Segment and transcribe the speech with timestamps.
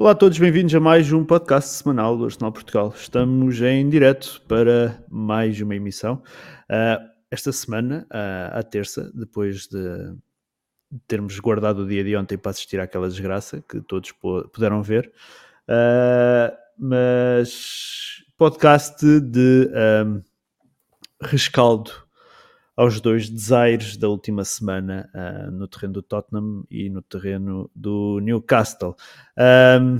[0.00, 2.94] Olá a todos, bem-vindos a mais um podcast semanal do Arsenal Portugal.
[2.96, 6.22] Estamos em direto para mais uma emissão.
[6.70, 10.14] Uh, esta semana, uh, à terça, depois de
[11.08, 14.12] termos guardado o dia de ontem para assistir àquela desgraça que todos
[14.52, 15.12] puderam ver,
[15.68, 19.68] uh, mas podcast de
[20.06, 20.22] um,
[21.20, 21.90] rescaldo
[22.78, 28.20] aos dois desaires da última semana uh, no terreno do Tottenham e no terreno do
[28.20, 28.94] Newcastle.
[29.36, 29.98] Um,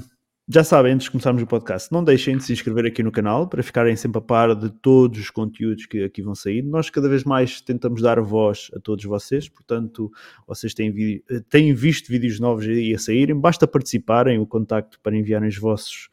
[0.48, 3.48] já sabem, antes de começarmos o podcast, não deixem de se inscrever aqui no canal
[3.48, 6.62] para ficarem sempre a par de todos os conteúdos que aqui vão sair.
[6.62, 10.08] Nós cada vez mais tentamos dar voz a todos vocês, portanto,
[10.46, 11.20] vocês têm,
[11.50, 16.08] têm visto vídeos novos aí a saírem, basta participarem, o contacto para enviarem os vossos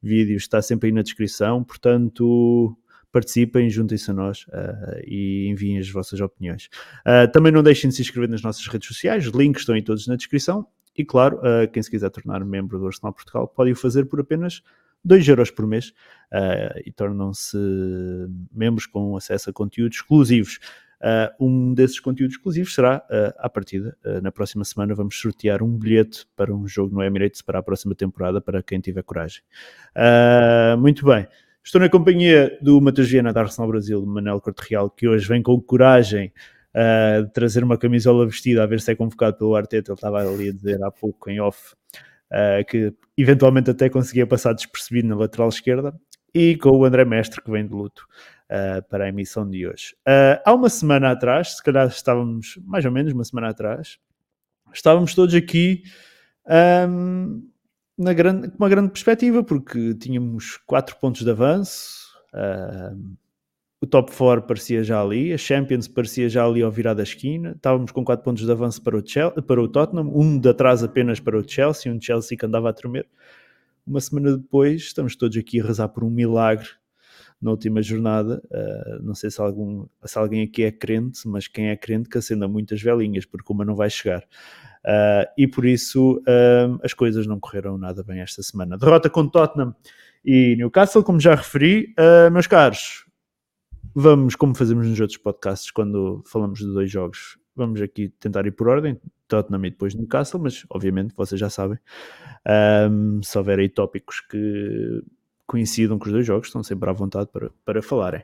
[0.00, 2.78] vídeos está sempre aí na descrição, portanto,
[3.14, 6.68] participem, juntem-se a nós uh, e enviem as vossas opiniões.
[7.06, 10.06] Uh, também não deixem de se inscrever nas nossas redes sociais, links estão aí todos
[10.08, 10.66] na descrição.
[10.96, 14.20] E claro, uh, quem se quiser tornar membro do Arsenal Portugal pode o fazer por
[14.20, 14.62] apenas
[15.04, 15.92] 2 euros por mês
[16.86, 17.58] e tornam-se
[18.50, 20.58] membros com acesso a conteúdos exclusivos.
[21.04, 25.62] Uh, um desses conteúdos exclusivos será, uh, à partida, uh, na próxima semana vamos sortear
[25.62, 29.42] um bilhete para um jogo no Emirates para a próxima temporada, para quem tiver coragem.
[30.78, 31.26] muito bem.
[31.64, 35.26] Estou na companhia do Matheus Viana da Arsenal Brasil, do Manel Corte Real, que hoje
[35.26, 36.30] vem com coragem
[36.74, 39.90] uh, trazer uma camisola vestida, a ver se é convocado pelo Arteta.
[39.90, 41.74] Ele estava ali a dizer há pouco em off
[42.30, 45.98] uh, que eventualmente até conseguia passar despercebido na lateral esquerda.
[46.34, 48.06] E com o André Mestre, que vem de luto
[48.50, 49.96] uh, para a emissão de hoje.
[50.44, 53.98] há uma semana atrás, se calhar estávamos mais ou menos uma semana atrás,
[54.70, 55.82] estávamos todos aqui.
[56.46, 57.53] Um,
[57.96, 63.16] na grande, uma grande perspectiva, porque tínhamos 4 pontos de avanço, uh,
[63.80, 67.52] o top 4 parecia já ali, a Champions parecia já ali ao virar da esquina,
[67.52, 70.82] estávamos com 4 pontos de avanço para o, Chelsea, para o Tottenham, um de atrás
[70.82, 73.06] apenas para o Chelsea, um Chelsea que andava a tremer.
[73.86, 76.68] Uma semana depois, estamos todos aqui a rezar por um milagre
[77.44, 78.42] na última jornada.
[78.46, 82.16] Uh, não sei se, algum, se alguém aqui é crente, mas quem é crente que
[82.16, 84.22] acenda muitas velinhas, porque uma não vai chegar.
[84.82, 88.78] Uh, e por isso uh, as coisas não correram nada bem esta semana.
[88.78, 89.74] Derrota com Tottenham
[90.24, 91.94] e Newcastle, como já referi,
[92.32, 93.04] meus caros.
[93.94, 98.52] Vamos, como fazemos nos outros podcasts, quando falamos de dois jogos, vamos aqui tentar ir
[98.52, 101.78] por ordem, Tottenham e depois Newcastle, mas obviamente vocês já sabem.
[102.90, 105.02] Um, se houver aí tópicos que
[105.46, 108.22] coincidam com os dois jogos, estão sempre à vontade para, para falarem.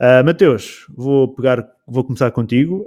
[0.00, 2.86] Uh, Mateus, vou pegar, vou começar contigo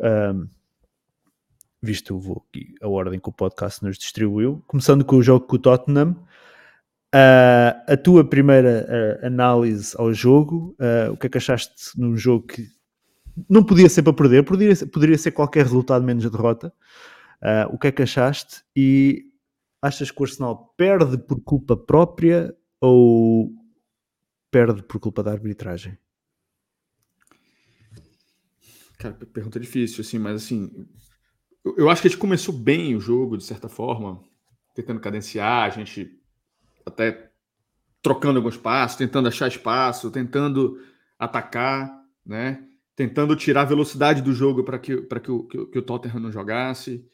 [1.85, 5.55] visto vou aqui a ordem que o podcast nos distribuiu, começando com o jogo com
[5.55, 6.15] o Tottenham.
[7.13, 12.17] Uh, a tua primeira uh, análise ao jogo, uh, o que é que achaste num
[12.17, 12.67] jogo que
[13.47, 16.73] não podia ser para perder, poderia, poderia ser qualquer resultado menos a derrota?
[17.69, 18.63] o que é que achaste?
[18.75, 19.25] E
[19.79, 23.51] achas que o Arsenal perde por culpa própria ou
[24.55, 25.97] perde por culpa da arbitragem?
[28.97, 30.87] Cara, pergunta difícil, assim, mas assim,
[31.75, 34.23] eu acho que a gente começou bem o jogo, de certa forma,
[34.73, 36.09] tentando cadenciar, a gente
[36.85, 37.33] até
[38.01, 40.81] trocando alguns passos, tentando achar espaço, tentando
[41.19, 41.91] atacar,
[42.25, 42.65] né?
[42.95, 46.21] Tentando tirar a velocidade do jogo para que, pra que, o, que, que o Tottenham
[46.21, 47.05] não jogasse.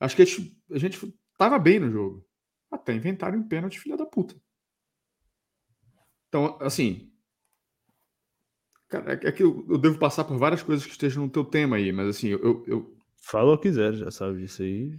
[0.00, 2.26] Acho que a gente, a gente tava bem no jogo.
[2.70, 4.34] Até inventaram um pênalti, filha da puta.
[6.28, 7.10] Então, assim.
[8.88, 11.76] Cara, é que eu, eu devo passar por várias coisas que estejam no teu tema
[11.76, 14.96] aí, mas assim, eu, eu Fala o que quiser, já sabe disso aí.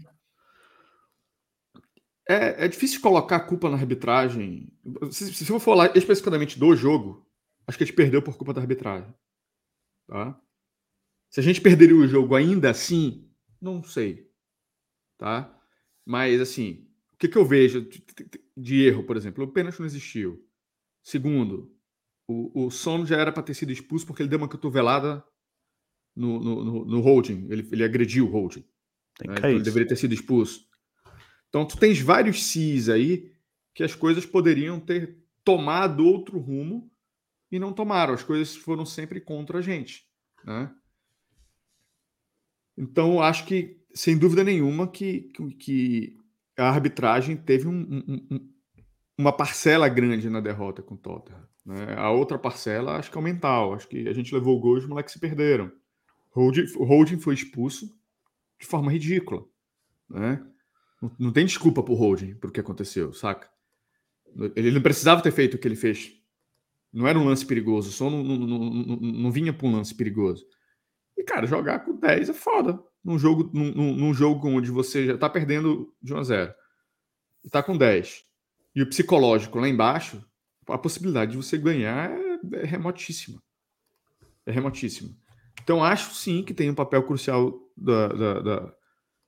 [2.28, 4.72] É, é difícil colocar a culpa na arbitragem.
[5.10, 7.28] Se, se eu for falar especificamente do jogo,
[7.66, 9.12] acho que a gente perdeu por culpa da arbitragem.
[10.08, 10.40] Tá?
[11.32, 13.28] Se a gente perderia o jogo ainda assim,
[13.60, 14.30] não sei.
[15.18, 15.52] Tá?
[16.06, 17.90] Mas, assim, o que, que eu vejo
[18.56, 19.44] de erro, por exemplo?
[19.44, 20.48] O pênalti não existiu.
[21.10, 21.76] Segundo,
[22.28, 25.26] o, o Son já era para ter sido expulso porque ele deu uma cotovelada
[26.16, 28.64] no, no, no holding, ele, ele agrediu o holding.
[29.26, 29.34] Né?
[29.36, 30.68] Então ele deveria ter sido expulso.
[31.48, 33.34] Então tu tens vários cis aí
[33.74, 36.92] que as coisas poderiam ter tomado outro rumo
[37.52, 38.14] e não tomaram.
[38.14, 40.08] As coisas foram sempre contra a gente.
[40.46, 40.72] Né?
[42.78, 46.16] Então acho que, sem dúvida nenhuma, que, que
[46.56, 48.54] a arbitragem teve um, um, um,
[49.20, 51.46] uma parcela grande na derrota com o Tottenham.
[51.66, 51.94] Né?
[51.98, 53.74] A outra parcela acho que é o mental.
[53.74, 55.70] Acho que a gente levou o gol e os moleques se perderam.
[56.34, 57.94] O Holding foi expulso
[58.58, 59.44] de forma ridícula.
[60.10, 60.42] Né?
[61.02, 63.50] Não, não tem desculpa pro Holding por que aconteceu, saca?
[64.56, 66.14] Ele não precisava ter feito o que ele fez.
[66.94, 70.46] Não era um lance perigoso, só não, não, não, não vinha para um lance perigoso.
[71.18, 72.82] E, cara, jogar com 10 é foda.
[73.04, 76.54] Num jogo, num, num jogo onde você já tá perdendo de 1 a 0
[77.44, 78.29] e tá com 10.
[78.80, 80.24] E o psicológico lá embaixo,
[80.66, 83.44] a possibilidade de você ganhar é, é remotíssima.
[84.46, 85.10] É remotíssima.
[85.62, 88.74] Então, acho sim que tem um papel crucial da, da, da,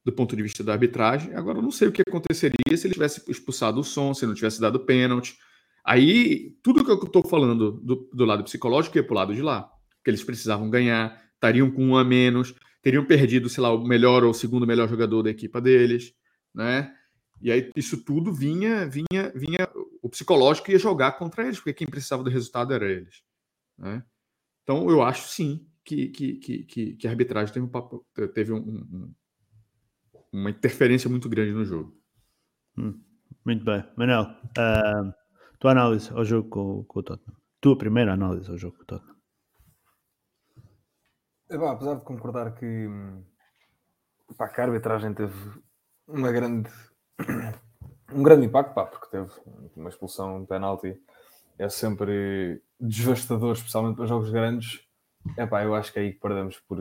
[0.05, 1.35] do ponto de vista da arbitragem.
[1.35, 4.33] Agora, eu não sei o que aconteceria se ele tivesse expulsado o som, se não
[4.33, 5.35] tivesse dado pênalti.
[5.83, 9.41] Aí, tudo que eu estou falando do, do, lado psicológico ia para o lado de
[9.41, 9.69] lá.
[10.01, 14.23] Que eles precisavam ganhar, estariam com um a menos, teriam perdido, sei lá, o melhor
[14.23, 16.13] ou o segundo melhor jogador da equipa deles,
[16.55, 16.95] né?
[17.41, 19.67] E aí isso tudo vinha, vinha, vinha,
[20.01, 23.23] o psicológico ia jogar contra eles, porque quem precisava do resultado era eles,
[23.77, 24.03] né?
[24.63, 29.13] Então eu acho sim que, que, que, que a arbitragem teve, um, teve um, um,
[30.31, 31.97] uma interferência muito grande no jogo.
[32.77, 33.01] Hum,
[33.45, 33.83] muito bem.
[33.97, 35.13] Manel, uh,
[35.59, 37.37] tua análise ao jogo com, com o Tottenham.
[37.59, 39.15] Tua primeira análise ao jogo com o Tottenham.
[41.49, 42.87] É, bom, apesar de concordar que,
[44.37, 45.35] pá, que a arbitragem teve
[46.07, 46.69] uma grande,
[48.13, 49.29] um grande impacto, pá, porque teve
[49.75, 50.99] uma expulsão, um penalti,
[51.57, 54.81] é sempre devastador, especialmente para jogos grandes.
[55.37, 56.77] É pá, eu acho que é aí que perdemos por,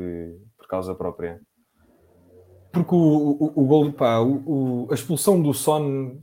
[0.56, 1.40] por causa própria.
[2.72, 6.20] Porque o, o, o gol, pá, o, o, a expulsão do Son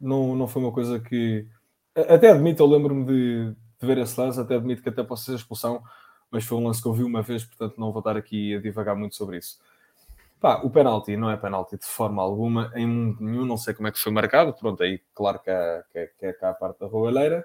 [0.00, 1.46] não, não foi uma coisa que.
[1.94, 5.34] Até admito, eu lembro-me de, de, ver esse lance, até admito que até possa ser
[5.34, 5.82] expulsão,
[6.30, 8.60] mas foi um lance que eu vi uma vez, portanto não vou estar aqui a
[8.60, 9.58] divagar muito sobre isso.
[10.40, 12.86] Pá, o penalti não é penalti de forma alguma, em
[13.18, 16.06] nenhum, não sei como é que foi marcado, pronto, aí claro que é, que é,
[16.06, 17.44] que é cá a parte da roubalheira,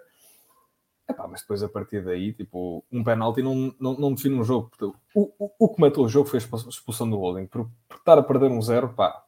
[1.11, 4.71] Epá, mas depois a partir daí, tipo, um penalti não, não, não define um jogo.
[5.13, 7.47] O, o, o que matou o jogo foi a expulsão do Holding.
[7.47, 9.21] Por, por estar a perder um zero, pá,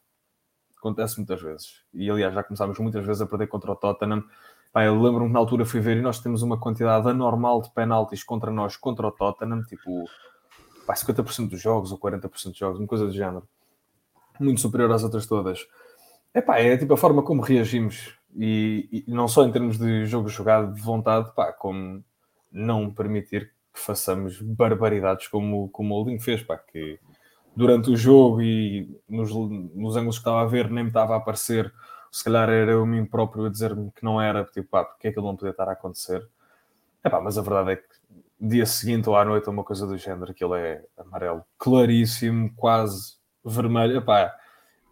[0.78, 1.84] acontece muitas vezes.
[1.94, 4.24] E aliás, já começámos muitas vezes a perder contra o Tottenham.
[4.72, 7.72] Pá, eu lembro-me que na altura fui ver e nós temos uma quantidade anormal de
[7.72, 10.06] penaltis contra nós, contra o Tottenham, tipo,
[10.86, 13.48] pá, 50% dos jogos ou 40% dos jogos, uma coisa do género.
[14.40, 15.66] Muito superior às outras todas.
[16.34, 20.28] Epá, é tipo a forma como reagimos e, e, não só em termos de jogo
[20.28, 22.04] jogado de vontade, pá, como
[22.52, 27.00] não permitir que façamos barbaridades como, como o Holding fez, pá, que
[27.56, 31.18] durante o jogo e nos, nos ângulos que estava a ver nem me estava a
[31.18, 31.72] aparecer,
[32.12, 35.12] se calhar era eu mim próprio a dizer-me que não era, tipo, pá, porque é
[35.12, 36.28] que ele não podia estar a acontecer.
[37.04, 37.88] É pá, mas a verdade é que
[38.46, 44.02] dia seguinte ou à noite uma coisa do género, aquilo é amarelo claríssimo, quase vermelho,
[44.02, 44.36] pá,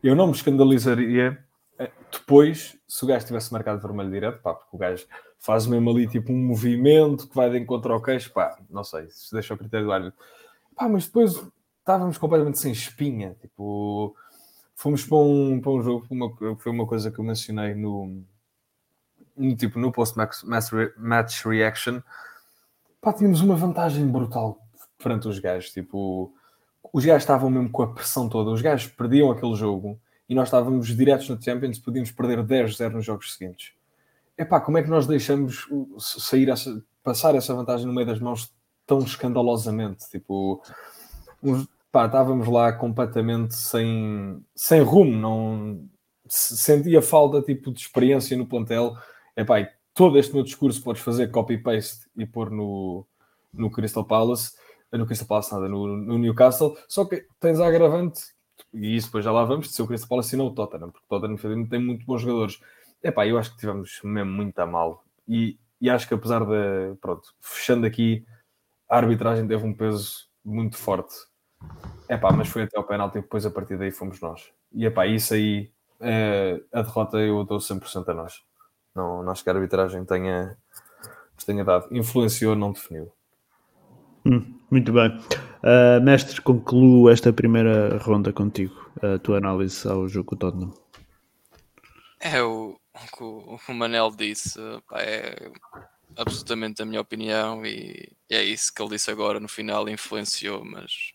[0.01, 1.37] eu não me escandalizaria
[1.77, 5.05] eh, depois, se o gajo tivesse marcado vermelho direto, pá, porque o gajo
[5.37, 9.07] faz mesmo ali tipo um movimento que vai de encontro ao queixo, pá, não sei,
[9.09, 10.17] se deixa o critério do árbitro.
[10.75, 11.33] Pá, mas depois
[11.79, 14.15] estávamos completamente sem espinha, tipo,
[14.75, 18.23] fomos para um, para um jogo, uma, foi uma coisa que eu mencionei no,
[19.35, 20.43] no tipo, no post-match
[20.97, 22.01] match reaction,
[23.01, 24.59] pá, tínhamos uma vantagem brutal
[24.97, 26.31] perante os gajos, tipo,
[26.93, 29.99] os gajos estavam mesmo com a pressão toda, os gajos perdiam aquele jogo,
[30.29, 33.73] e nós estávamos diretos no Champions, podíamos perder 10-0 nos jogos seguintes.
[34.37, 35.67] Epá, como é que nós deixamos
[35.99, 38.53] sair essa, passar essa vantagem no meio das mãos
[38.85, 40.09] tão escandalosamente?
[40.09, 40.61] Tipo,
[41.43, 45.89] uns, pá, estávamos lá completamente sem, sem rumo, não
[46.27, 48.95] sentia falta tipo, de experiência no plantel.
[49.35, 53.05] Epá, e todo este meu discurso podes fazer copy-paste e pôr no,
[53.53, 54.53] no Crystal Palace,
[54.91, 58.21] no Crystal Palace nada, no, no Newcastle, só que tens a agravante
[58.73, 61.19] e isso depois já lá vamos, se o Crystal Palace assinou o Tottenham, porque o
[61.19, 62.61] Tottenham tem muito bons jogadores.
[63.03, 65.03] Epá, eu acho que tivemos mesmo muito a mal.
[65.27, 68.25] E, e acho que apesar de, pronto, fechando aqui,
[68.89, 71.13] a arbitragem teve um peso muito forte.
[72.09, 74.51] Epá, mas foi até o penalti depois a partir daí fomos nós.
[74.71, 78.41] E epá, isso aí, é, a derrota eu dou 100% a nós.
[78.95, 80.57] Não, não acho que a arbitragem tenha,
[81.45, 81.87] tenha dado.
[81.91, 83.11] Influenciou, não definiu.
[84.25, 85.09] Hum, muito bem.
[85.63, 90.73] Uh, mestre, concluo esta primeira ronda contigo, a tua análise ao jogo Tottenham.
[92.19, 92.79] É o,
[93.19, 95.51] o, o Manel disse, pá, é
[96.15, 101.13] absolutamente a minha opinião e é isso que ele disse agora no final, influenciou, mas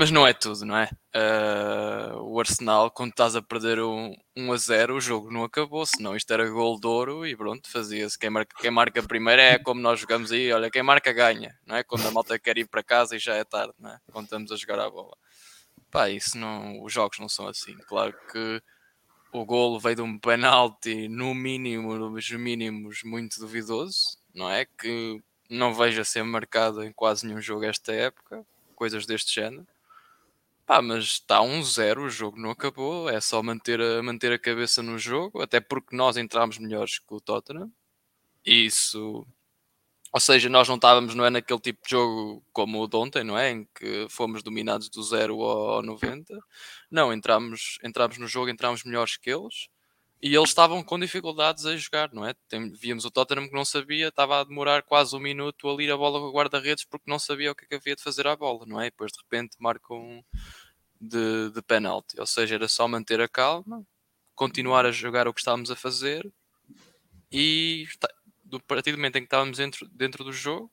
[0.00, 0.88] mas não é tudo, não é?
[1.14, 5.84] Uh, o Arsenal, quando estás a perder um, 1 a 0, o jogo não acabou,
[5.84, 8.18] senão isto era gol de ouro e pronto, fazia-se.
[8.18, 11.76] Quem marca, quem marca primeiro é como nós jogamos aí, olha, quem marca ganha, não
[11.76, 11.82] é?
[11.84, 13.98] Quando a malta quer ir para casa e já é tarde, não é?
[14.10, 15.14] Quando estamos a jogar a bola.
[15.90, 17.76] Pá, isso não, os jogos não são assim.
[17.86, 18.62] Claro que
[19.34, 24.64] o golo veio de um penalti, no mínimo, nos mínimos, muito duvidoso, não é?
[24.64, 28.42] Que não vejo a ser marcado em quase nenhum jogo esta época,
[28.74, 29.66] coisas deste género.
[30.70, 34.38] Pá, mas está 1-0, um o jogo não acabou, é só manter a, manter a
[34.38, 37.72] cabeça no jogo, até porque nós entramos melhores que o Tottenham.
[38.46, 39.26] Isso,
[40.12, 43.24] ou seja, nós não estávamos, não é naquele tipo de jogo como o de ontem,
[43.24, 43.50] não é?
[43.50, 46.38] Em que fomos dominados do 0 ao 90.
[46.88, 49.68] Não, entramos, entramos no jogo, entramos melhores que eles.
[50.22, 52.34] E eles estavam com dificuldades a jogar, não é?
[52.48, 55.90] Tem, víamos o Tottenham que não sabia, estava a demorar quase um minuto a ir
[55.90, 58.26] a bola com o guarda-redes porque não sabia o que, é que havia de fazer
[58.26, 58.86] à bola, não é?
[58.86, 60.22] E depois de repente marcam
[61.00, 63.82] de, de penalti, ou seja, era só manter a calma,
[64.34, 66.30] continuar a jogar o que estávamos a fazer
[67.32, 67.86] e
[68.44, 70.70] do partir do momento em que estávamos dentro, dentro do jogo,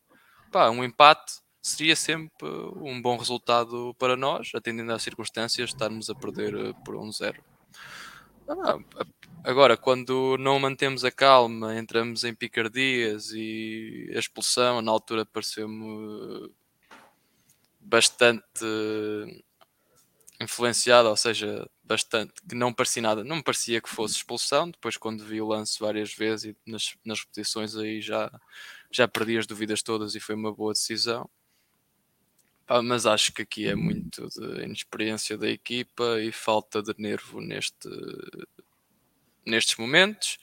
[0.51, 2.47] pá, um empate seria sempre
[2.81, 7.35] um bom resultado para nós, atendendo às circunstâncias estarmos a perder eh, por 1-0.
[8.49, 8.77] Ah,
[9.43, 16.51] agora, quando não mantemos a calma, entramos em picardias e a expulsão na altura pareceu-me
[17.79, 18.43] bastante
[20.39, 24.97] influenciada, ou seja, bastante, que não parecia nada, não me parecia que fosse expulsão, depois
[24.97, 28.31] quando vi o lance várias vezes e nas, nas repetições aí já,
[28.91, 31.29] já perdi as dúvidas todas e foi uma boa decisão.
[32.83, 37.87] Mas acho que aqui é muito de inexperiência da equipa e falta de nervo neste,
[39.47, 40.37] nestes momentos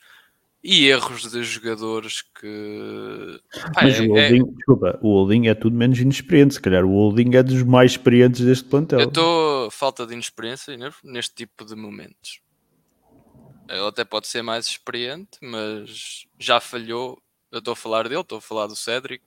[0.67, 3.39] e erros de jogadores que.
[3.71, 4.55] Pá, Mas é, o holding, é...
[4.55, 6.55] desculpa, o holding é tudo menos inexperiente.
[6.55, 8.99] Se calhar o holding é dos mais experientes deste plantel.
[8.99, 12.41] Eu estou falta de inexperiência neste tipo de momentos.
[13.69, 17.21] Ele até pode ser mais experiente, mas já falhou.
[17.51, 19.23] Eu estou a falar dele, estou a falar do Cédric,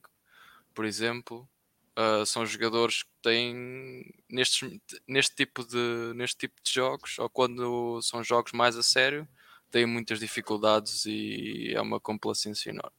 [0.74, 1.48] por exemplo.
[1.96, 4.68] Uh, são jogadores que têm nestes,
[5.06, 9.26] neste, tipo de, neste tipo de jogos, ou quando são jogos mais a sério,
[9.70, 12.96] têm muitas dificuldades e é uma complacência enorme.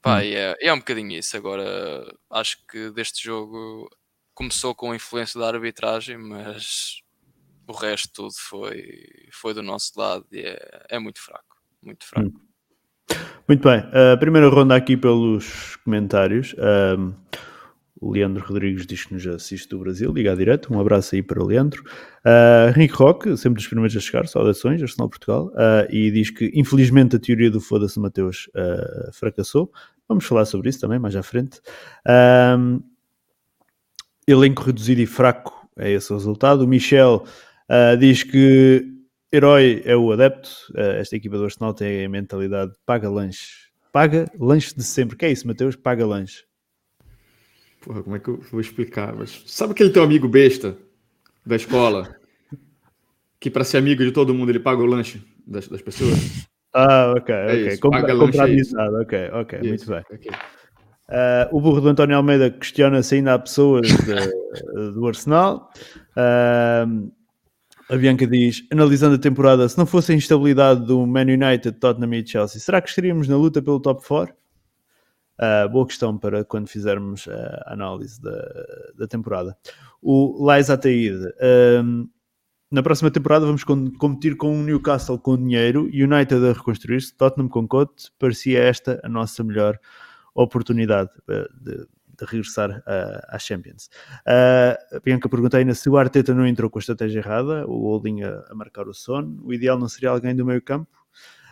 [0.00, 0.20] Pá, hum.
[0.22, 1.36] é, é um bocadinho isso.
[1.36, 3.88] Agora, acho que deste jogo
[4.34, 7.02] começou com a influência da arbitragem, mas
[7.66, 11.56] o resto tudo foi, foi do nosso lado e é, é muito fraco.
[11.82, 12.28] Muito fraco.
[12.28, 12.52] Hum.
[13.48, 13.82] Muito bem,
[14.12, 16.54] a primeira ronda aqui pelos comentários.
[16.58, 17.12] Um,
[18.02, 20.74] o Leandro Rodrigues diz que nos assiste do Brasil, liga direto.
[20.74, 21.84] Um abraço aí para o Leandro.
[22.26, 25.52] Uh, Henrique Roque, sempre dos primeiros a chegar, saudações, Arsenal Portugal.
[25.54, 29.70] Uh, e diz que infelizmente a teoria do foda-se Mateus uh, fracassou.
[30.08, 31.60] Vamos falar sobre isso também mais à frente.
[34.26, 36.62] Elenco reduzido e fraco é esse o resultado.
[36.62, 37.24] O Michel
[37.98, 38.84] diz que
[39.32, 40.50] herói é o adepto.
[40.74, 43.70] esta equipa do Arsenal tem a mentalidade paga lanche.
[43.92, 45.16] Paga lanche de sempre.
[45.16, 45.76] que é isso, Mateus?
[45.76, 46.44] Paga lanche.
[47.82, 49.14] Porra, como é que eu vou explicar?
[49.14, 50.76] Mas sabe aquele teu amigo besta
[51.44, 52.16] da escola?
[53.40, 56.46] Que para ser amigo de todo mundo ele paga o lanche das, das pessoas?
[56.72, 57.68] Ah, ok, é ok.
[57.68, 60.18] Isso, Compra, compra amizade, ok, ok, isso, muito bem.
[60.18, 60.32] Okay.
[60.32, 65.70] Uh, o burro do António Almeida questiona se ainda há pessoas de, do Arsenal.
[66.16, 67.12] Uh,
[67.90, 72.14] a Bianca diz: analisando a temporada, se não fosse a instabilidade do Man United, Tottenham
[72.14, 74.34] e Chelsea, será que estaríamos na luta pelo top 4?
[75.42, 78.64] Uh, boa questão para quando fizermos a análise da,
[78.96, 79.58] da temporada.
[80.00, 81.34] O Lais Ataíde.
[81.82, 82.08] Um,
[82.70, 87.66] na próxima temporada vamos competir com o Newcastle com dinheiro, United a reconstruir-se, Tottenham com
[87.66, 88.12] Cote.
[88.20, 89.80] Parecia esta a nossa melhor
[90.32, 92.80] oportunidade ah, de, de regressar
[93.28, 93.90] à Champions.
[94.24, 97.88] Uh, a Bianca pergunta ainda se o Arteta não entrou com a estratégia errada, o
[97.88, 99.42] Holding a, a marcar o sono.
[99.44, 100.96] O ideal não seria alguém do meio campo,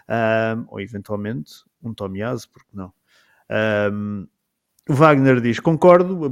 [0.09, 2.93] uh, ou eventualmente um Tomiaso, porque não?
[3.51, 4.27] Um,
[4.89, 6.27] Wagner diz: Concordo,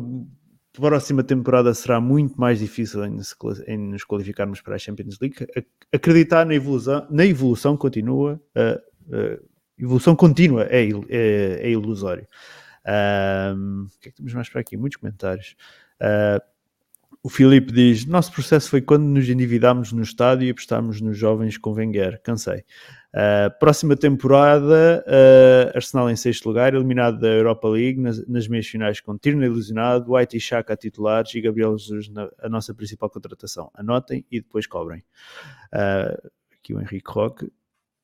[0.76, 3.18] a próxima temporada será muito mais difícil em,
[3.66, 5.36] em nos qualificarmos para a Champions League.
[5.92, 8.80] Acreditar na evolução, na evolução continua, a,
[9.78, 12.26] evolução contínua é, é, é ilusório.
[12.86, 14.76] Um, o que é que temos mais para aqui?
[14.76, 15.54] Muitos comentários.
[16.00, 16.40] Uh,
[17.28, 21.58] o Filipe diz: Nosso processo foi quando nos endividámos no estádio e apostámos nos jovens
[21.58, 22.18] com Wenger.
[22.22, 22.64] Cansei.
[23.12, 28.66] Uh, próxima temporada, uh, Arsenal em sexto lugar, eliminado da Europa League nas, nas meias
[28.66, 33.10] finais com Tierney ilusionado, White e Chaka titulares e Gabriel Jesus na, a nossa principal
[33.10, 33.70] contratação.
[33.74, 35.04] Anotem e depois cobrem.
[35.70, 37.52] Uh, aqui o Henrique Roque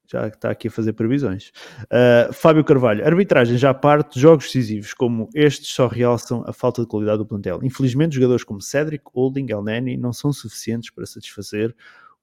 [0.06, 1.50] já está aqui a fazer previsões.
[1.84, 6.88] Uh, Fábio Carvalho, arbitragem já parte, jogos decisivos como estes só realçam a falta de
[6.88, 7.61] qualidade do plantel.
[7.62, 11.75] Infelizmente, jogadores como Cedric, Holding, El Neni não são suficientes para satisfazer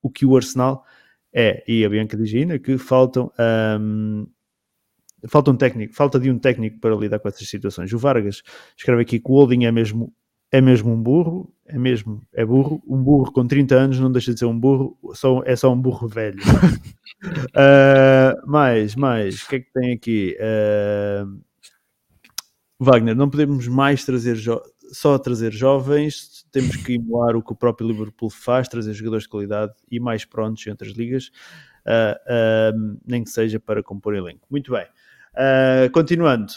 [0.01, 0.85] o que o Arsenal
[1.33, 1.63] é.
[1.67, 3.31] E a Bianca diz ainda que faltam.
[3.79, 4.27] Um,
[5.27, 7.93] falta um técnico, falta de um técnico para lidar com essas situações.
[7.93, 8.41] O Vargas
[8.75, 10.13] escreve aqui que o Holding é mesmo
[10.51, 12.83] é mesmo um burro, é mesmo, é burro.
[12.85, 15.81] Um burro com 30 anos não deixa de ser um burro, só, é só um
[15.81, 16.39] burro velho.
[17.23, 20.37] uh, mais, mais, o que é que tem aqui?
[20.37, 21.39] Uh,
[22.77, 24.37] Wagner, não podemos mais trazer
[24.91, 29.29] só trazer jovens, temos que emular o que o próprio Liverpool faz, trazer jogadores de
[29.29, 31.31] qualidade e mais prontos entre as ligas,
[31.85, 34.45] uh, nem que seja para compor elenco.
[34.49, 34.85] Muito bem.
[35.93, 36.51] continuando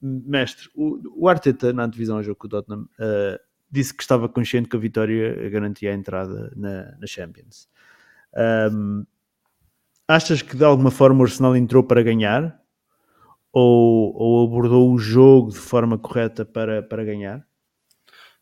[0.00, 3.38] mestre, o, o Arteta na divisão jogo com o Tottenham uh,
[3.70, 7.68] disse que estava consciente que a vitória garantia a entrada na, na Champions.
[8.72, 9.04] Um,
[10.06, 12.60] achas que de alguma forma o Arsenal entrou para ganhar?
[13.52, 17.46] Ou, ou abordou o jogo de forma correta para, para ganhar?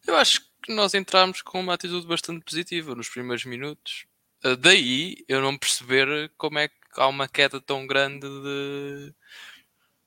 [0.07, 4.07] Eu acho que nós entramos com uma atitude bastante positiva nos primeiros minutos.
[4.45, 9.15] Uh, daí eu não perceber como é que há uma queda tão grande de.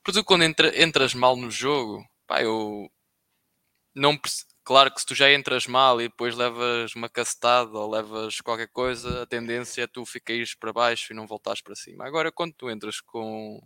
[0.07, 2.89] Porque quando entra, entras mal no jogo, pá, eu
[3.93, 4.17] não
[4.63, 8.69] Claro que se tu já entras mal e depois levas uma cacetada ou levas qualquer
[8.69, 12.05] coisa, a tendência é tu ficares para baixo e não voltares para cima.
[12.07, 13.61] Agora, quando tu entras com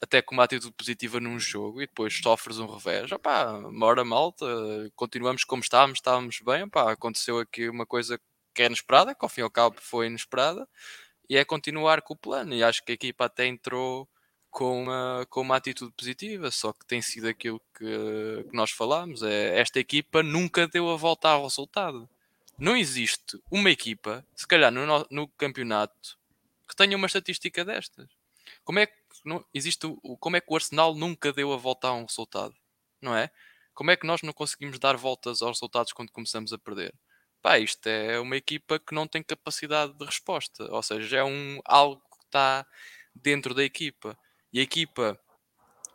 [0.00, 4.46] até com uma atitude positiva num jogo e depois sofres um revés, opá, mora malta,
[4.96, 8.18] continuamos como estávamos, estávamos bem, opá, aconteceu aqui uma coisa
[8.54, 10.66] que é inesperada, que ao fim e ao cabo foi inesperada,
[11.28, 14.08] e é continuar com o plano, e acho que a equipa até entrou
[14.50, 19.22] com uma, com uma atitude positiva, só que tem sido aquilo que, que nós falámos,
[19.22, 22.08] é, esta equipa nunca deu a volta ao resultado.
[22.58, 26.18] Não existe uma equipa, se calhar no, no campeonato,
[26.68, 28.08] que tenha uma estatística destas.
[28.64, 31.88] Como é que não existe o, como é que o Arsenal nunca deu a volta
[31.88, 32.54] a um resultado?
[33.00, 33.30] Não é?
[33.72, 36.94] Como é que nós não conseguimos dar voltas aos resultados quando começamos a perder?
[37.40, 41.60] Pá, isto é uma equipa que não tem capacidade de resposta, ou seja, é um
[41.64, 42.66] algo que está
[43.14, 44.18] dentro da equipa.
[44.52, 45.18] E a equipa,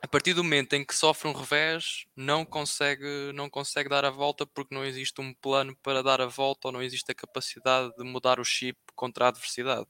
[0.02, 4.10] a partir do momento em que sofre um revés, não consegue, não consegue dar a
[4.10, 7.94] volta porque não existe um plano para dar a volta ou não existe a capacidade
[7.98, 9.88] de mudar o chip contra a adversidade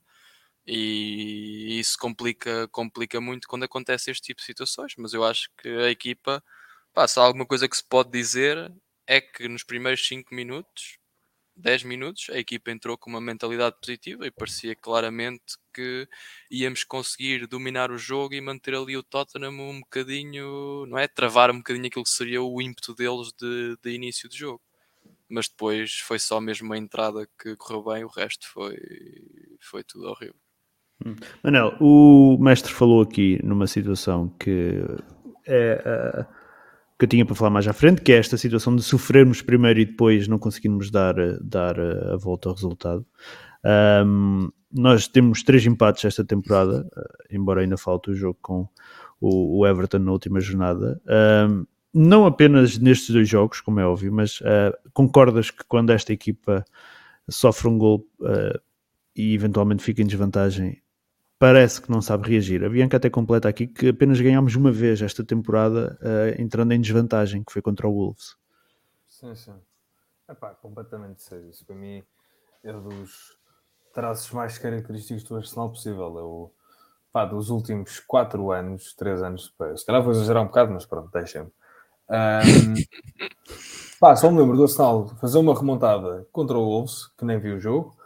[0.66, 4.94] e isso complica, complica muito quando acontece este tipo de situações.
[4.98, 6.42] Mas eu acho que a equipa,
[6.92, 8.72] pá, se há alguma coisa que se pode dizer
[9.06, 10.98] é que nos primeiros 5 minutos,
[11.56, 16.08] 10 minutos, a equipa entrou com uma mentalidade positiva e parecia claramente que
[16.50, 21.08] íamos conseguir dominar o jogo e manter ali o Tottenham um bocadinho, não é?
[21.08, 24.62] Travar um bocadinho aquilo que seria o ímpeto deles de, de início de jogo
[25.28, 28.76] mas depois foi só mesmo a entrada que correu bem, o resto foi,
[29.60, 30.36] foi tudo horrível.
[31.04, 31.16] Hum.
[31.42, 34.82] Manel, o mestre falou aqui numa situação que
[35.46, 35.82] é
[36.22, 36.35] uh,
[36.98, 39.80] que eu tinha para falar mais à frente, que é esta situação de sofrermos primeiro
[39.80, 43.06] e depois não conseguirmos dar, dar a volta ao resultado.
[44.04, 46.88] Um, nós temos três empates esta temporada,
[47.30, 48.68] embora ainda falte o jogo com
[49.20, 51.00] o, o Everton na última jornada.
[51.48, 56.12] Um, não apenas nestes dois jogos, como é óbvio, mas uh, concordas que quando esta
[56.12, 56.64] equipa
[57.28, 58.60] sofre um gol uh,
[59.14, 60.80] e eventualmente fica em desvantagem,
[61.38, 62.64] parece que não sabe reagir.
[62.64, 66.80] A Bianca até completa aqui que apenas ganhámos uma vez esta temporada uh, entrando em
[66.80, 68.36] desvantagem, que foi contra o Wolves.
[69.06, 69.54] Sim, sim.
[70.28, 71.48] Epá, completamente sério.
[71.48, 72.02] Isso para mim
[72.64, 73.36] é dos
[73.94, 76.18] traços mais característicos do Arsenal possível.
[76.18, 76.50] É o,
[77.12, 80.84] pá, dos últimos 4 anos, 3 anos, pá, se calhar vou exagerar um bocado, mas
[80.84, 81.50] pronto, deixem-me.
[82.08, 82.74] Um,
[84.00, 87.56] pá, só me lembro do Arsenal fazer uma remontada contra o Wolves, que nem viu
[87.56, 87.96] o jogo,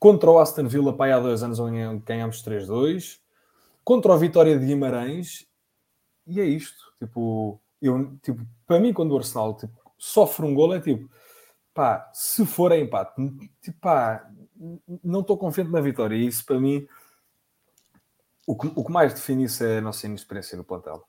[0.00, 1.58] Contra o Aston Villa, pai, há dois anos,
[2.04, 3.20] ganhámos 3-2.
[3.84, 5.46] Contra o Vitória de Guimarães.
[6.26, 6.90] E é isto.
[6.98, 11.10] Tipo, eu, tipo para mim, quando o Arsenal tipo, sofre um gol, é tipo,
[11.74, 13.14] pá, se for a empate,
[13.60, 14.26] tipo, pá,
[15.04, 16.16] não estou confiante na vitória.
[16.16, 16.88] E isso, para mim,
[18.46, 21.06] o que, o que mais define isso é a nossa inexperiência no plantel.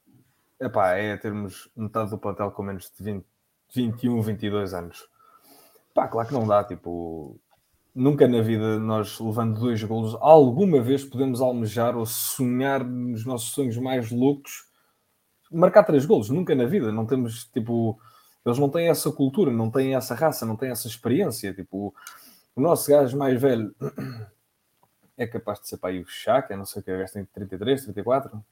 [0.60, 3.25] Epá, é termos metade do plantel com menos de 20,
[3.73, 5.08] 21, 22 anos.
[5.93, 7.39] Pá, claro que não dá, tipo,
[7.93, 13.51] Nunca na vida nós, levando dois golos, alguma vez podemos almejar ou sonhar nos nossos
[13.51, 14.71] sonhos mais loucos
[15.51, 16.30] marcar três golos.
[16.30, 16.91] Nunca na vida.
[16.91, 17.99] Não temos, tipo...
[18.43, 21.54] Eles não têm essa cultura, não têm essa raça, não têm essa experiência.
[21.54, 21.93] Tipo,
[22.56, 23.75] o nosso gajo mais velho
[25.15, 27.25] é capaz de ser para aí o Chaka, não sei o que, o gajo tem
[27.25, 28.43] 33, 34?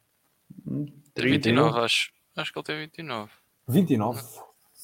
[1.16, 2.12] 29, acho.
[2.36, 3.32] Acho que ele tem 29.
[3.68, 4.22] 29?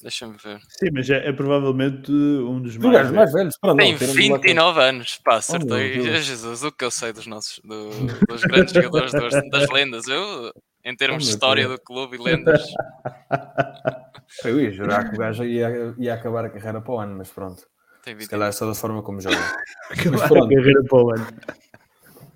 [0.02, 0.60] Deixa-me ver.
[0.68, 3.12] Sim, mas é, é provavelmente um dos mais, velhos.
[3.12, 3.58] mais velhos.
[3.58, 5.18] Para Tem 29 anos.
[5.24, 5.98] Pá, acertei.
[5.98, 7.90] Oh, Jesus, o que eu sei dos nossos do,
[8.28, 10.06] dos grandes jogadores das, das lendas.
[10.06, 10.52] Eu,
[10.84, 11.78] em termos oh, de história Deus.
[11.78, 12.62] do clube e lendas.
[14.44, 17.30] Eu ia jurar que o gajo ia, ia acabar a carreira para o ano, mas
[17.30, 17.62] pronto.
[18.04, 19.36] Tem Se calhar é só da forma como joga.
[19.90, 21.26] acabar a carreira para o ano.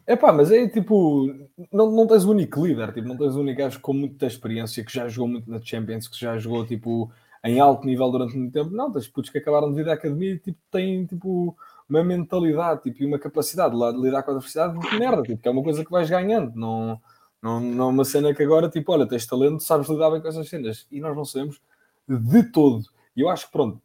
[0.07, 1.33] É pá, mas é tipo,
[1.73, 4.85] não, não tens o único líder, tipo, não tens o único gajo com muita experiência
[4.85, 7.13] que já jogou muito na Champions, que já jogou tipo
[7.45, 8.71] em alto nível durante muito tempo.
[8.71, 11.57] Não, tens putos que acabaram de vir da academia e tipo, têm tipo,
[11.89, 15.49] uma mentalidade tipo, e uma capacidade de, lidar com a adversidade de merda, tipo, que
[15.49, 16.55] é uma coisa que vais ganhando.
[16.55, 17.01] Não,
[17.43, 20.29] não, não é uma cena que agora, tipo, olha, tens talento, sabes lidar bem com
[20.29, 20.87] essas cenas.
[20.91, 21.61] E nós não sabemos
[22.09, 22.85] de todo.
[23.17, 23.81] E eu acho que, pronto,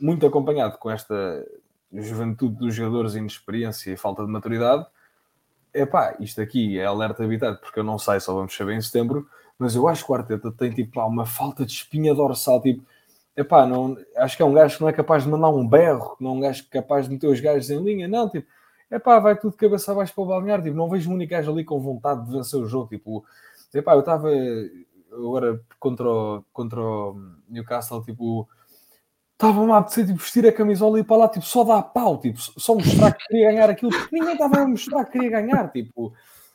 [0.00, 1.46] muito acompanhado com esta
[1.92, 4.86] juventude dos jogadores, inexperiência e falta de maturidade,
[5.72, 8.80] é pá, isto aqui é alerta habitado, porque eu não sei, só vamos saber em
[8.80, 9.28] setembro,
[9.58, 12.84] mas eu acho que o Arteta tem tipo pá, uma falta de espinha dorsal, tipo,
[13.36, 16.16] epá, não, acho que é um gajo que não é capaz de mandar um berro,
[16.20, 18.46] não é um gajo capaz de meter os gajos em linha, não, tipo,
[18.90, 20.64] é pá, vai tudo cabeça abaixo para o balneário.
[20.64, 22.88] Tipo, não vejo um único gajo ali com vontade de vencer o jogo.
[22.88, 23.24] Tipo,
[23.74, 24.30] epá, eu estava
[25.12, 27.16] agora contra o, contra o
[27.48, 28.48] Newcastle, tipo,
[29.32, 32.18] estava-me a apetecer tipo, vestir a camisola e ir para lá, tipo, só dar pau,
[32.18, 35.70] tipo, só mostrar que queria ganhar aquilo, porque ninguém estava a mostrar que queria ganhar,
[35.70, 36.12] tipo,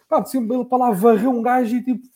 [0.07, 2.07] pá, ele para lá varrer um gajo e tipo,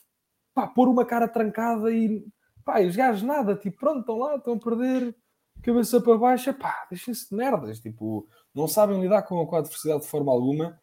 [0.55, 2.25] pá, pôr uma cara trancada e,
[2.63, 5.15] pá, e os gajos nada, tipo, pronto, estão lá, estão a perder
[5.61, 10.01] cabeça para baixo, pá, deixem-se de merdas, tipo, não sabem lidar com, com a adversidade
[10.01, 10.79] de forma alguma.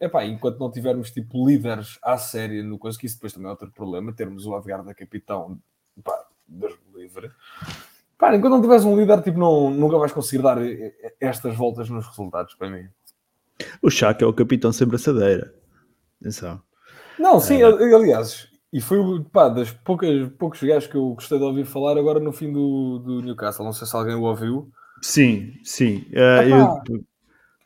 [0.00, 3.50] Epá, enquanto não tivermos tipo líderes à série no coisa, que isso depois também é
[3.50, 5.58] outro problema, termos o Odegaard da capitão,
[6.02, 7.30] pá, Deus livre.
[8.18, 10.58] Pá, enquanto não tiveres um líder, tipo, não, nunca vais conseguir dar
[11.20, 12.88] estas voltas nos resultados, para mim.
[13.80, 15.54] O Chaka é o capitão sem braçadeira.
[16.20, 16.60] Atenção.
[17.18, 17.66] Não, sim, é.
[17.66, 18.98] aliás, e foi
[19.32, 22.98] pá, das poucas, poucos gajos que eu gostei de ouvir falar agora no fim do,
[22.98, 23.64] do Newcastle.
[23.64, 24.68] Não sei se alguém o ouviu.
[25.00, 26.04] Sim, sim.
[26.10, 27.04] Uh, eu,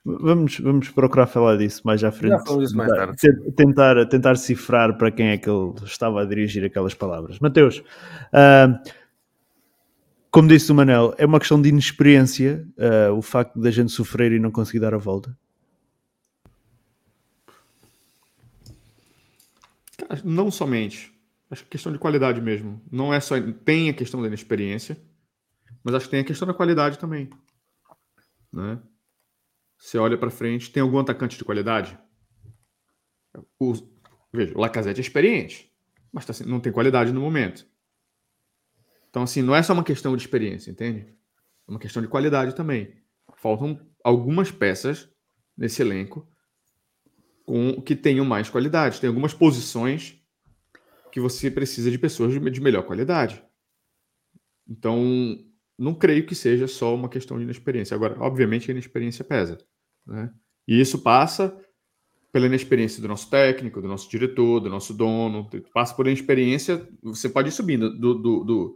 [0.04, 2.44] vamos, vamos procurar falar disso mais à frente.
[2.74, 3.16] Mais tarde.
[3.56, 7.38] Tentar, tentar cifrar para quem é que ele estava a dirigir aquelas palavras.
[7.38, 8.78] Mateus, uh,
[10.30, 14.32] como disse o Manel, é uma questão de inexperiência uh, o facto da gente sofrer
[14.32, 15.34] e não conseguir dar a volta?
[20.24, 21.12] Não somente.
[21.50, 22.82] Acho que questão de qualidade mesmo.
[22.90, 23.34] Não é só.
[23.64, 25.00] Tem a questão da inexperiência,
[25.82, 27.30] mas acho que tem a questão da qualidade também.
[28.52, 28.80] Né?
[29.78, 31.98] Você olha para frente, tem algum atacante de qualidade?
[33.58, 33.72] O,
[34.32, 35.72] veja, o Lacazette é experiente,
[36.12, 37.66] mas tá, não tem qualidade no momento.
[39.08, 41.14] Então, assim, não é só uma questão de experiência, entende?
[41.66, 42.94] É uma questão de qualidade também.
[43.36, 45.08] Faltam algumas peças
[45.56, 46.28] nesse elenco
[47.48, 49.00] com que tenham mais qualidade.
[49.00, 50.22] Tem algumas posições
[51.10, 53.42] que você precisa de pessoas de, de melhor qualidade.
[54.68, 55.02] Então,
[55.78, 57.94] não creio que seja só uma questão de inexperiência.
[57.94, 59.56] Agora, obviamente, a inexperiência pesa.
[60.06, 60.30] Né?
[60.68, 61.58] E isso passa
[62.30, 65.48] pela inexperiência do nosso técnico, do nosso diretor, do nosso dono.
[65.72, 68.74] Passa por inexperiência, você pode ir subindo do, do, do,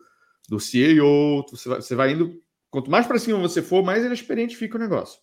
[0.48, 2.40] do CEO, você vai, você vai indo.
[2.70, 5.20] Quanto mais para cima você for, mais inexperiente fica o negócio.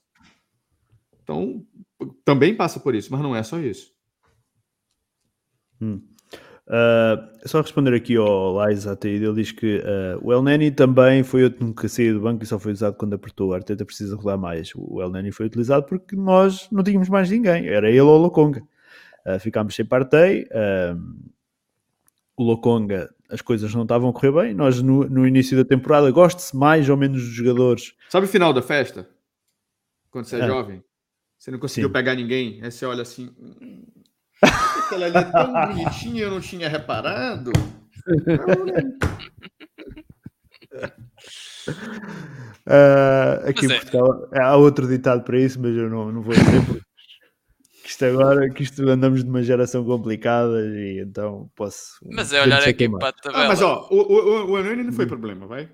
[1.29, 1.63] Então,
[2.25, 3.91] também passa por isso, mas não é só isso.
[5.79, 6.01] Hum.
[6.67, 11.23] Uh, só responder aqui ao Liza Ataíde, ele diz que uh, o El Neni também
[11.23, 13.49] foi outro que saiu do banco e só foi usado quando apertou.
[13.49, 14.71] O Arteta precisa rodar mais.
[14.75, 18.21] O El Neni foi utilizado porque nós não tínhamos mais ninguém, era ele ou o
[18.21, 18.63] Lokonga.
[19.25, 20.47] Uh, ficámos sem Partey.
[22.35, 24.53] o Lokonga, as coisas não estavam a correr bem.
[24.55, 27.93] Nós, no, no início da temporada, goste-se mais ou menos dos jogadores.
[28.09, 29.07] Sabe o final da festa?
[30.09, 30.83] Quando você é jovem?
[31.39, 31.93] Você não conseguiu Sim.
[31.93, 33.33] pegar ninguém, aí você olha assim.
[33.39, 33.85] Hum,
[34.43, 37.51] aquela ali é tão bonitinha, eu não tinha reparado.
[42.67, 43.75] Uh, aqui em é.
[43.79, 46.83] Portugal há outro ditado para isso, mas eu não, não vou dizer porque
[47.85, 52.05] isto agora que isto andamos de uma geração complicada e então posso.
[52.11, 53.45] Mas é olhar aqui para a tabela.
[53.45, 55.69] Ah, mas ó, o, o, o, o não foi problema, vai?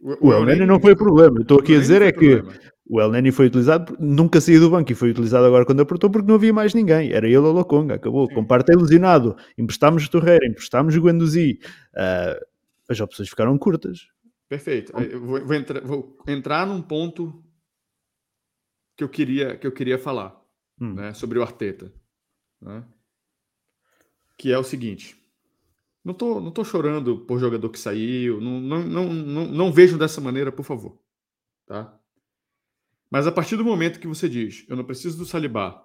[0.00, 1.42] O, o El não foi problema.
[1.42, 2.42] Estou aqui a dizer é que
[2.92, 6.10] o El Neni foi utilizado, nunca saiu do banco e foi utilizado agora quando apertou
[6.10, 7.12] porque não havia mais ninguém.
[7.12, 8.26] Era ele ou Lokonga, acabou.
[8.26, 8.34] Sim.
[8.34, 9.36] Com parte ilusionado.
[9.56, 11.60] Emprestámos o Torreira, emprestámos o Guendouzi.
[11.94, 12.44] Uh,
[12.88, 14.08] as opções ficaram curtas.
[14.48, 14.92] Perfeito.
[15.00, 17.44] Eu vou, vou, entrar, vou, entrar, num ponto
[18.96, 20.36] que eu queria, que eu queria falar
[20.80, 20.94] hum.
[20.94, 21.92] né, sobre o Arteta.
[22.60, 22.82] Né,
[24.36, 25.16] que é o seguinte.
[26.04, 28.40] Não tô, não tô chorando por jogador que saiu.
[28.40, 30.98] Não, não, não, não, não vejo dessa maneira, por favor.
[31.66, 31.99] Tá?
[33.10, 35.84] Mas a partir do momento que você diz, eu não preciso do Salibá,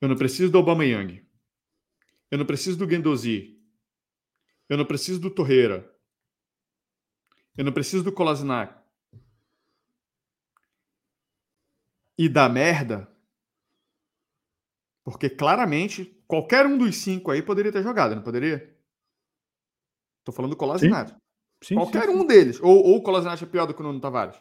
[0.00, 1.26] eu não preciso do Aubameyang,
[2.30, 3.60] eu não preciso do Guendouzi,
[4.68, 5.92] eu não preciso do Torreira,
[7.56, 8.80] eu não preciso do Kolasinac,
[12.16, 13.10] e da merda,
[15.04, 18.72] porque claramente qualquer um dos cinco aí poderia ter jogado, não poderia?
[20.24, 21.12] Tô falando do Kolasinac.
[21.60, 22.16] Sim, qualquer sim, sim.
[22.16, 22.60] um deles.
[22.60, 24.40] Ou, ou o Kolasinac é pior do que o Nuno Tavares.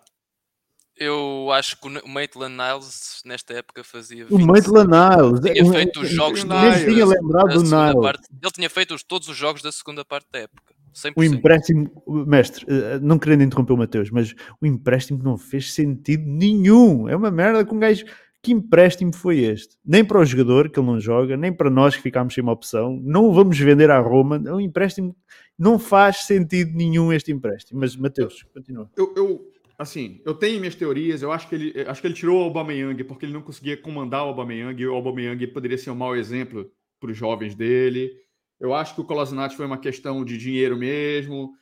[0.97, 4.27] Eu acho que o Maitland Niles nesta época fazia.
[4.29, 8.01] O Maitland Niles tinha feito os jogos da, tinha lembrado do Niles.
[8.01, 10.75] Parte, ele tinha feito os, todos os jogos da segunda parte da época.
[10.93, 11.13] 100%.
[11.15, 16.23] O empréstimo, mestre, eh, não querendo interromper o Mateus, mas o empréstimo não fez sentido
[16.27, 17.07] nenhum.
[17.07, 18.05] É uma merda com um gajo
[18.43, 19.77] que empréstimo foi este?
[19.85, 22.51] Nem para o jogador, que ele não joga, nem para nós que ficámos sem uma
[22.51, 22.99] opção.
[23.03, 24.41] Não o vamos vender à Roma.
[24.45, 25.15] É um empréstimo.
[25.57, 27.79] Não faz sentido nenhum este empréstimo.
[27.79, 28.89] Mas, Mateus, continua.
[28.97, 29.51] Eu, eu,
[29.81, 31.21] assim, eu tenho minhas teorias.
[31.21, 34.23] Eu acho que ele, acho que ele tirou o Aubameyang porque ele não conseguia comandar
[34.23, 34.79] o Aubameyang.
[34.79, 38.11] E o Aubameyang poderia ser um mau exemplo para os jovens dele.
[38.59, 41.55] Eu acho que o Kolasinac foi uma questão de dinheiro mesmo.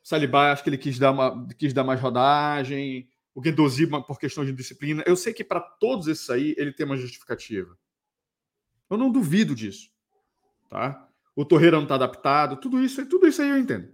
[0.00, 3.08] Saliba, acho que ele quis dar, uma, quis dar mais rodagem.
[3.34, 5.02] o Guendouzi por questão de disciplina.
[5.04, 7.76] Eu sei que para todos esses aí ele tem uma justificativa.
[8.88, 9.90] Eu não duvido disso,
[10.70, 11.08] tá?
[11.34, 13.92] O Torreira não está adaptado, tudo isso, tudo isso aí eu entendo,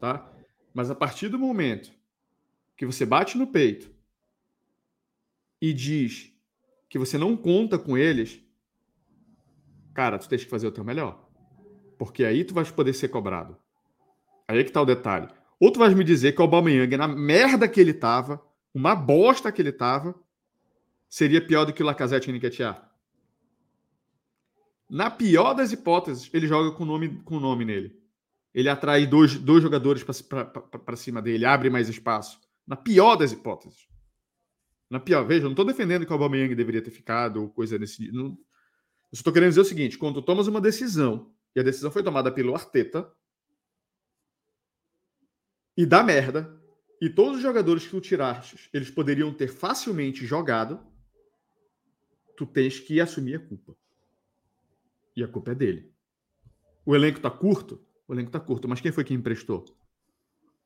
[0.00, 0.28] tá?
[0.74, 1.95] Mas a partir do momento
[2.76, 3.90] que você bate no peito
[5.60, 6.32] e diz
[6.88, 8.40] que você não conta com eles,
[9.94, 11.26] cara, tu tens que fazer o teu melhor.
[11.98, 13.56] Porque aí tu vais poder ser cobrado.
[14.46, 15.28] Aí é que tá o detalhe.
[15.58, 18.42] Ou tu vais me dizer que o Aubameyang, na merda que ele tava,
[18.74, 20.14] uma bosta que ele tava,
[21.08, 22.82] seria pior do que o Lacazette e o Nketiah.
[24.88, 27.98] Na pior das hipóteses, ele joga com nome, com nome nele.
[28.54, 32.40] Ele atrai dois, dois jogadores para cima dele, abre mais espaço.
[32.66, 33.88] Na pior das hipóteses.
[34.90, 38.10] Na pior, veja, não estou defendendo que o Aubameyang deveria ter ficado ou coisa desse.
[38.12, 38.38] Não, eu
[39.12, 42.30] estou querendo dizer o seguinte: quando tu tomas uma decisão e a decisão foi tomada
[42.30, 43.10] pelo Arteta
[45.76, 46.60] e dá merda,
[47.00, 50.80] e todos os jogadores que tu tiraste, eles poderiam ter facilmente jogado,
[52.36, 53.76] tu tens que assumir a culpa.
[55.14, 55.92] E a culpa é dele.
[56.84, 57.84] O elenco tá curto?
[58.06, 59.64] O elenco tá curto, mas quem foi que emprestou?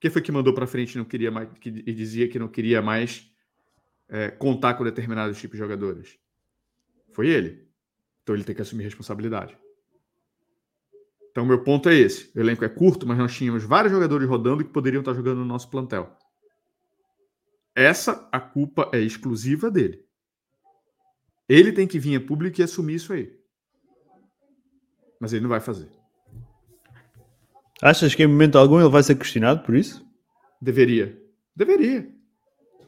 [0.00, 2.48] Quem foi que mandou para frente e não queria mais que, e dizia que não
[2.48, 3.30] queria mais
[4.08, 6.18] é, contar com determinados tipos de jogadores?
[7.12, 7.68] Foi ele.
[8.22, 9.56] Então ele tem que assumir responsabilidade.
[11.30, 12.30] Então, meu ponto é esse.
[12.36, 15.44] O elenco é curto, mas nós tínhamos vários jogadores rodando que poderiam estar jogando no
[15.44, 16.16] nosso plantel.
[17.74, 20.04] Essa, a culpa é exclusiva dele.
[21.48, 23.38] Ele tem que vir a público e assumir isso aí.
[25.20, 25.99] Mas ele não vai fazer.
[27.82, 30.04] Achas que em momento algum ele vai ser questionado por isso?
[30.60, 31.18] Deveria.
[31.56, 32.08] Deveria.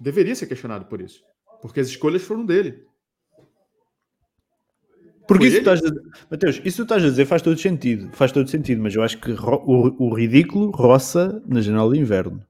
[0.00, 1.22] Deveria ser questionado por isso.
[1.61, 2.85] Porque as escolhas foram dele.
[5.26, 5.90] Porque isso estás a...
[6.31, 8.11] Mateus, isso tu estás a dizer faz todo sentido.
[8.12, 12.44] Faz todo sentido, mas eu acho que o, o ridículo roça na janela de inverno.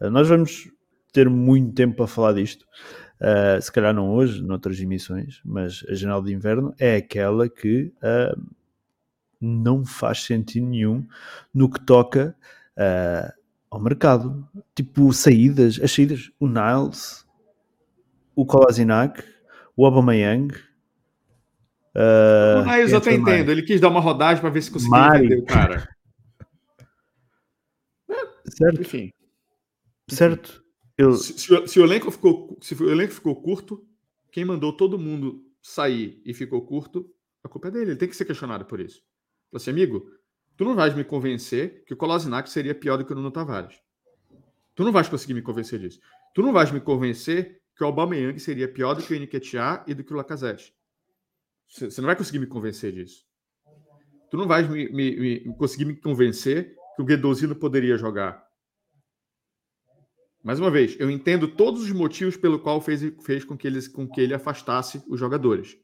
[0.00, 0.70] Uh, nós vamos
[1.12, 2.64] ter muito tempo para falar disto.
[3.20, 7.92] Uh, se calhar não hoje, noutras emissões, mas a janela de inverno é aquela que
[7.96, 8.40] uh,
[9.44, 11.06] não faz sentido nenhum
[11.52, 12.36] no que toca
[12.76, 13.32] uh,
[13.70, 14.48] ao mercado.
[14.74, 17.26] Tipo, saídas, as saídas, o Niles,
[18.34, 19.22] o Kolasinac,
[19.76, 20.54] o Aubameyang.
[21.94, 25.10] Uh, o Niles eu até entendo, ele quis dar uma rodagem para ver se conseguia
[25.12, 25.88] vender o cara.
[28.48, 28.80] certo.
[28.80, 29.12] Enfim.
[30.08, 30.62] Certo.
[30.96, 31.14] Eu...
[31.14, 33.84] Se, se, se, o elenco ficou, se o elenco ficou curto,
[34.30, 37.08] quem mandou todo mundo sair e ficou curto,
[37.42, 37.90] a culpa é dele.
[37.92, 39.02] Ele tem que ser questionado por isso.
[39.54, 40.10] Falei assim, amigo,
[40.56, 43.80] tu não vais me convencer que o Kolasinac seria pior do que o Nuno Tavares.
[44.74, 46.00] Tu não vais conseguir me convencer disso.
[46.34, 49.94] Tu não vais me convencer que o Aubameyang seria pior do que o Nketiah e
[49.94, 50.74] do que o Lacazette.
[51.68, 53.24] Você não vai conseguir me convencer disso.
[54.28, 58.44] Tu não vais me, me, me conseguir me convencer que o Guedouzi não poderia jogar.
[60.42, 63.88] Mais uma vez, eu entendo todos os motivos pelo qual fez, fez com, que ele,
[63.88, 65.78] com que ele afastasse os jogadores.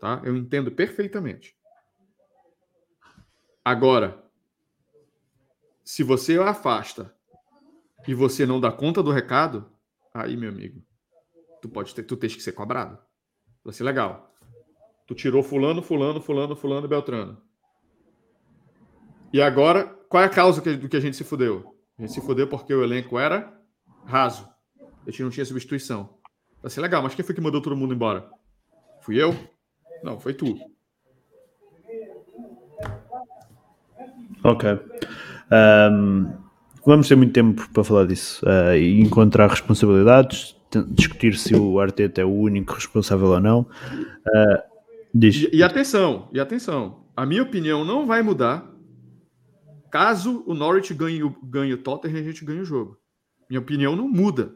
[0.00, 0.20] Tá?
[0.24, 1.54] Eu entendo perfeitamente.
[3.70, 4.20] Agora,
[5.84, 7.14] se você afasta
[8.08, 9.70] e você não dá conta do recado,
[10.12, 10.82] aí, meu amigo,
[11.62, 12.98] tu pode ter, tu tens que ser cobrado.
[13.62, 14.34] Vai ser legal.
[15.06, 17.40] Tu tirou fulano, fulano, fulano, fulano, Beltrano.
[19.32, 21.72] E agora, qual é a causa do que a gente se fudeu?
[21.96, 23.56] A gente se fudeu porque o elenco era
[24.04, 24.48] raso.
[25.06, 26.18] A gente não tinha substituição.
[26.60, 28.28] Vai ser legal, mas quem foi que mandou todo mundo embora?
[29.00, 29.32] Fui eu?
[30.02, 30.58] Não, foi tu.
[34.42, 34.70] Ok.
[35.52, 36.32] Um,
[36.86, 40.56] vamos ter muito tempo para falar disso uh, e encontrar responsabilidades,
[40.88, 43.60] discutir se o Arteta é o único responsável ou não.
[43.60, 44.70] Uh,
[45.14, 48.70] e, e atenção, e atenção, a minha opinião não vai mudar
[49.90, 52.96] caso o Norwich ganhe, ganhe o Tottenham a gente ganhe o jogo.
[53.48, 54.54] Minha opinião não muda.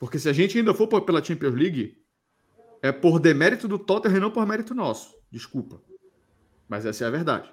[0.00, 1.98] Porque se a gente ainda for pela Champions League,
[2.82, 5.14] é por demérito do Tottenham e não por mérito nosso.
[5.30, 5.80] Desculpa.
[6.68, 7.52] Mas essa é a verdade.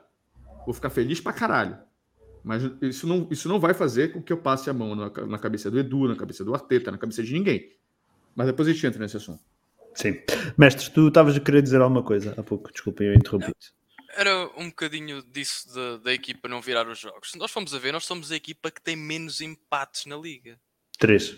[0.66, 1.78] Vou ficar feliz pra caralho.
[2.44, 5.40] Mas isso não, isso não vai fazer com que eu passe a mão na, na
[5.40, 7.72] cabeça do Edu, na cabeça do Arteta, na cabeça de ninguém.
[8.36, 9.42] Mas depois a gente entra nesse assunto.
[9.96, 10.22] Sim.
[10.58, 13.74] Mestre, tu estavas a querer dizer alguma coisa há pouco, desculpa, eu interrompi-te.
[14.16, 15.68] Era um bocadinho disso
[16.00, 17.32] da equipa não virar os jogos.
[17.32, 20.60] Se nós formos a ver, nós somos a equipa que tem menos empates na liga.
[21.00, 21.38] Três.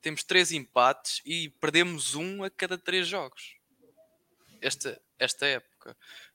[0.00, 3.56] Temos três empates e perdemos um a cada três jogos.
[4.60, 5.67] Esta, esta época.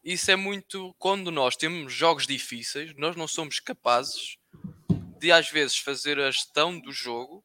[0.04, 4.38] Isso é muito quando nós temos jogos difíceis, nós não somos capazes
[5.20, 7.44] de às vezes fazer a gestão do jogo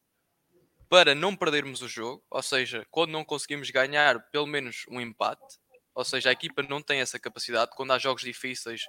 [0.88, 5.58] para não perdermos o jogo, ou seja, quando não conseguimos ganhar pelo menos um empate,
[5.94, 7.72] ou seja, a equipa não tem essa capacidade.
[7.74, 8.82] Quando há jogos difíceis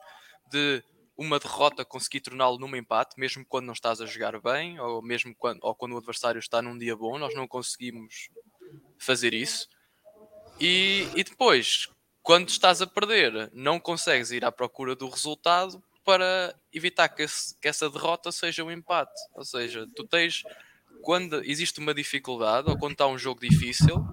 [0.50, 0.84] de
[1.18, 5.36] uma derrota conseguir torná-lo num empate, mesmo quando não estás a jogar bem, ou mesmo
[5.36, 8.30] quando, ou quando o adversário está num dia bom, nós não conseguimos
[8.98, 9.68] fazer isso.
[10.60, 11.90] E, e depois,
[12.30, 17.58] quando estás a perder, não consegues ir à procura do resultado para evitar que, esse,
[17.60, 19.20] que essa derrota seja um empate.
[19.34, 20.44] Ou seja, tu tens
[21.02, 24.06] quando existe uma dificuldade ou quando está um jogo difícil,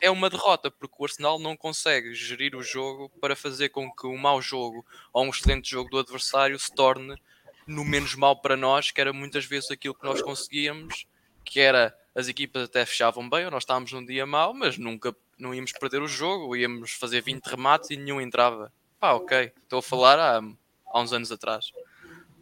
[0.00, 4.06] é uma derrota, porque o Arsenal não consegue gerir o jogo para fazer com que
[4.06, 7.20] um mau jogo ou um excelente jogo do adversário se torne
[7.66, 11.04] no menos mal para nós, que era muitas vezes aquilo que nós conseguíamos,
[11.44, 15.12] que era as equipas até fechavam bem, ou nós estávamos num dia mau, mas nunca
[15.38, 18.72] não íamos perder o jogo, íamos fazer 20 remates e nenhum entrava.
[18.98, 20.42] Pá, ok, estou a falar há,
[20.86, 21.72] há uns anos atrás.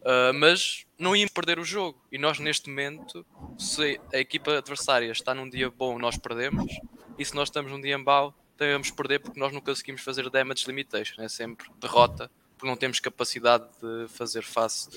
[0.01, 1.99] Uh, mas não iam perder o jogo.
[2.11, 3.25] E nós, neste momento,
[3.57, 6.71] se a equipa adversária está num dia bom, nós perdemos.
[7.17, 10.67] E se nós estamos num dia mau, devemos perder porque nós não conseguimos fazer damage
[10.67, 11.21] limitation.
[11.21, 14.89] É sempre derrota porque não temos capacidade de fazer face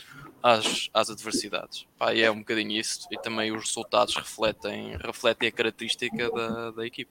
[0.42, 1.87] às, às adversidades.
[1.98, 3.08] Pá, e é um bocadinho isso.
[3.11, 7.11] E também os resultados refletem, refletem a característica da, da equipe.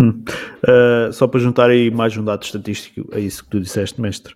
[0.00, 0.24] Hum.
[0.62, 4.34] Uh, só para juntar aí mais um dado estatístico a isso que tu disseste, mestre.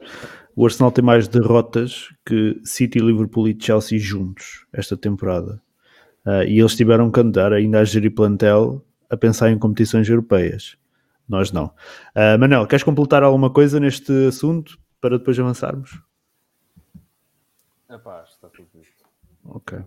[0.54, 5.60] O Arsenal tem mais derrotas que City, Liverpool e Chelsea juntos esta temporada.
[6.26, 10.76] Uh, e eles tiveram que andar ainda a gerir plantel a pensar em competições europeias.
[11.28, 11.66] Nós não.
[12.14, 16.00] Uh, Manel, queres completar alguma coisa neste assunto para depois avançarmos?
[17.88, 19.04] É pá, está tudo dito.
[19.44, 19.78] Ok.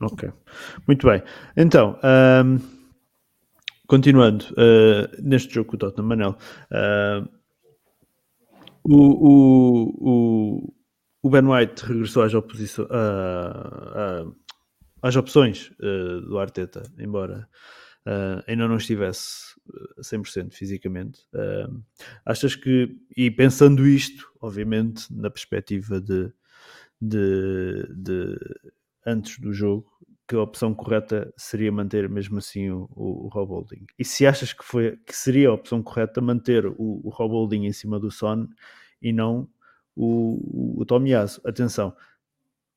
[0.00, 0.32] Ok.
[0.86, 1.22] Muito bem.
[1.56, 1.98] Então,
[2.44, 2.58] um,
[3.94, 6.36] continuando uh, neste jogo com o Tottenham, Manel.
[6.68, 7.28] Uh,
[8.82, 10.74] o, o,
[11.22, 12.88] o, Ben White regressou às, oposições,
[15.00, 17.48] às opções uh, do Arteta, embora
[18.04, 19.54] uh, ainda não estivesse
[20.00, 21.20] 100% fisicamente.
[21.32, 21.80] Uh,
[22.26, 26.32] achas que, e pensando isto, obviamente, na perspectiva de,
[27.00, 28.36] de, de
[29.06, 29.86] antes do jogo,
[30.26, 33.86] que a opção correta seria manter mesmo assim o, o, o Rob Holding.
[33.98, 37.66] E se achas que, foi, que seria a opção correta manter o, o Rob Holding
[37.66, 38.48] em cima do Son
[39.02, 39.48] e não
[39.94, 41.42] o, o Tomiyasu.
[41.46, 41.94] Atenção,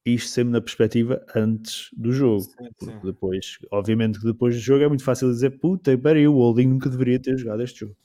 [0.05, 2.41] isto sempre na perspectiva antes do jogo.
[2.41, 2.99] Sim, sim.
[3.03, 6.89] Depois, obviamente que depois do jogo é muito fácil dizer puta, peraí, o Holding nunca
[6.89, 7.95] deveria ter jogado este jogo.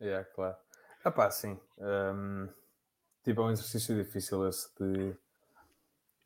[0.00, 0.56] É, yeah, claro.
[1.02, 1.58] Ah pá, sim.
[1.78, 2.48] Um,
[3.24, 5.14] tipo, é um exercício difícil esse de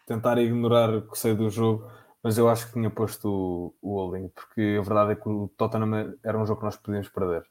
[0.07, 1.89] tentar ignorar o que sei do jogo
[2.23, 6.15] mas eu acho que tinha posto o, Holding, porque a verdade é que o Tottenham
[6.23, 7.45] era um jogo que nós podíamos perder.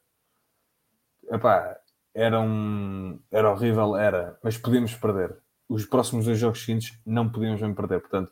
[1.29, 1.77] Epá,
[2.13, 5.38] era, um, era horrível, era, mas podíamos perder.
[5.67, 7.99] Os próximos dois jogos seguintes não podíamos bem perder.
[7.99, 8.31] Portanto,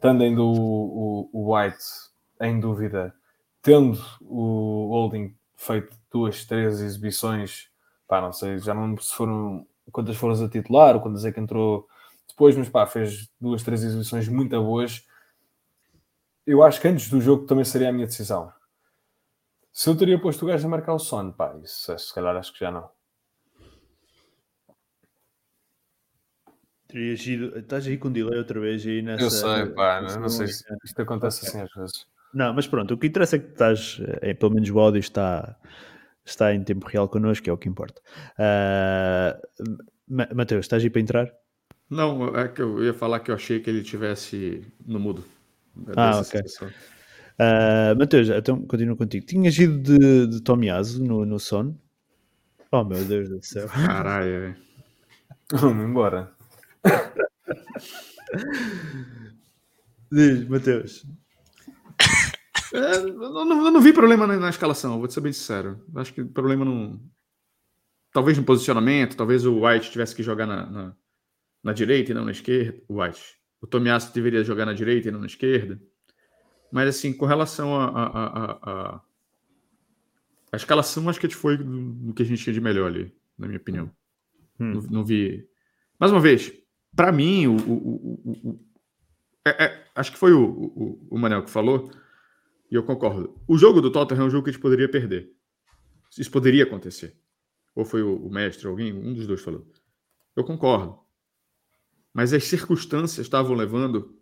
[0.00, 1.84] tendo ainda o, o, o White
[2.40, 3.14] em dúvida,
[3.62, 7.70] tendo o Holding feito duas, três exibições,
[8.06, 11.88] pá, não sei, já não se foram quantas foram a titular quantas é que entrou
[12.28, 15.02] depois, mas pá, fez duas, três exibições muito boas
[16.48, 18.50] eu acho que antes do jogo também seria a minha decisão.
[19.70, 22.54] Se eu teria posto o gajo a marcar o sono, pá, isso se calhar acho
[22.54, 22.88] que já não.
[26.88, 29.24] Terias ido, estás aí com delay outra vez aí nessa.
[29.24, 32.06] Eu sei, pá, não, não sei se isto acontece assim às vezes.
[32.32, 35.54] Não, mas pronto, o que interessa é que estás, é, pelo menos o áudio está,
[36.24, 38.00] está em tempo real connosco, que é o que importa.
[38.38, 39.76] Uh,
[40.34, 41.32] Mateus, estás aí para entrar?
[41.90, 45.24] Não, é que eu ia falar que eu achei que ele tivesse no mudo.
[45.96, 46.40] Ah, ok.
[47.40, 49.24] Uh, Mateus, então continuo contigo.
[49.24, 51.76] Tinhas ido de, de Tomiaso no, no Son?
[52.70, 53.68] Oh meu Deus do céu.
[53.68, 54.56] Caralho,
[55.52, 56.32] Vamos embora.
[60.10, 61.06] Diz, Mateus.
[62.70, 65.82] É, eu, não, eu não vi problema na, na, escalação, vou te ser bem sincero.
[65.96, 67.00] Acho que problema não.
[68.12, 70.96] Talvez no posicionamento, talvez o White tivesse que jogar na, na,
[71.64, 72.78] na direita e não na esquerda.
[72.86, 75.80] O White o Tomiasso deveria jogar na direita e não na esquerda.
[76.70, 79.00] Mas, assim, com relação a, a, a, a,
[80.52, 83.58] a escalação, acho que foi no que a gente tinha de melhor ali, na minha
[83.58, 83.90] opinião.
[84.60, 84.74] Hum.
[84.74, 85.48] Não, não, vi.
[85.98, 86.52] Mais uma vez,
[86.94, 88.60] para mim, o, o, o,
[89.46, 91.90] é, é, acho que foi o, o, Manel que falou,
[92.70, 93.40] e eu concordo.
[93.46, 95.32] O jogo do Tottenham é um jogo que a gente poderia perder.
[96.18, 97.16] Isso poderia acontecer.
[97.74, 99.66] Ou foi o, mestre, alguém, um dos dois falou.
[100.36, 100.98] Eu concordo
[102.18, 104.18] mas as circunstâncias estavam levando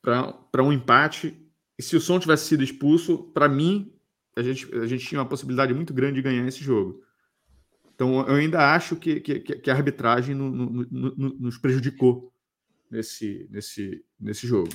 [0.00, 1.36] para um empate.
[1.76, 3.92] E se o som tivesse sido expulso, para mim,
[4.36, 7.02] a gente, a gente tinha uma possibilidade muito grande de ganhar esse jogo.
[7.92, 12.32] Então, eu ainda acho que, que, que a arbitragem no, no, no, nos prejudicou
[12.88, 14.70] nesse, nesse, nesse jogo.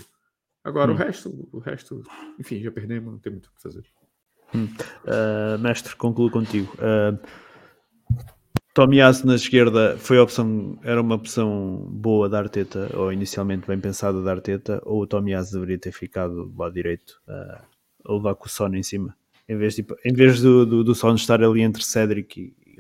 [0.66, 0.96] Agora, hum.
[0.96, 2.04] o resto, o resto,
[2.38, 3.86] enfim, já perdemos, não tem muito o que fazer.
[4.54, 4.68] Hum.
[5.06, 6.74] Uh, mestre, concluo contigo.
[6.74, 7.45] Uh,
[8.76, 13.80] Tomiasso na esquerda foi a opção, era uma opção boa da Arteta, ou inicialmente bem
[13.80, 17.64] pensada da Arteta, ou o Tomiasso deveria ter ficado do lado direito uh,
[18.04, 19.16] a levar com o Son em cima,
[19.48, 22.78] em vez, de, em vez do, do, do Son estar ali entre Cedric e, e.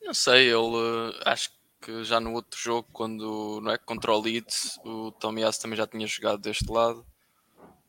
[0.00, 4.78] Não sei, ele acho que já no outro jogo, quando não é contra o Leeds,
[4.84, 7.04] o Tomiasso também já tinha jogado deste lado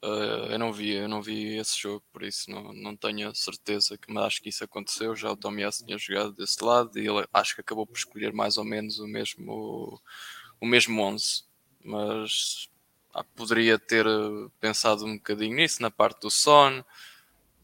[0.02, 3.36] Uh, eu não vi, eu não vi esse jogo, por isso não, não tenho a
[3.36, 5.16] certeza que mas acho que isso aconteceu.
[5.16, 8.58] Já o Tomiasso tinha jogado desse lado e ele acho que acabou por escolher mais
[8.58, 10.02] ou menos o mesmo
[10.62, 11.44] o mesmo 11,
[11.84, 12.70] mas
[13.14, 16.84] ah, poderia ter eh, pensado um bocadinho nisso na parte do Son,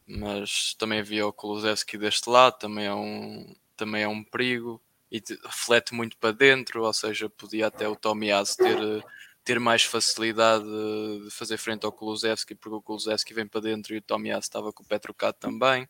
[0.07, 4.81] mas também havia o Kulusevski deste lado, também é um também é um perigo
[5.11, 9.03] e reflete muito para dentro, ou seja, podia até o Tomiasso ter eh,
[9.45, 13.99] ter mais facilidade de fazer frente ao Kulusevski, porque o Kulusevski vem para dentro e
[13.99, 15.87] o Tomiasso estava com o pé trocado também.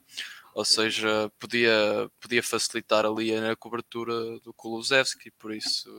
[0.53, 5.89] Ou seja, podia, podia facilitar ali a cobertura do Kulusevski, por isso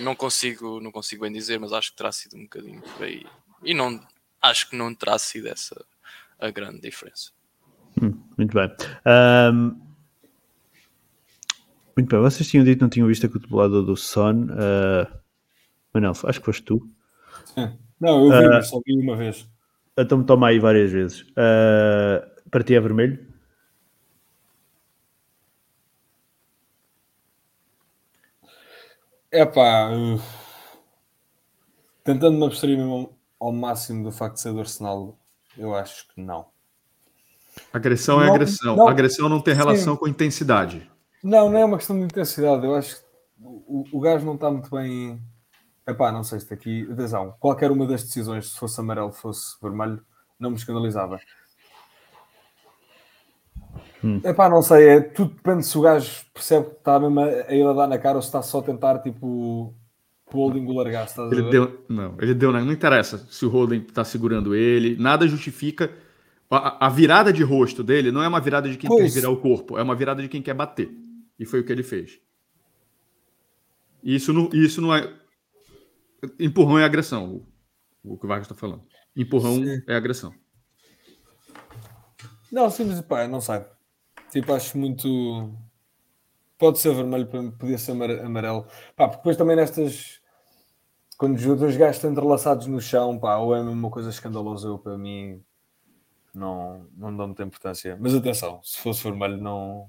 [0.00, 3.24] não consigo, não consigo bem dizer, mas acho que terá sido um bocadinho por aí.
[3.62, 4.00] E não,
[4.42, 5.84] acho que não terá sido essa
[6.38, 7.30] a grande diferença.
[8.02, 8.68] Hum, muito bem.
[9.06, 9.80] Um,
[11.96, 14.46] muito bem, vocês tinham dito que não tinham visto a cotovelada do Son.
[14.50, 15.25] Uh,
[15.96, 16.86] Manel, acho que foste tu.
[17.44, 17.76] Sim.
[17.98, 19.48] Não, eu vi, uh, só vi uma vez.
[19.96, 21.22] Então me toma aí várias vezes.
[21.22, 23.26] Uh, para ti é vermelho?
[29.30, 30.20] É pá, uh,
[32.04, 35.18] tentando me abstrair mesmo ao máximo do facto de ser do Arsenal,
[35.58, 36.46] eu acho que não.
[37.72, 38.76] Agressão é não, é agressão.
[38.76, 40.00] Não, agressão não tem relação sim.
[40.00, 40.90] com intensidade.
[41.22, 42.64] Não, não é uma questão de intensidade.
[42.64, 43.02] Eu acho que
[43.40, 45.20] o, o gajo não está muito bem
[45.86, 50.02] Epá, não sei se aqui, atenção, qualquer uma das decisões, se fosse amarelo, fosse vermelho,
[50.38, 51.20] não me escandalizava.
[54.02, 54.20] Hum.
[54.24, 57.54] Epá, não sei, é, tudo depende se o gajo percebe que está mesmo a, a
[57.54, 59.74] ir a dar na cara ou se está só a tentar, tipo, o
[60.32, 61.06] holding o largar.
[61.30, 65.90] ele deu, não, ele deu, não interessa se o holding está segurando ele, nada justifica.
[66.50, 69.12] A, a, virada de rosto dele não é uma virada de quem pois.
[69.12, 70.90] quer virar o corpo, é uma virada de quem quer bater.
[71.38, 72.20] E foi o que ele fez.
[74.02, 75.12] Isso não, isso não é
[76.38, 77.44] Empurrão é agressão,
[78.02, 78.84] o, que o Vargas está falando.
[79.14, 79.82] Empurrão sim.
[79.86, 80.32] é agressão.
[82.50, 83.64] Não, sim, mas pá, não sei.
[84.30, 85.52] Tipo, acho muito.
[86.58, 88.66] Pode ser vermelho, podia ser amarelo.
[88.94, 90.20] Pá, porque depois também nestas.
[91.18, 94.78] Quando os dois gajos estão entrelaçados no chão, pá, ou é uma coisa escandalosa, eu
[94.78, 95.42] para mim
[96.34, 97.96] não, não dá muita importância.
[97.98, 99.88] Mas atenção, se fosse vermelho, não,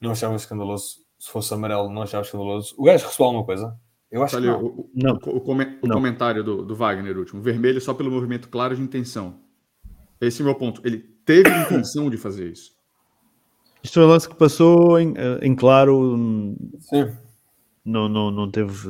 [0.00, 1.04] não achava escandaloso.
[1.18, 2.74] Se fosse amarelo, não achava escandaloso.
[2.76, 3.78] O gajo recebeu alguma coisa?
[4.10, 4.64] Eu acho que não.
[4.64, 5.18] O, não.
[5.26, 5.96] o, o, o não.
[5.96, 7.42] comentário do, do Wagner último.
[7.42, 9.40] Vermelho só pelo movimento claro de intenção.
[10.20, 10.80] Esse é o meu ponto.
[10.84, 12.72] Ele teve intenção de fazer isso.
[13.82, 16.56] Isto foi um lance que passou em, eh, em claro.
[16.80, 17.14] Sim.
[17.84, 18.88] Não, não, não teve.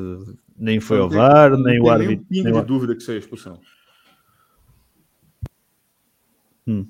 [0.57, 2.25] Nem foi não ao VAR, nem o árbitro.
[2.31, 3.61] Nem pingo de dúvida que seja expulsão.
[6.67, 6.87] Hum.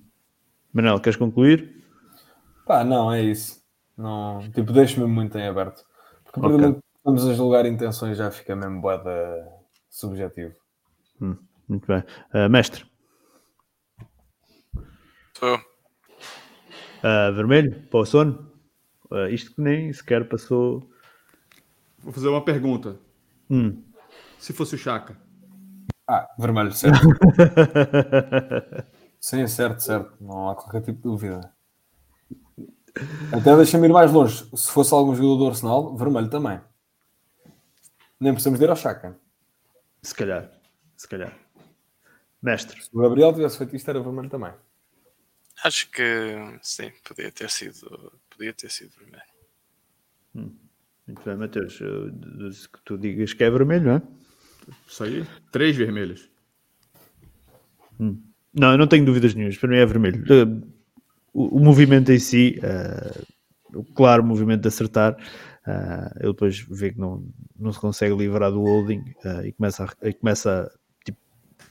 [0.72, 1.83] Manel, queres concluir?
[2.66, 3.62] Pá, não, é isso.
[3.97, 5.83] Não, tipo, deixa-me muito em aberto.
[6.25, 6.77] Porque okay.
[7.05, 9.47] Vamos a julgar intenções, já fica mesmo boada
[9.91, 10.55] subjetivo.
[11.21, 11.37] Hum,
[11.69, 12.03] muito bem.
[12.33, 12.87] Uh, mestre?
[15.37, 17.87] Sou uh, Vermelho?
[17.91, 18.51] Para o sono?
[19.11, 20.89] Uh, isto que nem sequer passou.
[21.99, 22.99] Vou fazer uma pergunta.
[23.51, 23.83] Hum.
[24.39, 25.15] Se fosse o Chaka?
[26.09, 27.07] Ah, vermelho, certo.
[29.21, 30.17] Sim, certo, certo.
[30.21, 31.53] Não há qualquer tipo de dúvida.
[33.31, 34.45] Até deixa-me ir mais longe.
[34.55, 36.61] Se fosse algum jogador do Arsenal, vermelho também.
[38.21, 39.19] Nem precisamos ir ao Chaka.
[40.03, 40.51] Se calhar,
[40.97, 41.37] se calhar.
[42.43, 42.83] Mestre.
[42.83, 44.53] Se o Gabriel tivesse feito isto, era vermelho também.
[45.62, 46.03] Acho que
[46.62, 49.23] sim, podia ter sido, podia ter sido vermelho.
[50.35, 50.55] Hum.
[51.07, 51.79] Muito bem, Matheus.
[51.79, 54.03] Que tu digas que é vermelho, não é?
[54.87, 56.29] Isso aí, três vermelhos.
[58.01, 58.21] Hum.
[58.53, 59.57] Não, eu não tenho dúvidas nenhumas.
[59.57, 60.25] Para mim é vermelho.
[61.33, 65.17] O, o movimento em si, uh, o claro movimento de acertar,
[65.67, 67.27] Uh, ele depois vê que não,
[67.59, 70.71] não se consegue livrar do holding uh, e começa, a, e começa
[71.03, 71.19] tipo,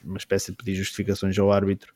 [0.04, 1.94] uma espécie de pedir justificações ao árbitro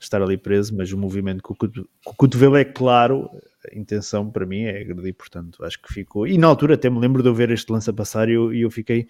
[0.00, 3.28] estar ali preso, mas o movimento com o, cotovelo é claro,
[3.70, 6.26] a intenção para mim é agredir, portanto acho que ficou.
[6.26, 8.52] E na altura até me lembro de eu ver este lance a passar e eu,
[8.52, 9.08] e eu fiquei.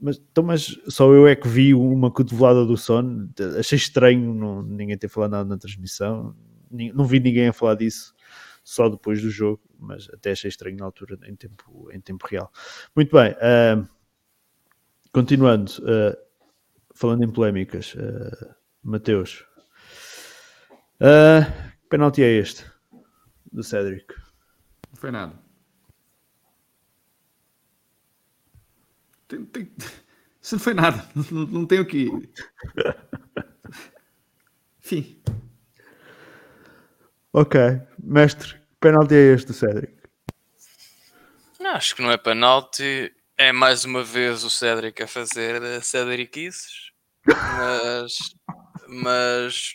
[0.00, 4.62] Mas, então, mas só eu é que vi uma cotovelada do Son, achei estranho não,
[4.62, 6.34] ninguém ter falado nada na transmissão,
[6.70, 8.15] não vi ninguém a falar disso
[8.66, 12.52] só depois do jogo, mas até achei estranho na altura, em tempo, em tempo real.
[12.96, 13.88] Muito bem, uh,
[15.12, 16.16] continuando, uh,
[16.92, 19.46] falando em polémicas, uh, Mateus,
[20.96, 21.46] uh,
[21.80, 22.66] que penalti é este
[23.52, 24.12] do Cédric?
[24.90, 25.38] Não foi nada.
[29.28, 29.70] Tem, tem...
[30.42, 31.08] Isso não foi nada.
[31.14, 32.06] Não, não tenho que.
[34.84, 35.22] Enfim.
[37.38, 37.54] Ok.
[38.02, 39.92] Mestre, que penalti é este do Cédric?
[41.60, 43.14] Não, acho que não é penalti.
[43.36, 46.92] É mais uma vez o Cédric a fazer Cédricices.
[47.26, 48.12] Mas,
[48.88, 49.74] mas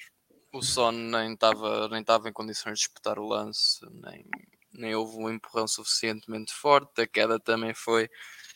[0.52, 4.26] o Son nem estava nem tava em condições de disputar o lance, nem,
[4.74, 7.00] nem houve um empurrão suficientemente forte.
[7.00, 8.10] A queda também foi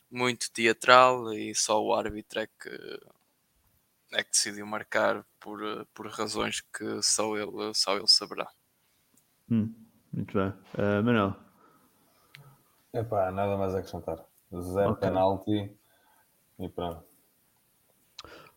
[0.10, 3.00] muito teatral e só o árbitro é que,
[4.14, 5.62] é que decidiu marcar por,
[5.94, 8.50] por razões que só ele, só ele saberá.
[9.50, 9.74] Hum,
[10.12, 10.50] muito bem.
[10.74, 11.36] Uh, Manuel?
[12.94, 14.26] Epá, nada mais a acrescentar.
[14.54, 15.10] Zero okay.
[15.10, 15.72] penalti
[16.60, 17.04] e pronto.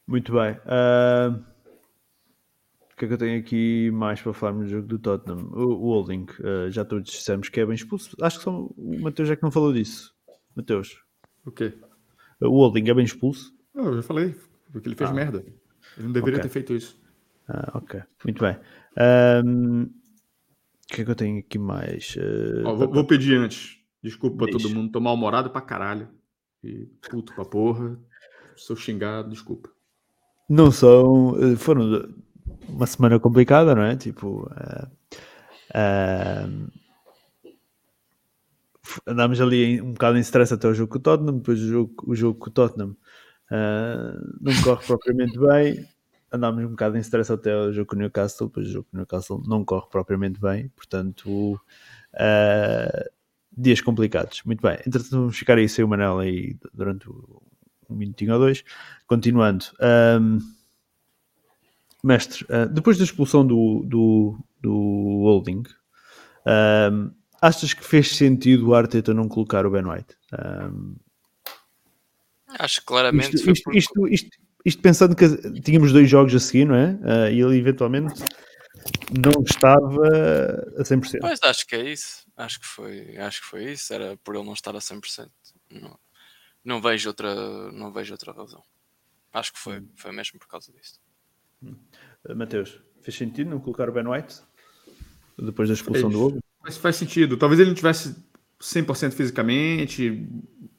[0.07, 0.53] Muito bem.
[0.65, 1.45] Uh,
[2.93, 5.51] o que é que eu tenho aqui mais para falar no jogo do Tottenham?
[5.53, 8.17] O, o Holding, uh, já todos dissemos que é bem expulso.
[8.23, 10.15] Acho que só o Mateus é que não falou disso.
[10.55, 11.03] Mateus.
[11.45, 11.77] O quê?
[12.41, 13.53] O Holding é bem expulso?
[13.75, 14.35] eu já falei,
[14.73, 15.15] porque ele fez ah.
[15.15, 15.39] merda.
[15.97, 16.49] Ele não deveria okay.
[16.49, 17.01] ter feito isso.
[17.49, 18.03] Ah, ok.
[18.25, 18.59] Muito bem.
[19.45, 19.91] Um,
[20.91, 22.17] o que é que eu tenho aqui mais?
[22.17, 23.79] Uh, Ó, vou, vou, pedir antes.
[24.03, 24.59] Desculpa Deixa.
[24.59, 24.91] todo mundo.
[24.91, 26.09] Tô mal-humorado pra caralho.
[26.65, 27.99] E puto pra porra.
[28.57, 29.69] Sou xingado, desculpa.
[30.49, 31.37] Não são.
[31.41, 32.09] Eh, foram
[32.69, 33.97] uma semana complicada, não é?
[33.97, 34.51] Tipo.
[34.51, 34.89] Uh,
[35.75, 36.71] uh,
[39.07, 41.37] andámos ali um bocado em stress até o jogo com o Tottenham.
[41.37, 42.97] Depois o jogo, o jogo com o Tottenham
[44.41, 45.87] não corre propriamente bem.
[46.33, 48.49] Andámos um bocado em stress até o jogo com o Newcastle.
[48.49, 50.69] Depois o jogo com o Newcastle não corre propriamente bem.
[50.69, 51.61] Portanto.
[52.15, 53.19] Uh,
[53.59, 54.43] dias complicados.
[54.45, 54.75] Muito bem.
[54.87, 58.65] Entretanto, vamos ficar aí sem o Manel aí durante um minutinho ou dois.
[59.07, 59.67] Continuando.
[60.21, 60.39] Um,
[62.03, 65.65] mestre, uh, depois da expulsão do, do, do Holding,
[66.93, 67.11] um,
[67.43, 70.17] achas que fez sentido o Arteta não colocar o Ben White?
[70.33, 70.97] Um,
[72.59, 73.37] Acho claramente.
[73.37, 74.39] Isto, isto, isto, isto,
[74.69, 75.27] isto, pensando que
[75.61, 76.93] tínhamos dois jogos a seguir, não é?
[76.93, 78.23] Uh, e ele eventualmente
[79.11, 80.07] não estava
[80.77, 81.19] a 100%.
[81.21, 82.27] Pois acho que é isso.
[82.37, 83.93] Acho que foi, acho que foi isso.
[83.93, 85.29] Era por ele não estar a 100%.
[85.71, 85.99] Não,
[86.65, 88.63] não vejo outra, não vejo outra razão.
[89.33, 89.89] Acho que foi, hum.
[89.97, 91.01] foi mesmo por causa disso.
[91.63, 91.77] Hum.
[92.35, 94.43] Mateus, fez sentido não colocar o Ben White
[95.39, 96.39] depois da expulsão do Hugo?
[96.63, 97.37] Mas faz sentido.
[97.37, 98.17] Talvez ele não tivesse
[98.61, 100.29] 100% fisicamente.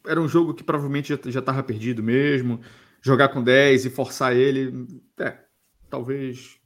[0.06, 2.62] Era um jogo que provavelmente já estava perdido mesmo.
[3.02, 4.88] Jogar com 10 e forçar ele.
[5.20, 5.38] É,
[5.90, 6.60] talvez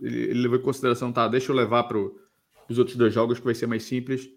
[0.00, 1.28] ele, ele levou em consideração, tá?
[1.28, 4.28] Deixa eu levar para os outros dois jogos que vai ser mais simples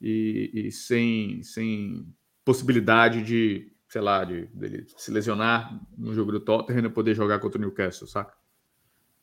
[0.00, 2.06] e, e sem, sem
[2.44, 7.38] possibilidade de, sei lá, de, de se lesionar no jogo do Tottenham e poder jogar
[7.38, 8.34] contra o Newcastle, saca?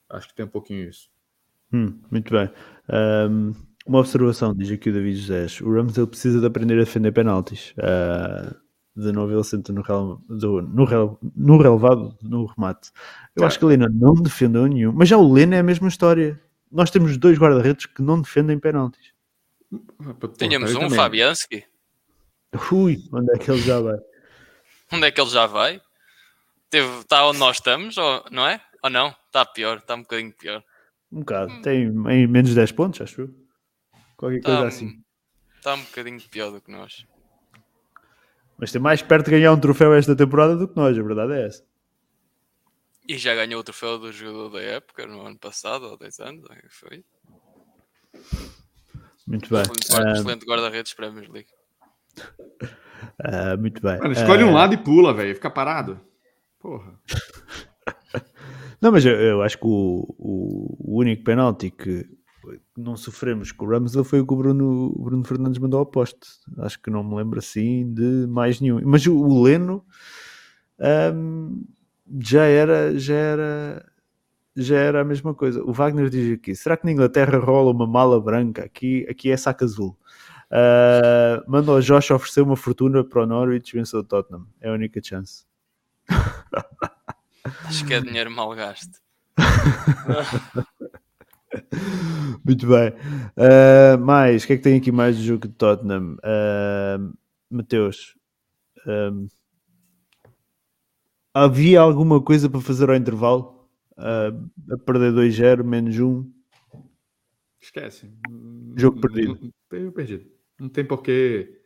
[0.09, 1.09] Acho que tem um pouquinho isso.
[1.73, 2.49] Hum, muito bem.
[2.89, 3.53] Um,
[3.85, 5.47] uma observação, diz aqui o David José.
[5.63, 7.73] O Ramsdale precisa de aprender a defender penaltis.
[7.77, 8.55] Uh,
[8.97, 12.89] de novo ele senta no, rel, do, no, rel, no relevado, no remate.
[13.35, 14.91] Eu acho que a Lena não defendeu nenhum.
[14.91, 16.41] Mas já o Lena é a mesma história.
[16.71, 19.13] Nós temos dois guarda-redes que não defendem penaltis.
[20.39, 21.63] Tínhamos um, Fabianski.
[22.71, 23.97] Ui, onde é que ele já vai?
[24.91, 25.79] onde é que ele já vai?
[26.73, 28.59] Está onde nós estamos, ou, não é?
[28.81, 29.15] Ou não?
[29.27, 30.63] Está pior, está um bocadinho pior.
[31.11, 31.61] Um bocado.
[31.61, 33.29] Tem em menos 10 pontos, acho eu.
[34.17, 34.99] Qualquer coisa tá, assim.
[35.55, 37.05] Está um bocadinho pior do que nós.
[38.57, 41.33] Mas tem mais perto de ganhar um troféu esta temporada do que nós, a verdade
[41.33, 41.63] é essa.
[43.07, 46.47] E já ganhou o troféu do jogador da época no ano passado, ou 10 anos,
[46.69, 47.05] foi.
[49.25, 49.63] Muito bem.
[49.63, 50.49] Um excelente uh...
[50.49, 51.49] guarda-redes Premier League.
[52.17, 53.97] Uh, muito bem.
[53.99, 54.47] Mano, escolhe uh...
[54.47, 55.35] um lado e pula, velho.
[55.35, 56.01] Fica parado.
[56.59, 56.99] Porra.
[58.81, 62.05] Não, mas eu, eu acho que o, o, o, único penalti que
[62.77, 65.85] não sofremos com o Ramsdale foi o que o Bruno, o Bruno Fernandes mandou ao
[65.85, 66.27] poste.
[66.59, 68.79] Acho que não me lembro assim de mais nenhum.
[68.85, 69.83] Mas o, o Leno
[71.13, 71.65] um,
[72.19, 73.85] já era, já era
[74.55, 75.63] já era a mesma coisa.
[75.63, 78.63] O Wagner diz aqui: será que na Inglaterra rola uma mala branca?
[78.63, 79.97] Aqui, aqui é saca azul.
[80.51, 84.47] Uh, manda ao Josh oferecer uma fortuna para o Norwich vencer o Tottenham.
[84.61, 85.45] É a única chance.
[87.65, 88.99] Acho que é dinheiro mal gasto.
[92.45, 92.89] Muito bem.
[93.35, 96.15] Uh, mais, o que é que tem aqui mais do jogo de Tottenham?
[96.15, 97.13] Uh,
[97.49, 98.15] Mateus,
[98.85, 99.27] um,
[101.33, 103.57] havia alguma coisa para fazer ao intervalo?
[103.97, 106.31] uh, a perder 2-0, menos 1.
[107.59, 108.11] Esquece.
[108.75, 109.39] Jogo perdido.
[109.71, 110.25] Não, perdido.
[110.59, 111.61] Não tem porquê.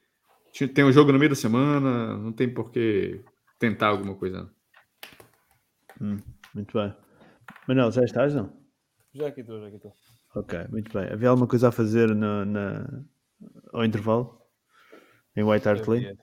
[0.73, 3.23] Tem um jogo no meio da semana, não tem porquê
[3.59, 4.51] tentar alguma coisa.
[5.99, 6.17] Hum,
[6.53, 6.93] muito bem.
[7.67, 8.60] Manuel, já estás, não?
[9.13, 9.93] Já aqui estou, já aqui estou.
[10.35, 11.11] Ok, muito bem.
[11.11, 13.03] Havia alguma coisa a fazer na, na,
[13.73, 14.41] ao intervalo
[15.35, 16.17] em White Hart Lane.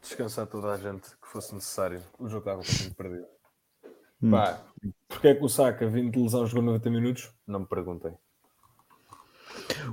[0.00, 2.00] Descansar toda a gente que fosse necessário.
[2.18, 3.26] O jogo estava completamente perdido.
[4.22, 4.30] Hum.
[4.30, 4.64] Pá,
[5.08, 7.30] porque é que o Saka, vindo de lesão, jogou 90 minutos?
[7.46, 8.14] Não me perguntem.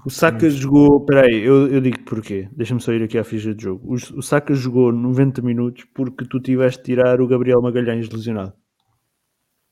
[0.05, 1.05] O Saka jogou.
[1.05, 2.49] Peraí, eu, eu digo porquê.
[2.53, 3.85] Deixa-me só ir aqui à ficha de jogo.
[3.85, 8.53] O, o Saka jogou 90 minutos porque tu tiveste de tirar o Gabriel Magalhães lesionado.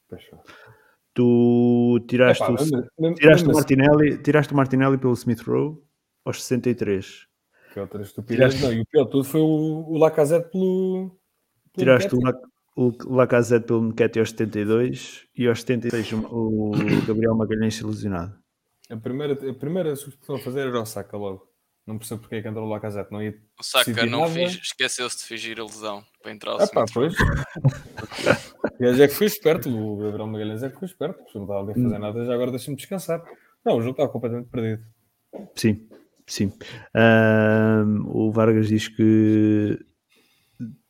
[0.09, 0.37] Poxa.
[1.19, 5.13] Tu tiraste, Epá, o, mesmo- mesmo- tiraste, o mesmo assim, Martinelli, tiraste o Martinelli pelo
[5.13, 5.77] Smith Rowe
[6.23, 7.27] aos 63.
[7.73, 8.53] Que outra estupidez.
[8.55, 9.45] Tiraste- Não, e o pior de tudo foi o,
[9.89, 11.09] o Lacazette pelo.
[11.75, 17.35] pelo Tiraste o, o Lacazette pelo Nketiah aos 72 e aos 76 o, o Gabriel
[17.35, 18.33] Magalhães lesionado.
[18.89, 21.49] A primeira, a primeira substituição a fazer era o Saka logo.
[21.85, 23.11] Não percebo porque é que entrou o Lacazette.
[23.11, 24.31] Não ia O Saka não nada.
[24.33, 27.13] fez, esqueceu-se de fingir a lesão para entrar ao Ah pá, pois.
[28.79, 31.19] Gajo é que foi esperto, o Gabriel Magalhães é que foi esperto.
[31.29, 33.21] Se não estava ali a fazer nada, já agora deixa-me descansar.
[33.65, 34.83] Não, o jogo estava completamente perdido.
[35.55, 35.87] Sim,
[36.25, 36.53] sim.
[36.95, 39.77] Ahm, o Vargas diz que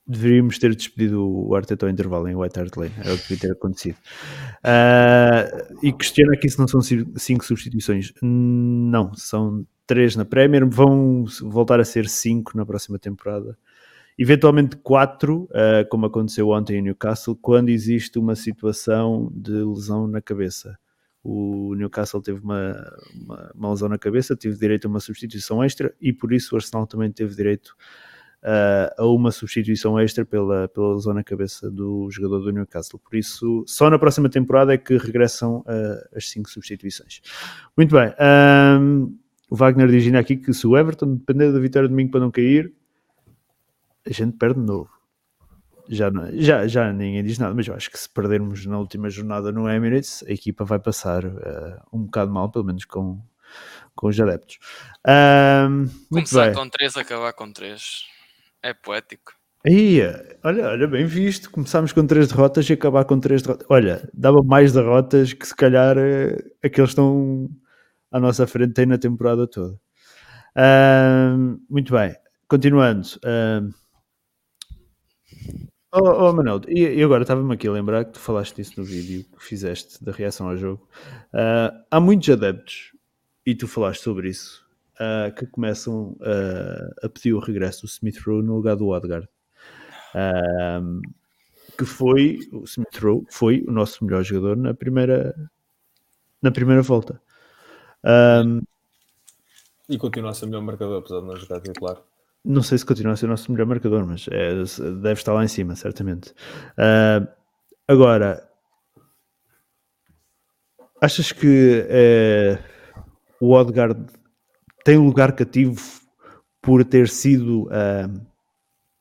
[0.06, 2.94] deveríamos ter despedido o Arteta ao intervalo em White Hart Lane.
[3.00, 3.98] Era o que devia ter acontecido.
[4.64, 5.46] Ah,
[5.84, 8.14] e questiona aqui se não são ci- cinco substituições.
[8.22, 10.66] Não, são três na Premier.
[10.68, 13.58] Vão voltar a ser cinco na próxima temporada.
[14.22, 20.22] Eventualmente quatro, ah, como aconteceu ontem em Newcastle, quando existe uma situação de lesão na
[20.22, 20.78] cabeça.
[21.24, 22.76] O Newcastle teve uma,
[23.15, 26.57] uma, uma lesão na cabeça, teve direito a uma substituição extra e por isso o
[26.57, 27.78] Arsenal também teve direito
[28.43, 32.99] ah, a uma substituição extra pela, pela lesão na cabeça do jogador do Newcastle.
[32.99, 37.22] Por isso, só na próxima temporada é que regressam ah, as cinco substituições.
[37.78, 38.13] Muito bem.
[38.20, 39.13] ahm,
[39.49, 42.30] o Wagner diz aqui que se o Everton depender da vitória de domingo para não
[42.30, 42.74] cair,
[44.10, 44.89] a gente perde de novo.
[45.88, 49.10] Já, não- já, já ninguém diz nada, mas eu acho que se perdermos na última
[49.10, 53.20] jornada no Emirates, a equipa vai passar ah, um bocado mal, pelo menos com,
[53.95, 54.60] com os adeptos.
[55.07, 56.53] Ahm, muito Começar bem.
[56.55, 58.03] com 3, acabar com 3.
[58.62, 59.34] É poético.
[59.66, 59.99] Aí,
[60.43, 61.49] olha, olha, bem visto.
[61.51, 63.68] Começámos com três derrotas e acabar com três derrotas.
[63.70, 67.49] Olha, dava mais derrotas que se calhar eh, aqueles que estão
[68.12, 69.78] à nossa frente têm na temporada toda.
[71.70, 72.16] Muito bem,
[72.47, 73.07] continuando.
[73.26, 73.70] ahm,
[75.92, 79.44] Oh, oh e, agora estava-me aqui a lembrar que tu falaste disso no vídeo que
[79.44, 80.88] fizeste da reação ao jogo.
[81.34, 82.96] Ah, há muitos adeptos,
[83.44, 84.64] e tu falaste sobre isso,
[85.00, 89.28] ah, que começam ah, a pedir o regresso do Smith Rowe no lugar do Odegaard.
[90.14, 91.02] Ahm,
[91.78, 95.36] que foi o Smith Rowe foi o nosso melhor jogador na primeira
[96.42, 97.22] na primeira volta.
[99.90, 102.09] E continua a ser o melhor marcador, apesar de não jogar titular.
[102.44, 104.54] Não sei se continua a ser o nosso melhor marcador, mas é,
[105.02, 106.34] deve estar lá em cima, certamente.
[106.78, 107.28] Ah,
[107.88, 108.48] agora,
[111.02, 112.60] achas que eh,
[113.40, 114.06] o Odegaard
[114.84, 115.82] tem lugar cativo
[116.62, 118.10] por ter sido, ah,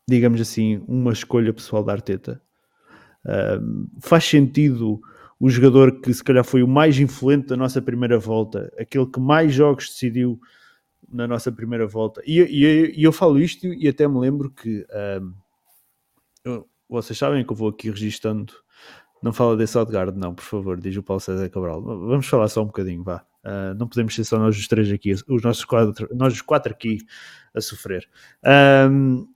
[0.08, 2.42] digamos assim, uma escolha pessoal da Arteta?
[3.24, 3.60] Ah,
[4.00, 5.00] faz sentido
[5.40, 9.20] o jogador que se calhar foi o mais influente da nossa primeira volta, aquele que
[9.20, 10.40] mais jogos decidiu
[11.10, 12.22] na nossa primeira volta.
[12.26, 15.32] E, e- e eu falo isto e até me lembro que ahm,
[16.44, 18.52] eu- vocês sabem que eu vou aqui registando.
[19.22, 21.82] Não fala desse Odegaard, não, por favor, diz o Paulo César Cabral.
[21.82, 23.24] Vamos falar só um bocadinho, vá.
[23.44, 26.72] Ah, não podemos ser só nós os três aqui, os nossos quatro, nós os quatro
[26.72, 26.98] aqui
[27.54, 28.08] a sofrer.
[28.44, 29.26] Ahm,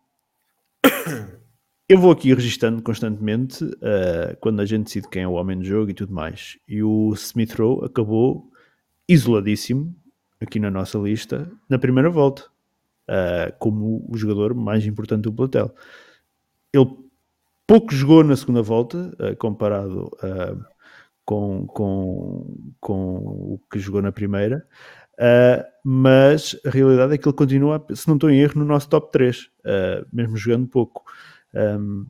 [1.89, 5.65] eu vou aqui registando constantemente ah, quando a gente decide quem é o homem do
[5.65, 6.59] jogo e tudo mais.
[6.69, 8.51] E o Smith Rowe acabou
[9.09, 9.95] isoladíssimo
[10.43, 12.45] aqui na nossa lista na primeira volta,
[13.09, 15.75] ah, como o jogador mais importante do plantel.
[16.73, 16.87] Ele
[17.67, 20.57] pouco jogou na segunda volta, ah, comparado ah,
[21.25, 24.67] com, com, com o que jogou na primeira,
[25.85, 29.13] mas a realidade é que ele continua, se não estou em erro, no nosso top
[29.13, 31.05] 3, ah, mesmo jogando pouco.
[31.55, 32.07] Um,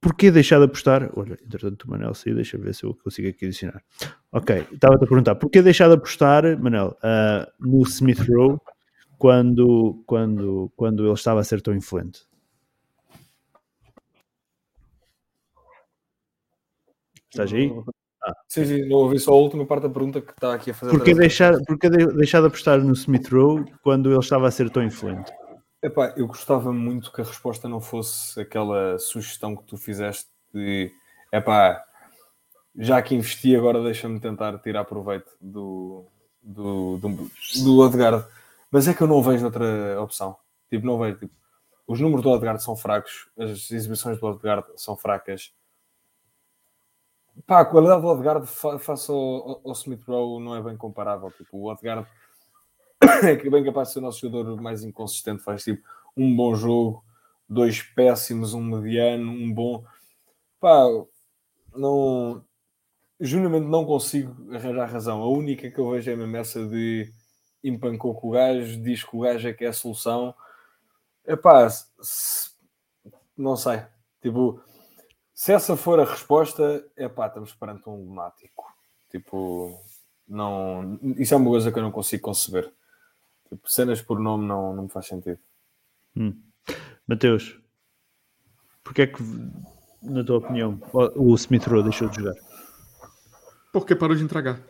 [0.00, 1.10] Porquê deixar de apostar?
[1.16, 3.82] Olha, entretanto o Manel saiu, deixa ver se eu consigo aqui adicionar.
[4.32, 8.58] Ok, estava-te a perguntar, porquê deixar de apostar, Manel, ah, no Smith Rowe
[9.18, 12.26] quando, quando, quando ele estava a ser tão influente?
[17.30, 17.70] Estás aí?
[18.48, 20.92] Sim, sim, não ouvi só a última parte da pergunta que está aqui a fazer.
[20.92, 24.70] Porquê deixar, porquê de- deixar de apostar no Smith Rowe quando ele estava a ser
[24.70, 25.30] tão influente?
[25.82, 30.92] Epá, eu gostava muito que a resposta não fosse aquela sugestão que tu fizeste de
[31.32, 31.84] epá,
[32.76, 36.04] já que investi, agora deixa-me tentar tirar proveito do,
[36.42, 37.30] do, do,
[37.62, 38.26] do Odegaard.
[38.70, 40.36] Mas é que eu não vejo outra opção.
[40.68, 41.18] Tipo, não vejo.
[41.18, 41.32] Tipo,
[41.86, 45.52] os números do Odegaard são fracos, as exibições do Odegaard são fracas.
[47.46, 51.30] Pá, a qualidade do Odegaard fa- face ao, ao Smith Rowe não é bem comparável.
[51.30, 52.06] Tipo, o Odegaard
[53.40, 55.42] que bem capaz de ser o nosso jogador mais inconsistente.
[55.42, 55.86] Faz tipo
[56.16, 57.04] um bom jogo,
[57.48, 59.84] dois péssimos, um mediano, um bom.
[60.60, 60.84] Pá,
[61.74, 62.44] não.
[63.20, 65.22] Genuinamente não consigo arranjar razão.
[65.22, 67.12] A única que eu vejo é mesmo essa de
[67.62, 70.34] empancou com o gajo, diz que o gajo é que é a solução.
[71.26, 72.50] Epá, se,
[73.36, 73.82] não sei.
[74.22, 74.60] Tipo,
[75.34, 78.64] se essa for a resposta, epá, estamos perante um lunático.
[79.10, 79.78] Tipo,
[80.26, 82.72] não, isso é uma coisa que eu não consigo conceber.
[83.48, 85.38] Tipo, cenas por nome não, não me faz sentido.
[86.16, 86.34] Hum.
[87.06, 87.58] Mateus,
[88.84, 89.22] porque é que,
[90.02, 92.34] na tua opinião, o Smith Rowe deixou de jogar?
[93.72, 94.60] Porque parou de entregar.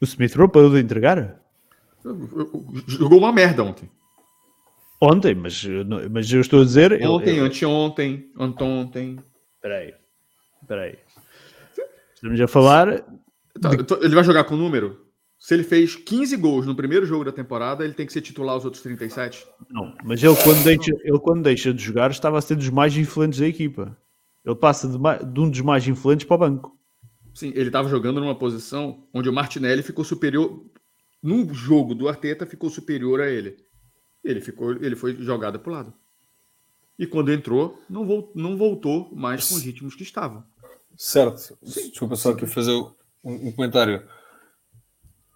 [0.00, 1.40] O Smith Rowe parou de entregar?
[2.86, 3.90] Jogou uma merda ontem.
[5.00, 5.64] Ontem, mas,
[6.10, 6.92] mas eu estou a dizer.
[7.06, 9.18] Ontem, eu, anteontem, anteontem.
[9.56, 9.94] Espera aí.
[10.62, 10.98] Espera aí.
[12.14, 13.04] Estamos a falar.
[13.60, 14.04] Tá, de...
[14.04, 15.03] Ele vai jogar com número?
[15.44, 18.56] Se ele fez 15 gols no primeiro jogo da temporada, ele tem que ser titular
[18.56, 19.46] os outros 37?
[19.68, 22.96] Não, mas ele quando deixa, ele, quando deixa de jogar estava a ser dos mais
[22.96, 23.94] influentes da equipa.
[24.42, 26.78] Ele passa de, de um dos mais influentes para o banco.
[27.34, 30.64] Sim, ele estava jogando numa posição onde o Martinelli ficou superior.
[31.22, 33.58] No jogo do Arteta, ficou superior a ele.
[34.24, 35.94] Ele, ficou, ele foi jogado para o lado.
[36.98, 40.42] E quando entrou, não, voltou, não voltou mais com os ritmos que estavam.
[40.96, 41.58] Certo.
[41.62, 41.90] Sim.
[41.90, 44.02] Desculpa só aqui fazer um, um comentário.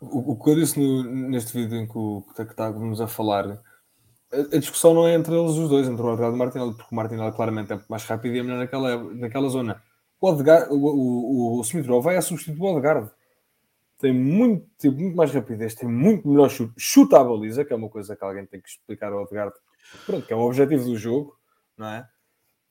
[0.01, 3.61] O, que eu disse no, neste vídeo em que, o, que estávamos a falar,
[4.33, 6.75] a, a, discussão não é entre eles os dois, entre o Odegaard e o Martinelli,
[6.75, 9.83] porque o Martinelli claramente é mais rápido e é melhor naquela, naquela zona.
[10.21, 13.11] O, Odegaard, o, o, o Smith Rowe vai a substituir o Odegaard.
[13.99, 16.75] Tem muito, tem muito mais rapidez, tem muito melhor chute.
[16.77, 19.55] Chuta a baliza, que é uma coisa que alguém tem que explicar ao Odegaard.
[20.07, 21.37] Pronto, que é o objetivo do jogo,
[21.77, 22.09] não é?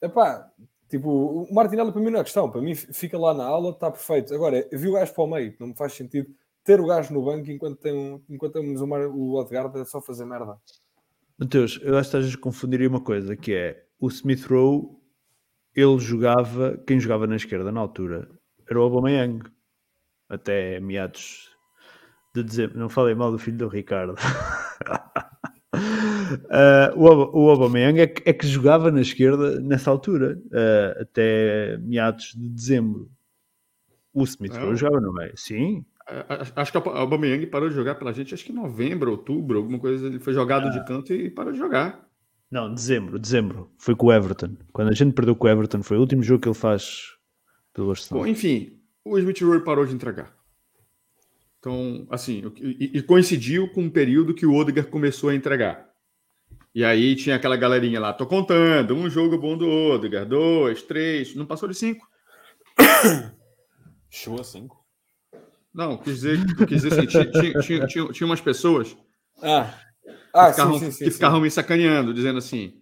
[0.02, 0.50] Epá,
[0.90, 2.50] tipo, o Martinelli para mim não é questão.
[2.50, 4.34] Para mim fica lá na aula, está perfeito.
[4.34, 6.34] Agora, vi o gajo para o meio, não me faz sentido
[6.68, 10.02] ter o gajo no banco enquanto, tem um, enquanto temos o, o Odegaard é só
[10.02, 10.58] fazer merda.
[11.40, 14.90] Mateus, eu acho que estás a confundir uma coisa, que é o Smith Rowe,
[15.74, 18.30] ele jogava, quem jogava na esquerda na altura
[18.70, 19.50] era o Aubameyang
[20.28, 21.56] até meados
[22.36, 22.78] de dezembro.
[22.78, 24.16] Não falei mal do filho do Ricardo.
[25.74, 31.78] uh, o, o Aubameyang é que, é que jogava na esquerda nessa altura, uh, até
[31.78, 33.10] meados de dezembro.
[34.14, 34.76] O Smith é.
[34.76, 35.86] jogava no meio, sim.
[36.56, 39.78] Acho que o Aubameyang parou de jogar pela gente, acho que em novembro, outubro, alguma
[39.78, 40.08] coisa.
[40.08, 40.70] Ele foi jogado ah.
[40.70, 42.08] de canto e parou de jogar.
[42.50, 43.70] Não, dezembro, dezembro.
[43.78, 44.56] Foi com o Everton.
[44.72, 47.18] Quando a gente perdeu com o Everton, foi o último jogo que ele faz
[47.74, 48.24] pelo Arsenal.
[48.24, 50.34] Bom, enfim, o Smith Rowe parou de entregar.
[51.60, 55.90] Então, assim, e, e, coincidiu com um período que o Odegaard começou a entregar.
[56.74, 61.36] E aí tinha aquela galerinha lá, tô contando, um jogo bom do Odegaard, dois, três,
[61.36, 62.08] não passou de cinco.
[64.10, 64.77] Show a cinco?
[65.78, 68.98] Não, quis dizer, quis dizer assim, tinha, tinha, tinha, tinha, umas pessoas
[69.44, 69.72] ah.
[70.34, 72.82] Ah, que ficavam, sim, sim, que ficavam me sacaneando, dizendo assim,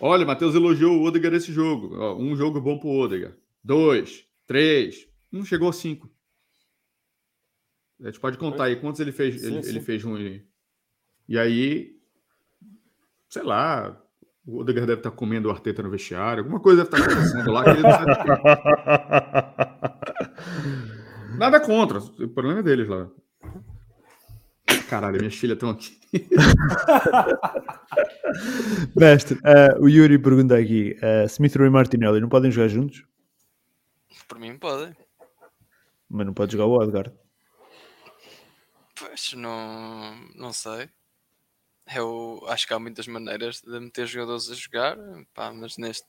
[0.00, 5.08] olha, Matheus elogiou o Odegaard nesse jogo, Ó, um jogo bom pro Odegaard, dois, três,
[5.32, 6.08] não chegou a cinco.
[8.00, 9.68] A gente pode contar aí quantos ele fez, sim, ele, sim.
[9.70, 10.46] ele fez ruim.
[11.28, 11.96] E aí,
[13.28, 14.00] sei lá,
[14.46, 17.64] o Odegaard deve estar comendo o Arteta no vestiário, alguma coisa deve estar acontecendo lá
[17.64, 18.06] que ele não sabe
[21.36, 23.10] Nada contra, o problema é deles lá.
[24.88, 25.98] Caralho, minhas filhas estão aqui.
[28.94, 33.04] Mestre, uh, o Yuri pergunta aqui: uh, Smith e Martinelli não podem jogar juntos?
[34.28, 34.94] Por mim, podem.
[36.08, 37.12] Mas não pode jogar o Odegaard.
[38.98, 40.88] Pois, não, não sei.
[41.94, 44.96] Eu acho que há muitas maneiras de meter jogadores a jogar,
[45.34, 46.06] pá, mas neste,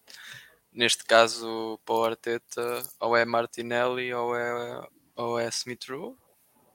[0.72, 4.88] neste caso, para o Arteta, ou é Martinelli ou é,
[5.18, 6.16] ou é Smith Rowe.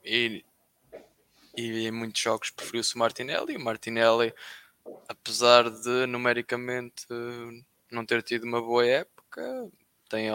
[0.04, 0.44] E,
[1.56, 3.56] e em muitos jogos preferiu-se o Martinelli.
[3.56, 4.34] O Martinelli,
[5.08, 7.06] apesar de numericamente
[7.90, 9.70] não ter tido uma boa época,
[10.08, 10.28] tem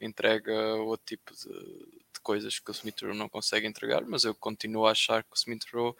[0.00, 4.84] entrega outro tipo de, coisas que o Smith Rowe não consegue entregar, mas eu continuo
[4.84, 5.94] a achar que o Smith Rowe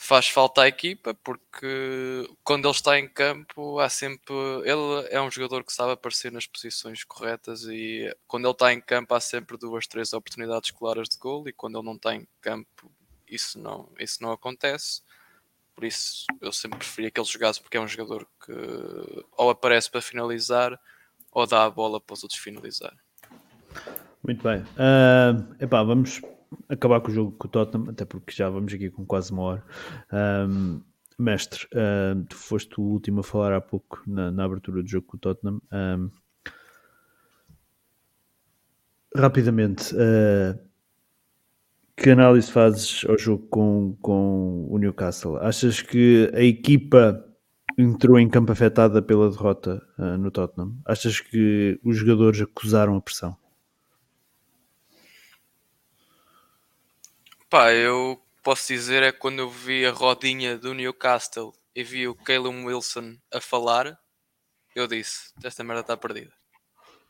[0.00, 4.32] faz falta à equipa porque quando ele está em campo há sempre
[4.62, 8.80] ele é um jogador que sabe aparecer nas posições corretas e quando ele está em
[8.80, 12.28] campo há sempre duas três oportunidades claras de gol e quando ele não está em
[12.40, 12.92] campo
[13.28, 15.02] isso não isso não acontece
[15.74, 18.52] por isso eu sempre preferia que ele jogasse porque é um jogador que
[19.36, 20.78] ou aparece para finalizar
[21.32, 22.94] ou dá a bola para os outros finalizar
[24.22, 24.60] muito bem.
[24.60, 26.20] Uh, epá, vamos
[26.68, 29.42] acabar com o jogo com o Tottenham, até porque já vamos aqui com quase uma
[29.42, 29.64] hora.
[30.12, 30.80] Um,
[31.18, 35.06] mestre, uh, tu foste o último a falar há pouco na, na abertura do jogo
[35.06, 35.60] com o Tottenham.
[35.72, 36.10] Um,
[39.14, 40.58] rapidamente, uh,
[41.96, 45.36] Que análise fazes ao jogo com, com o Newcastle?
[45.38, 47.24] Achas que a equipa
[47.76, 50.78] entrou em campo afetada pela derrota uh, no Tottenham?
[50.86, 53.36] Achas que os jogadores acusaram a pressão?
[57.50, 62.06] Pá, eu posso dizer é que quando eu vi a rodinha do Newcastle e vi
[62.06, 63.98] o Caleb Wilson a falar,
[64.74, 66.30] eu disse: esta merda está perdida.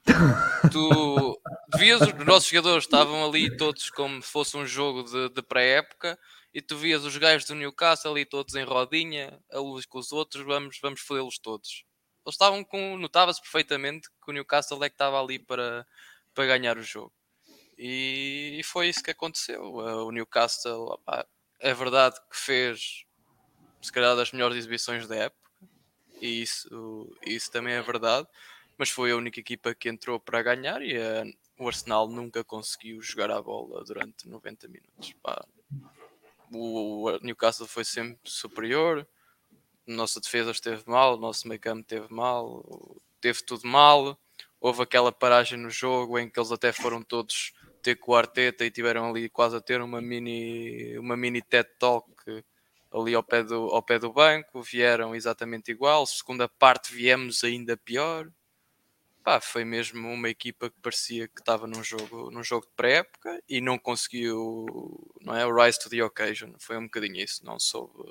[0.72, 1.40] tu
[1.76, 6.16] vias os nossos jogadores estavam ali todos como se fosse um jogo de, de pré-época
[6.54, 10.12] e tu vias os gajos do Newcastle ali todos em rodinha, a luz com os
[10.12, 11.84] outros, vamos, vamos fodê-los todos.
[12.24, 12.96] Eles estavam com.
[12.96, 15.84] Notava-se perfeitamente que o Newcastle é que estava ali para,
[16.32, 17.12] para ganhar o jogo.
[17.78, 19.62] E, e foi isso que aconteceu.
[19.62, 21.26] O Newcastle, opa,
[21.60, 23.04] é verdade que fez
[23.80, 25.50] se calhar das melhores exibições da época,
[26.20, 28.26] e isso, isso também é verdade
[28.78, 31.24] mas foi a única equipa que entrou para ganhar e a,
[31.58, 35.14] o Arsenal nunca conseguiu jogar a bola durante 90 minutos.
[36.52, 39.06] O, Newcastle foi sempre superior,
[39.84, 44.16] nossa defesa esteve mal, nosso meio campo esteve mal, teve tudo mal.
[44.60, 47.52] Houve aquela paragem no jogo em que eles até foram todos
[47.94, 51.68] ter com o Arteta e tiveram ali quase a ter uma mini, uma mini TED
[51.78, 52.08] Talk
[52.92, 54.62] ali ao pé, do, ao pé do banco.
[54.62, 56.06] Vieram exatamente igual.
[56.06, 58.28] Segunda parte viemos ainda pior
[59.28, 63.42] pá, foi mesmo uma equipa que parecia que estava num jogo, num jogo de pré-época
[63.46, 64.64] e não conseguiu,
[65.20, 68.10] não é, o rise to the occasion, foi um bocadinho isso, não soube,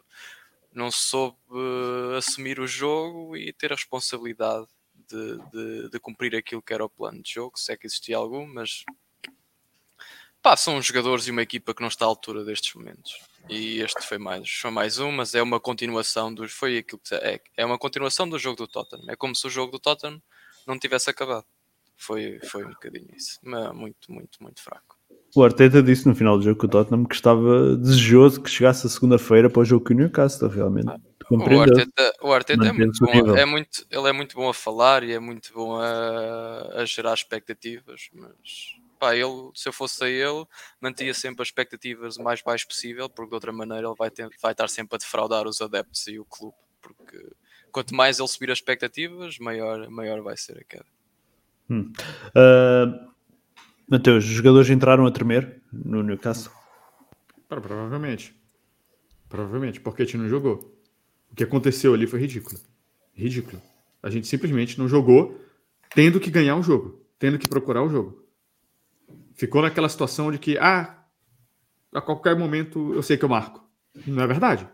[0.72, 1.40] não soube
[2.16, 6.90] assumir o jogo e ter a responsabilidade de, de, de, cumprir aquilo que era o
[6.90, 8.84] plano de jogo, se é que existia algum, mas
[10.48, 13.20] pá, são jogadores e uma equipa que não está à altura destes momentos.
[13.50, 16.54] E este foi mais, foi mais um, mas é uma continuação dos.
[16.54, 19.10] Foi aquilo que é, é uma continuação do jogo do Tottenham.
[19.10, 20.22] É como se o jogo do Tottenham
[20.66, 21.46] não tivesse acabado.
[21.98, 23.40] Foi, foi um bocadinho isso.
[23.44, 24.96] Mas muito, muito, muito fraco.
[25.36, 28.88] O Arteta disse no final do jogo que o Tottenham que estava desejoso que chegasse
[28.88, 30.88] a segunda-feira para o jogo com o Newcastle, realmente.
[30.90, 34.54] Ah, o Arteta, o Arteta é, muito bom, é muito, ele é muito bom a
[34.54, 40.04] falar e é muito bom a, a gerar expectativas, mas pá, ele, se eu fosse
[40.04, 40.46] a ele,
[40.82, 44.30] mantinha sempre as expectativas o mais baixo possível, porque de outra maneira ele vai, ter,
[44.42, 47.18] vai estar sempre a defraudar os adeptos e o clube, porque
[47.72, 50.86] quanto mais ele subir as expectativas, maior, maior vai ser a queda.
[51.70, 51.92] Hum.
[52.30, 53.12] Uh,
[53.88, 56.52] Mateus, os jogadores entraram a tremer no Newcastle?
[57.48, 58.36] Provavelmente.
[59.30, 60.78] Provavelmente, porque a gente não jogou.
[61.32, 62.60] O que aconteceu ali foi ridículo.
[63.14, 63.62] Ridículo.
[64.02, 65.40] A gente simplesmente não jogou
[65.94, 68.27] tendo que ganhar o jogo, tendo que procurar o jogo.
[69.38, 71.06] Ficou naquela situação de que, ah,
[71.94, 73.64] a qualquer momento eu sei que eu marco.
[74.08, 74.68] Não é verdade.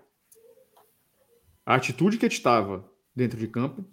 [1.66, 3.86] A atitude que a gente estava dentro de campo.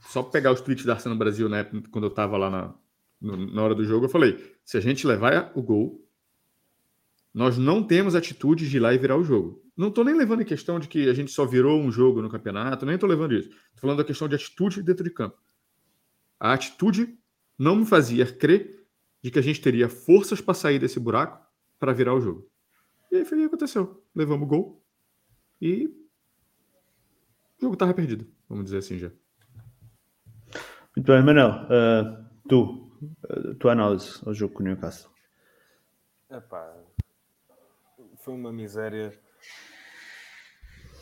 [0.00, 2.74] Só pegar os tweets da Arsenal Brasil, né, quando eu estava lá na,
[3.20, 6.06] na hora do jogo, eu falei: se a gente levar o gol,
[7.32, 9.62] nós não temos atitude de ir lá e virar o jogo.
[9.76, 12.28] Não estou nem levando em questão de que a gente só virou um jogo no
[12.28, 13.48] campeonato, nem estou levando isso.
[13.48, 15.36] Estou falando da questão de atitude dentro de campo.
[16.38, 17.18] A atitude
[17.58, 18.83] não me fazia crer
[19.24, 21.42] de que a gente teria forças para sair desse buraco
[21.80, 22.46] para virar o jogo.
[23.10, 24.04] E aí foi o que aconteceu.
[24.14, 24.84] Levamos o gol
[25.58, 25.86] e
[27.56, 29.10] o jogo estava perdido vamos dizer assim já.
[30.94, 32.92] Muito bem, Manel, uh, tu,
[33.24, 35.10] uh, tua análise ao jogo com o Newcastle.
[36.30, 36.76] Epá,
[38.18, 39.18] foi uma miséria.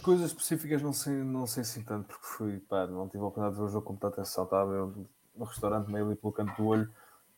[0.03, 3.57] Coisas específicas não sei, não sei assim tanto, porque fui, pá, não tive a oportunidade
[3.57, 4.95] de ver o jogo com muita atenção, estava
[5.35, 6.89] no restaurante meio ali pelo canto do olho,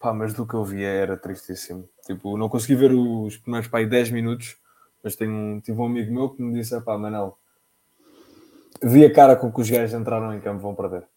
[0.05, 1.89] pá, mas do que eu via era tristíssimo.
[2.05, 4.55] Tipo, não consegui ver os primeiros, pá, 10 minutos,
[5.03, 7.39] mas tenho, tive um amigo meu que me disse, pá, Manel,
[8.83, 11.09] vi a cara com que os gajos entraram em campo vão perder.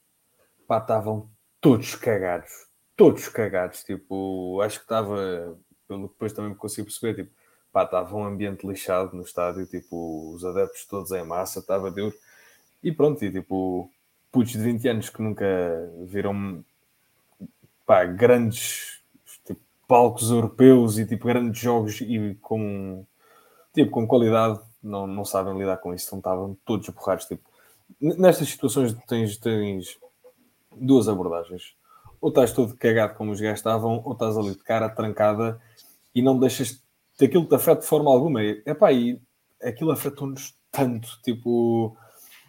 [0.66, 1.30] Pá, estavam
[1.60, 2.50] todos cagados.
[2.96, 3.84] Todos cagados.
[3.84, 7.36] Tipo, acho que estava, pelo que depois também consigo perceber, tipo,
[7.74, 12.16] pá, estava um ambiente lixado no estádio, tipo, os adeptos todos em massa, estava duro.
[12.82, 13.92] E pronto, e tipo,
[14.32, 15.46] putos de 20 anos que nunca
[16.06, 16.64] viram,
[17.88, 19.02] pá, grandes
[19.46, 23.06] tipo, palcos europeus e tipo, grandes jogos e com,
[23.74, 27.50] tipo, com qualidade, não, não sabem lidar com isso, não estavam todos borrados, tipo,
[28.00, 29.98] nestas situações tens, tens
[30.76, 31.76] duas abordagens.
[32.20, 35.60] Ou estás todo cagado como os gajos estavam, ou estás ali de cara trancada
[36.14, 36.82] e não deixas
[37.22, 38.44] aquilo te afeta de forma alguma.
[38.44, 39.22] E, epá, e
[39.62, 41.08] aquilo afetou-nos tanto.
[41.24, 41.96] Tipo,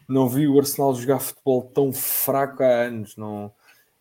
[0.09, 3.16] não vi o Arsenal jogar futebol tão fraco há anos.
[3.16, 3.53] Não...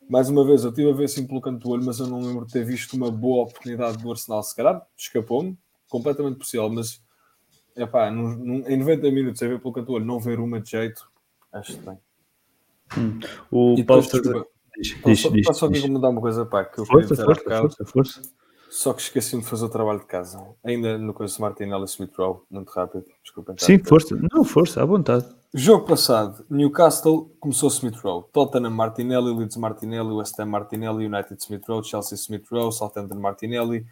[0.10, 2.22] Mais uma vez, eu estive a ver assim pelo canto do olho, mas eu não
[2.22, 4.42] lembro de ter visto uma boa oportunidade do Arsenal.
[4.42, 5.58] Se calhar escapou-me,
[5.90, 7.02] completamente possível, mas
[7.76, 10.60] epá, num, num, em 90 minutos a ver pelo canto do olho, não ver uma
[10.62, 11.10] de jeito,
[11.52, 11.98] Acho que tem.
[12.98, 13.20] Hum.
[13.52, 14.04] O Paulo
[14.78, 18.22] diz, diz, diz, só digo mudar uma coisa, pá, que eu força, força, força, força.
[18.70, 20.44] Só que esqueci-me de fazer o trabalho de casa.
[20.64, 23.06] Ainda no coisa Martinelli e Smith Rowe, muito rápido.
[23.24, 23.56] Desculpem.
[23.58, 24.18] Sim, força.
[24.32, 25.26] Não, força, à vontade.
[25.54, 31.64] Jogo passado, Newcastle começou Smith Rowe, Tottenham Martinelli, Leeds Martinelli, West Ham Martinelli, United Smith
[31.68, 33.86] Rowe, Chelsea Smith Rowe, Southampton Martinelli,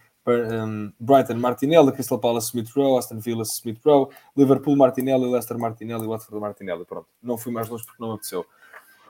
[1.00, 6.42] Brighton Martinelli, Crystal Palace Smith Rowe, Aston Villa Smith Rowe, Liverpool Martinelli, Leicester Martinelli, Watford
[6.42, 6.84] Martinelli.
[6.84, 8.46] Pronto, não fui mais longe porque não aconteceu.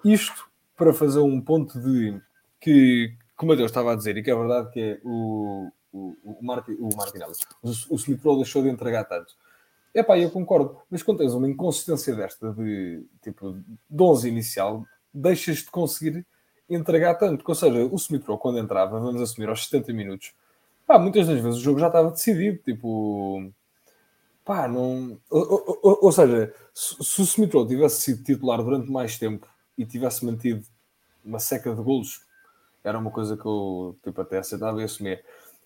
[0.04, 0.46] Isto
[0.78, 2.20] para fazer um ponto de
[2.62, 6.38] que, como eu estava a dizer, e que é verdade que é o, o, o,
[6.40, 9.34] o Martinelli, o, o Smith deixou de entregar tanto.
[9.94, 13.58] É pá, eu concordo, mas quando tens uma inconsistência desta de tipo
[13.90, 16.26] de 11 inicial, deixas de conseguir
[16.70, 17.44] entregar tanto.
[17.48, 20.34] Ou seja, o Smith quando entrava, vamos assumir aos 70 minutos,
[20.86, 22.58] pá, muitas das vezes o jogo já estava decidido.
[22.64, 23.50] Tipo,
[24.44, 25.18] pá, não.
[25.30, 29.86] Ou, ou, ou seja, se, se o Smith tivesse sido titular durante mais tempo e
[29.86, 30.66] tivesse mantido
[31.24, 32.25] uma seca de golos,
[32.86, 35.22] era uma coisa que eu tipo, até aceitava e assumia.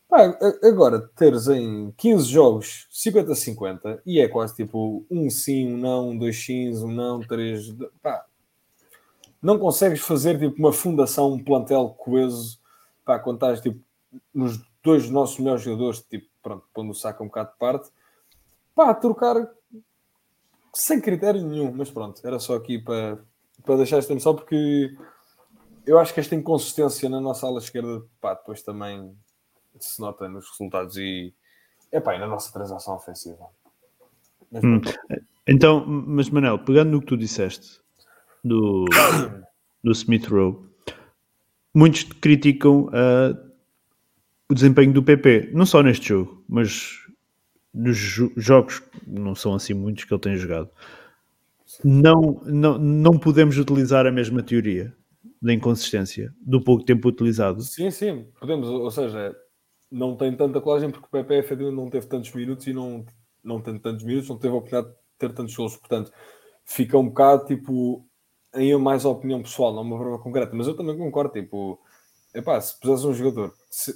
[0.08, 6.10] Pá, agora, teres em 15 jogos 50-50 e é quase tipo um sim, um não,
[6.10, 7.72] um dois sims, um não, três.
[8.02, 8.26] Pá,
[9.42, 12.60] não consegues fazer tipo uma fundação, um plantel coeso
[13.06, 13.80] pá, quando estás tipo,
[14.34, 17.90] nos dois nossos melhores jogadores, tipo, pronto, pondo o saco um bocado de parte,
[18.76, 19.36] pá, trocar
[20.74, 23.20] sem critério nenhum, mas pronto, era só aqui para,
[23.64, 24.96] para deixar esta noção, porque
[25.90, 29.12] eu acho que esta inconsistência na nossa ala esquerda, pá, depois também
[29.80, 31.34] se nota nos resultados e,
[31.92, 33.48] epá, e na nossa transação ofensiva.
[34.52, 34.82] Mas, hum.
[35.48, 37.82] Então, mas Manel, pegando no que tu disseste
[38.44, 38.86] do,
[39.84, 40.64] do Smith Rowe,
[41.74, 43.52] muitos criticam uh,
[44.48, 47.00] o desempenho do PP, não só neste jogo, mas
[47.74, 50.70] nos jo jogos, não são assim muitos que ele tem jogado.
[51.84, 54.96] Não, não, não podemos utilizar a mesma teoria
[55.42, 57.62] da inconsistência do pouco tempo utilizado.
[57.62, 59.36] Sim, sim, podemos, ou seja,
[59.92, 63.06] não tem tanta colagem porque o Pepe efetivamente não teve tantos minutos e não,
[63.44, 66.12] não tem tantos minutos, não teve a oportunidade de ter tantos gols, portanto
[66.66, 68.06] fica um bocado tipo
[68.56, 71.80] em mais opinião pessoal, não uma prova concreta, mas eu também concordo, tipo,
[72.34, 73.54] epá, se pusesse um jogador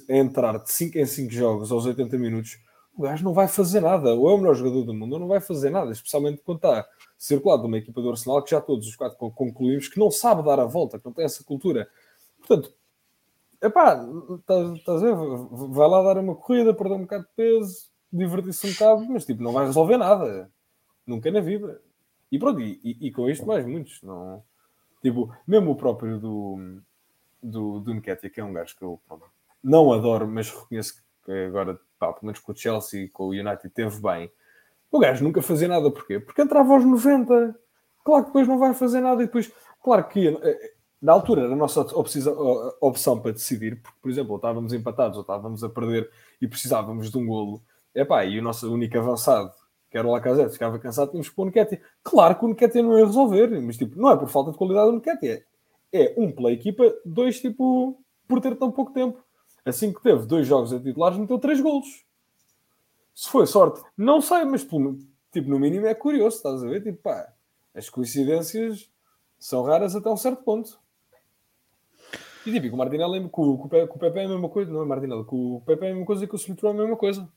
[0.08, 2.58] a entrar de 5 em 5 jogos aos 80 minutos,
[2.96, 5.28] o gajo não vai fazer nada, ou é o melhor jogador do mundo, ou não
[5.28, 6.86] vai fazer nada, especialmente quando está
[7.18, 10.60] circulado numa equipa do Arsenal que já todos os quatro concluímos que não sabe dar
[10.60, 11.88] a volta, que não tem essa cultura.
[12.38, 12.72] Portanto,
[13.64, 13.94] Epá,
[14.38, 15.14] estás tá a ver?
[15.16, 19.42] Vai lá dar uma corrida, perder um bocado de peso, divertir-se um bocado, mas tipo,
[19.42, 20.50] não vai resolver nada.
[21.06, 21.80] Nunca na vida.
[22.30, 24.02] E pronto, e, e, e com isto mais muitos.
[24.02, 24.42] Não,
[25.00, 26.78] tipo, mesmo o próprio do,
[27.42, 29.24] do, do Nketiah, que é um gajo que eu pronto,
[29.62, 33.30] não adoro, mas reconheço que agora, pá, pelo menos com o Chelsea e com o
[33.30, 34.30] United teve bem.
[34.90, 36.20] O gajo nunca fazia nada, porquê?
[36.20, 37.56] Porque entrava aos 90.
[38.04, 39.50] Claro que depois não vai fazer nada e depois,
[39.82, 40.38] claro que
[41.00, 41.80] na altura era a nossa
[42.80, 47.18] opção para decidir, porque, por exemplo, estávamos empatados ou estávamos a perder e precisávamos de
[47.18, 47.62] um golo.
[47.94, 49.52] Epá, e o nosso único avançado,
[49.90, 51.80] que era o Lacazette, ficava cansado, tínhamos que pôr o Nketiah.
[52.02, 54.90] Claro que o Nketiah não ia resolver, mas tipo, não é por falta de qualidade
[54.90, 55.42] do Nketiah.
[55.92, 57.98] É um pela equipa, dois tipo,
[58.28, 59.18] por ter tão pouco tempo.
[59.64, 62.04] Assim que teve dois jogos a titulares, meteu três golos.
[63.14, 66.82] Se foi sorte, não sei, mas tipo, no mínimo é curioso, estás a ver?
[66.82, 67.32] Tipo, pá,
[67.74, 68.90] as coincidências
[69.38, 70.78] são raras até um certo ponto.
[72.46, 74.84] E tipo, o Martinelli com, com, com o Pepe é a mesma coisa, não é
[74.84, 75.24] Martinelli?
[75.24, 77.28] Com o Pepe é a mesma coisa e com o Smith é a mesma coisa.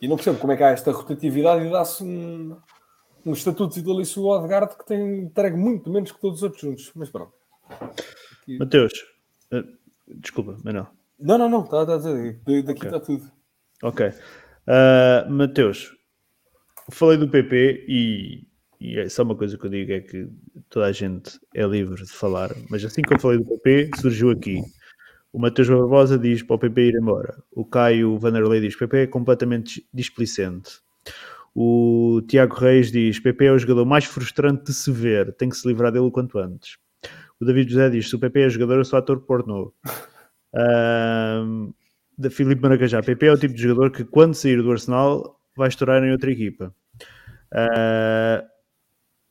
[0.00, 2.56] E não percebo como é que há esta rotatividade e dá-se um,
[3.24, 6.60] um estatuto de vitalício ao Odegaard que tem entregue muito menos que todos os outros
[6.60, 6.92] juntos.
[6.94, 7.32] Mas pronto.
[8.42, 8.58] Aqui...
[8.58, 8.92] Mateus,
[9.52, 9.75] uh,
[10.08, 10.86] desculpa, mas não.
[11.18, 13.16] Não, não, não, está tá a dizer, daqui está okay.
[13.16, 13.32] tudo.
[13.82, 14.06] Ok.
[14.08, 15.96] Uh, Mateus,
[16.90, 18.46] falei do PP e
[18.80, 20.28] e é só uma coisa que eu digo é que
[20.68, 24.30] toda a gente é livre de falar, mas assim que eu falei do PP, surgiu
[24.30, 24.60] aqui.
[25.32, 27.42] O Matheus Barbosa diz para o PP ir embora.
[27.52, 30.80] O Caio Vanderlei diz PP é completamente displicente.
[31.54, 35.56] O Tiago Reis diz PP é o jogador mais frustrante de se ver, tem que
[35.56, 36.76] se livrar dele o quanto antes.
[37.40, 39.72] O David José diz se o PP é jogador, eu sou ator pornô.
[40.54, 41.72] Um,
[42.16, 45.68] da Filipe Maracajá, PP é o tipo de jogador que quando sair do Arsenal vai
[45.68, 46.74] estourar em outra equipa.
[47.52, 48.46] Uh,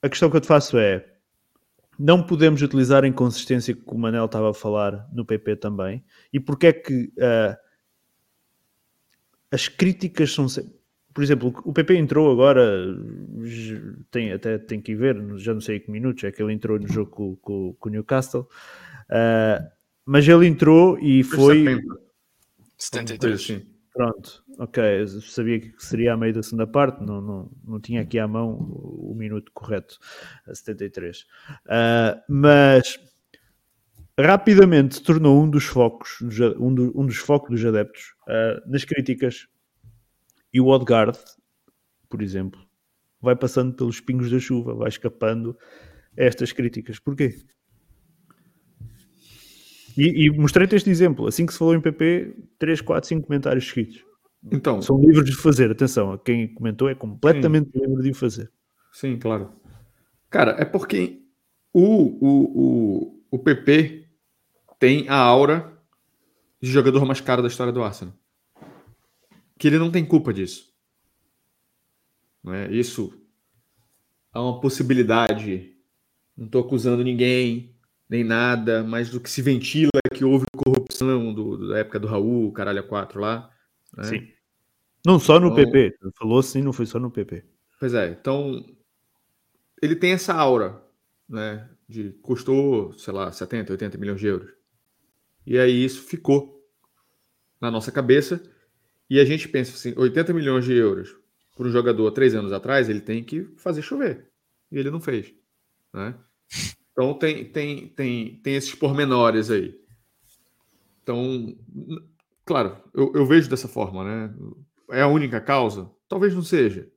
[0.01, 1.03] a questão que eu te faço é:
[1.97, 6.03] não podemos utilizar a inconsistência que o Manel estava a falar no PP também?
[6.31, 7.57] E porque é que uh,
[9.51, 10.74] as críticas são sempre.
[11.15, 12.93] Por exemplo, o PP entrou agora,
[14.11, 16.77] tem, até tem que ir ver, já não sei que minutos, é que ele entrou
[16.77, 19.65] no jogo com, com, com o Newcastle, uh,
[20.05, 21.81] mas ele entrou e foi.
[22.77, 23.63] 73.
[23.93, 24.83] Pronto, ok.
[24.83, 28.27] Eu sabia que seria a meio da segunda parte, não, não, não tinha aqui à
[28.27, 29.97] mão o, o minuto correto,
[30.45, 31.21] a 73.
[31.21, 32.99] Uh, mas
[34.19, 36.19] rapidamente se tornou um dos focos,
[36.59, 39.47] um, do, um dos focos dos adeptos uh, nas críticas.
[40.55, 41.19] E o Odegaard,
[42.09, 42.65] por exemplo,
[43.19, 45.53] vai passando pelos pingos da chuva, vai escapando
[46.15, 46.97] estas críticas.
[46.97, 47.43] Porquê?
[49.97, 51.27] E, e mostrei-te este exemplo.
[51.27, 54.05] Assim que se falou em PP, 3, 4, 5 comentários escritos.
[54.49, 55.69] Então, São livres de fazer.
[55.69, 57.79] Atenção, a quem comentou é completamente sim.
[57.85, 58.49] livre de o fazer.
[58.93, 59.51] Sim, claro.
[60.29, 61.21] Cara, é porque
[61.73, 64.07] o, o, o, o PP
[64.79, 65.77] tem a aura
[66.61, 68.13] de jogador mais caro da história do Arsenal.
[69.57, 70.73] Que ele não tem culpa disso.
[72.43, 72.71] Não é?
[72.71, 73.13] Isso
[74.31, 75.73] há uma possibilidade.
[76.37, 77.75] Não estou acusando ninguém,
[78.09, 82.07] nem nada, mas do que se ventila é que houve corrupção do, da época do
[82.07, 83.49] Raul, caralho, a 4 lá.
[83.95, 84.03] Né?
[84.03, 84.27] Sim.
[85.05, 85.97] Não só no então, PP.
[86.17, 87.45] Falou assim, não foi só no PP.
[87.79, 88.09] Pois é.
[88.09, 88.65] Então,
[89.81, 90.83] ele tem essa aura,
[91.29, 91.69] né?
[91.87, 94.51] De custou, sei lá, 70, 80 milhões de euros.
[95.45, 96.65] E aí isso ficou
[97.61, 98.41] na nossa cabeça.
[99.09, 101.15] E a gente pensa assim: 80 milhões de euros
[101.55, 104.29] por um jogador três anos atrás, ele tem que fazer chover.
[104.71, 105.33] E ele não fez.
[105.93, 106.13] Né?
[106.91, 109.79] Então tem, tem, tem, tem esses pormenores aí.
[111.01, 111.55] Então,
[112.43, 114.35] claro, eu, eu vejo dessa forma, né?
[114.89, 115.89] É a única causa?
[116.07, 116.89] Talvez não seja.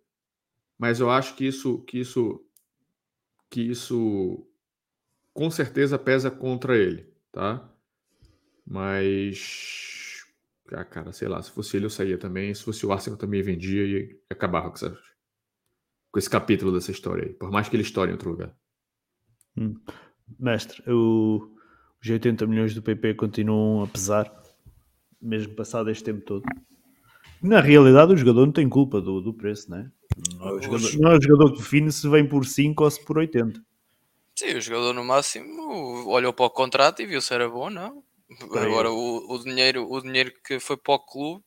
[0.78, 2.44] Mas eu acho que isso, que isso,
[3.50, 4.46] que isso
[5.34, 7.68] com certeza pesa contra ele, tá?
[8.66, 9.87] Mas,
[10.72, 13.42] ah, cara, sei lá, se fosse ele eu saía também, se fosse o Arsenal também
[13.42, 14.90] vendia e acabava com, essa,
[16.10, 18.54] com esse capítulo dessa história aí, por mais que ele estoure em outro lugar.
[19.56, 19.74] Hum.
[20.38, 21.56] Mestre, o,
[22.02, 24.30] os 80 milhões do PP continuam a pesar,
[25.20, 26.44] mesmo passado este tempo todo.
[27.42, 29.90] Na realidade, o jogador não tem culpa do, do preço, né?
[30.34, 30.52] não é?
[30.52, 33.18] O jogador, não é o jogador que define se vem por 5 ou se por
[33.18, 33.60] 80.
[34.34, 38.02] Sim, o jogador no máximo olhou para o contrato e viu se era bom, não.
[38.42, 41.44] Agora o, o, dinheiro, o dinheiro que foi para o clube,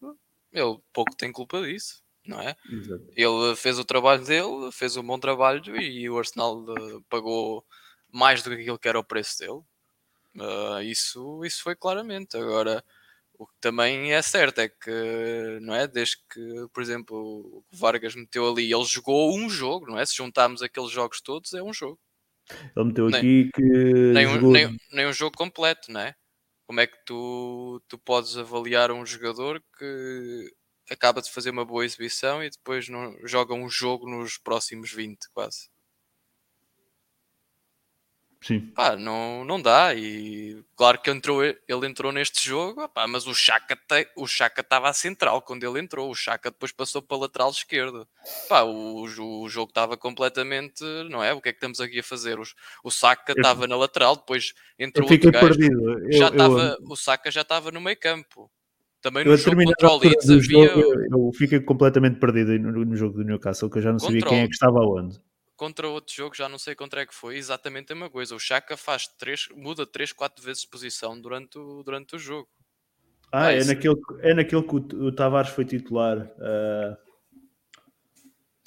[0.52, 2.56] ele pouco tem culpa disso, não é?
[2.70, 3.06] Exato.
[3.16, 7.64] Ele fez o trabalho dele, fez um bom trabalho e o Arsenal uh, pagou
[8.12, 9.62] mais do que aquilo que era o preço dele.
[10.36, 12.36] Uh, isso, isso foi claramente.
[12.36, 12.84] Agora,
[13.38, 15.88] o que também é certo é que, não é?
[15.88, 20.06] Desde que, por exemplo, o Vargas meteu ali, ele jogou um jogo, não é?
[20.06, 22.00] Se juntarmos aqueles jogos todos, é um jogo.
[22.76, 23.62] Ele meteu nem, aqui que.
[23.62, 26.16] Nem um, nem, nem um jogo completo, não é?
[26.72, 30.54] Como é que tu, tu podes avaliar um jogador que
[30.90, 35.30] acaba de fazer uma boa exibição e depois não, joga um jogo nos próximos 20,
[35.34, 35.71] quase?
[38.42, 38.72] Sim.
[38.74, 39.94] Pá, não, não dá.
[39.94, 43.78] E claro que entrou, ele entrou neste jogo, pá, mas o Chaka
[44.18, 46.10] o Chaka estava a central quando ele entrou.
[46.10, 48.08] O Chaka depois passou para a lateral esquerdo.
[48.50, 51.32] Pá, o, o jogo estava completamente, não é?
[51.34, 52.40] O que é que estamos aqui a fazer?
[52.40, 52.44] O,
[52.84, 55.48] o Saka estava na lateral, depois entrou eu outro gajo.
[55.48, 56.12] Perdido.
[56.12, 58.50] já estava, o Saka já estava no meio campo.
[59.04, 60.68] Também no jogo contra o Leeds havia...
[60.68, 64.22] Jogo, eu fiquei completamente perdido no, no, jogo do Newcastle, que eu já não sabia
[64.22, 65.20] quem é que estava onde
[65.62, 68.34] contra outro jogo, já não sei contra é que foi, exatamente a mesma coisa.
[68.34, 72.50] O Chaka faz três, muda 3, 4 vezes de posição durante o, durante o jogo.
[73.32, 76.18] Ah, é, naquele, é naquele que o, o Tavares foi titular.
[76.18, 76.98] Uh...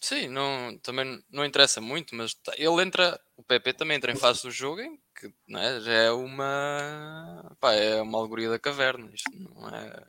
[0.01, 4.17] Sim, não, também não interessa muito, mas tá, ele entra, o PP também entra em
[4.17, 8.59] fase do jogo em que não é, já é uma, pá, é uma alegoria da
[8.59, 9.11] caverna.
[9.13, 10.01] Isto não é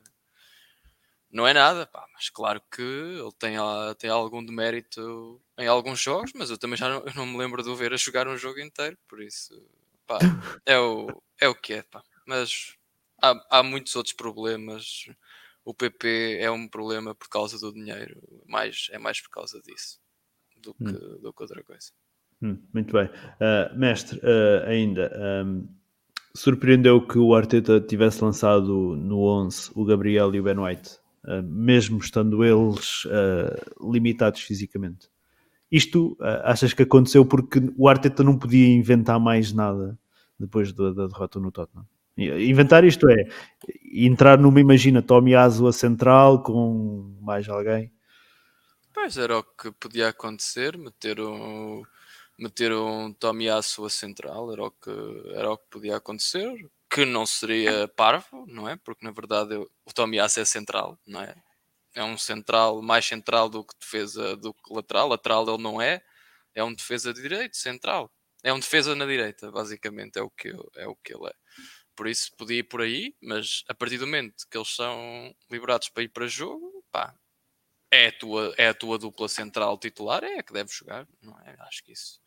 [1.30, 3.56] não é nada, pá, mas claro que ele tem,
[3.98, 7.68] tem algum demérito em alguns jogos, mas eu também já não, não me lembro de
[7.68, 9.54] o ver a jogar um jogo inteiro, por isso
[10.06, 10.18] pá,
[10.64, 11.06] é, o,
[11.40, 12.02] é o que é, pá.
[12.26, 12.76] Mas
[13.22, 15.06] há, há muitos outros problemas.
[15.64, 20.00] O PP é um problema por causa do dinheiro, mais, é mais por causa disso
[20.56, 21.18] do que, hum.
[21.20, 21.90] do que outra coisa.
[22.42, 23.06] Hum, muito bem.
[23.06, 25.10] Uh, mestre, uh, ainda,
[25.44, 25.66] um,
[26.34, 30.98] surpreendeu que o Arteta tivesse lançado no 11 o Gabriel e o Ben White?
[31.26, 35.10] Ah, mesmo estando eles uh, limitados fisicamente.
[35.70, 39.98] Isto uh, achas que aconteceu porque o Arteta não podia inventar mais nada
[40.38, 41.84] depois da, da derrota no Tottenham?
[42.16, 43.24] Inventar isto é
[43.92, 47.92] entrar numa, imagina, Tommy Aso a central com mais alguém.
[48.94, 51.82] Pois era o que podia acontecer, meter um,
[52.38, 54.90] meter um Tommy a central, era o, que,
[55.34, 58.76] era o que podia acontecer que não seria parvo, não é?
[58.76, 61.34] Porque na verdade o Tomiasso é central, não é?
[61.94, 65.08] É um central mais central do que defesa do que lateral.
[65.08, 66.02] Lateral ele não é,
[66.54, 68.12] é um defesa de direito, central.
[68.44, 71.34] É um defesa na direita, basicamente, é o que, é o que ele é.
[71.96, 75.88] Por isso podia ir por aí, mas a partir do momento que eles são liberados
[75.88, 77.14] para ir para jogo, pá,
[77.90, 81.38] é a tua, é a tua dupla central titular, é a que deve jogar, não
[81.40, 81.56] é?
[81.60, 82.20] Acho que isso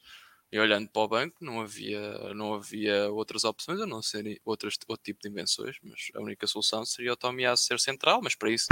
[0.51, 4.75] E olhando para o banco, não havia, não havia outras opções a não ser outras,
[4.87, 8.49] outro tipo de invenções, mas a única solução seria o Tomiyasu ser central, mas para
[8.49, 8.67] isso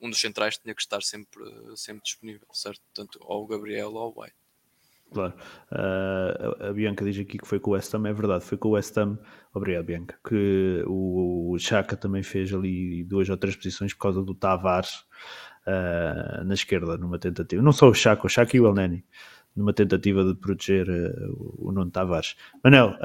[0.00, 1.42] um dos centrais tinha que estar sempre,
[1.76, 2.82] sempre disponível, certo?
[2.92, 4.34] Tanto ou o Gabriel ou o White.
[5.12, 5.34] Claro.
[5.70, 8.68] Uh, a Bianca diz aqui que foi com o West Ham, é verdade, foi com
[8.68, 9.18] o West Ham,
[9.52, 14.34] obrigado Bianca, que o, Chaka também fez ali duas ou três posições por causa do
[14.34, 15.04] Tavares
[15.66, 17.62] uh, na esquerda, numa tentativa.
[17.62, 19.04] Não só o Chaka, o Chaka e o Elneny,
[19.54, 22.36] numa tentativa de proteger uh, o Nuno Tavares.
[22.62, 22.96] Manel,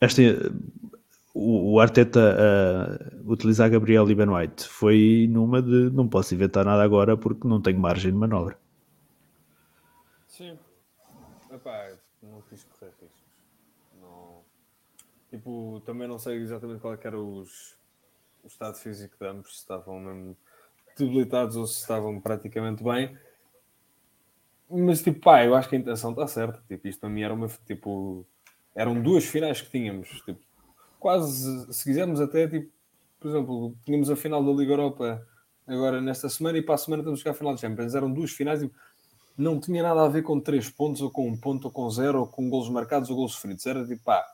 [0.00, 0.22] esta,
[1.34, 2.20] o, o Arteta
[3.24, 7.60] utilizar Gabriel e Ben White foi numa de não posso inventar nada agora porque não
[7.60, 8.58] tenho margem de manobra.
[10.26, 10.58] Sim.
[11.50, 11.92] Epá,
[12.22, 13.24] não quis correr riscos.
[14.00, 14.42] Não...
[15.28, 17.76] Tipo, também não sei exatamente qual é era os,
[18.42, 20.36] o estado físico de ambos, se estavam mesmo
[20.96, 23.16] debilitados ou se estavam praticamente bem.
[24.70, 26.62] Mas tipo, pá, eu acho que a intenção está certa.
[26.68, 27.48] Tipo, isto para mim era uma.
[27.66, 28.24] Tipo,
[28.74, 30.08] eram duas finais que tínhamos.
[30.24, 30.40] Tipo,
[30.98, 32.70] quase, se quisermos até, tipo,
[33.18, 35.26] por exemplo, tínhamos a final da Liga Europa
[35.66, 37.94] agora nesta semana e para a semana estamos a a final de Champions.
[37.94, 38.60] Eram duas finais.
[38.60, 38.74] Tipo,
[39.36, 42.20] não tinha nada a ver com três pontos, ou com um ponto, ou com zero,
[42.20, 43.66] ou com golos marcados ou golos sofridos.
[43.66, 44.24] Era tipo, pá,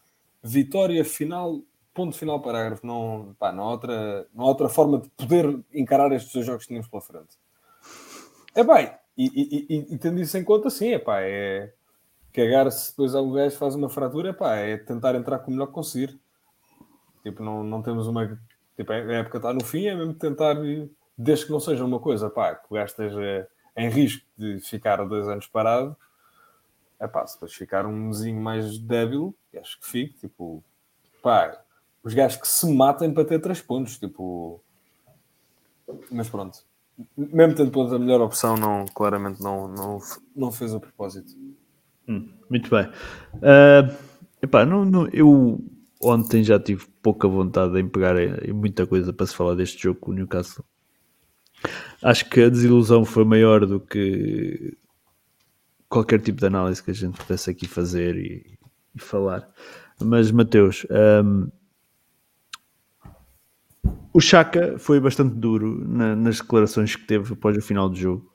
[0.42, 1.62] vitória final,
[1.94, 2.86] ponto final, parágrafo.
[2.86, 6.62] Não, pá, não, há outra, não há outra forma de poder encarar estes dois jogos
[6.62, 7.38] que tínhamos pela frente.
[8.54, 11.72] É bem, e, e, e, tendo isso em conta, sim, é pá, é
[12.32, 15.68] cagar-se depois ao gajo faz uma fratura, é pá, é tentar entrar com o melhor
[15.68, 16.18] que conseguir.
[17.22, 18.38] Tipo, não, não temos uma.
[18.76, 20.54] Tipo, a época está no fim, é mesmo tentar,
[21.16, 25.02] desde que não seja uma coisa, pá, que o gajo esteja em risco de ficar
[25.04, 25.96] dois anos parado,
[27.00, 30.62] é pá, se depois ficar um mesinho mais débil, acho que fique, tipo,
[31.22, 31.58] pá,
[32.02, 34.62] os gajos que se matem para ter três pontos, tipo,
[36.10, 36.64] mas pronto,
[37.16, 39.98] mesmo tendo pontos a melhor opção, não, claramente não, não,
[40.34, 41.32] não fez o propósito.
[42.08, 42.86] Hum, muito bem.
[43.34, 43.94] Uh,
[44.42, 45.60] epá, não, não, eu
[46.00, 50.00] ontem já tive pouca vontade em pegar em muita coisa para se falar deste jogo
[50.00, 50.64] com o Newcastle
[52.02, 54.76] acho que a desilusão foi maior do que
[55.88, 58.58] qualquer tipo de análise que a gente pudesse aqui fazer e,
[58.94, 59.48] e falar.
[60.00, 60.86] Mas, Mateus,
[61.24, 61.48] um,
[64.16, 68.34] o Chaka foi bastante duro na, nas declarações que teve após o final do jogo.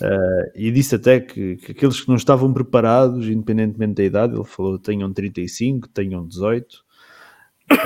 [0.00, 4.44] Uh, e disse até que, que, aqueles que não estavam preparados, independentemente da idade, ele
[4.44, 6.82] falou tenham 35, tenham 18,
[7.70, 7.76] uh,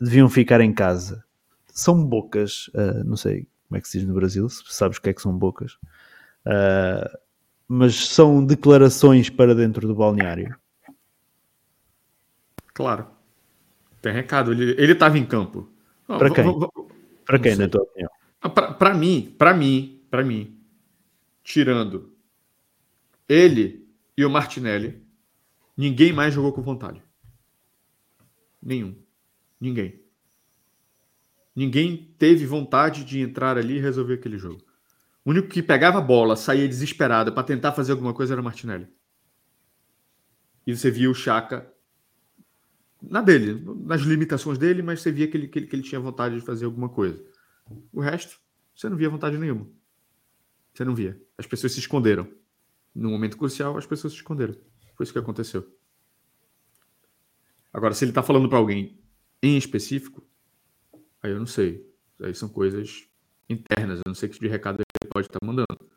[0.00, 1.24] deviam ficar em casa.
[1.66, 5.10] São bocas, uh, não sei como é que se diz no Brasil, sabes o que
[5.10, 5.76] é que são bocas,
[7.66, 10.54] mas são declarações para dentro do balneário.
[12.72, 13.08] Claro.
[14.00, 14.52] Tem recado.
[14.52, 15.71] Ele estava em campo.
[16.18, 16.44] Para quem?
[17.24, 18.10] Para quem, na tua opinião?
[18.40, 20.60] Ah, para mim, para mim, para mim,
[21.42, 22.12] tirando
[23.28, 25.02] ele e o Martinelli,
[25.76, 27.02] ninguém mais jogou com vontade.
[28.60, 28.96] Nenhum.
[29.60, 30.00] Ninguém.
[31.54, 34.62] Ninguém teve vontade de entrar ali e resolver aquele jogo.
[35.24, 38.44] O único que pegava a bola, saía desesperado para tentar fazer alguma coisa era o
[38.44, 38.88] Martinelli.
[40.66, 41.71] E você via o Chaka
[43.02, 46.00] na dele, nas limitações dele, mas você via que ele, que ele, que ele tinha
[46.00, 47.22] vontade de fazer alguma coisa.
[47.92, 48.38] O resto,
[48.74, 49.68] você não via vontade nenhuma.
[50.72, 51.20] Você não via.
[51.36, 52.28] As pessoas se esconderam.
[52.94, 54.54] No momento crucial, as pessoas se esconderam.
[54.94, 55.66] Foi isso que aconteceu.
[57.72, 58.98] Agora, se ele está falando para alguém
[59.42, 60.22] em específico,
[61.22, 61.88] Aí eu não sei.
[62.20, 63.08] Aí são coisas
[63.48, 63.98] internas.
[63.98, 65.90] Eu não sei que tipo de recado ele pode estar mandando.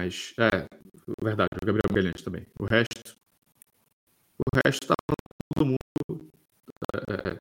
[0.00, 0.66] Mas, é,
[1.22, 2.44] verdade, o Gabriel Magalhães também.
[2.58, 3.16] O resto,
[4.38, 4.94] o resto tá
[5.58, 5.78] todo mundo.
[6.94, 7.38] É, é,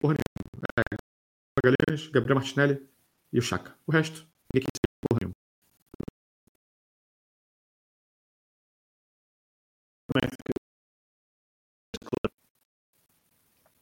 [0.00, 0.22] porra nenhuma.
[0.78, 0.80] É,
[1.56, 2.88] Magalhães, Gabriel Martinelli
[3.32, 3.76] e o Chaka.
[3.86, 5.34] O resto, ninguém quis porra nenhuma.
[10.14, 10.18] É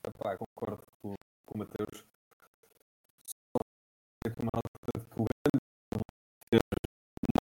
[0.09, 1.15] Epá, concordo com,
[1.47, 2.05] com o Mateus.
[3.23, 3.37] Só
[4.55, 5.61] alta que o grande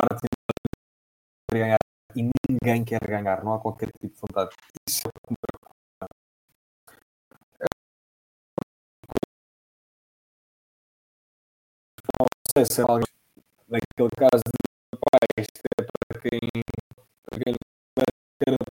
[0.01, 0.29] Martin
[1.51, 1.79] quer ganhar
[2.17, 4.51] e ninguém quer ganhar, não há qualquer tipo de vontade.
[4.89, 5.75] Isso é o que me preocupa.
[12.19, 12.27] Não
[12.57, 13.15] sei se é alguém
[13.69, 16.41] naquele caso de pá, isto é para quem,
[17.25, 18.05] para quem não
[18.41, 18.75] quer a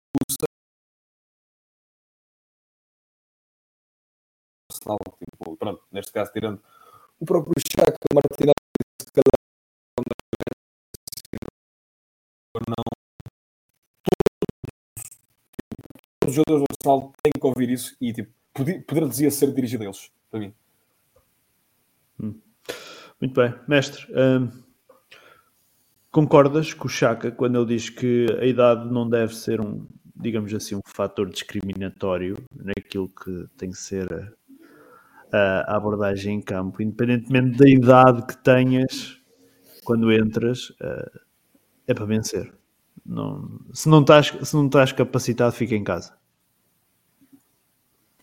[4.71, 6.61] Arsenal, tipo, pronto, neste caso tirando
[7.19, 8.53] o próprio Chaka, Martinelli,
[9.01, 9.37] se calhar
[12.67, 12.96] não
[16.27, 19.85] os jogadores do Arsenal têm que ouvir isso e tipo, poder, poder ser dirigido a
[19.87, 20.53] eles, para mim.
[22.21, 22.35] Hum.
[23.21, 24.05] Muito bem, mestre.
[24.13, 24.51] Um,
[26.11, 30.53] concordas com o Chaka quando ele diz que a idade não deve ser um, digamos
[30.53, 34.35] assim, um fator discriminatório naquilo que tem que ser
[35.31, 39.17] a, a abordagem em campo, independentemente da idade que tenhas
[39.83, 41.19] quando entras, uh,
[41.87, 42.56] é para vencer.
[43.07, 46.17] Não, se, não estás, se não estás capacitado, fica em casa.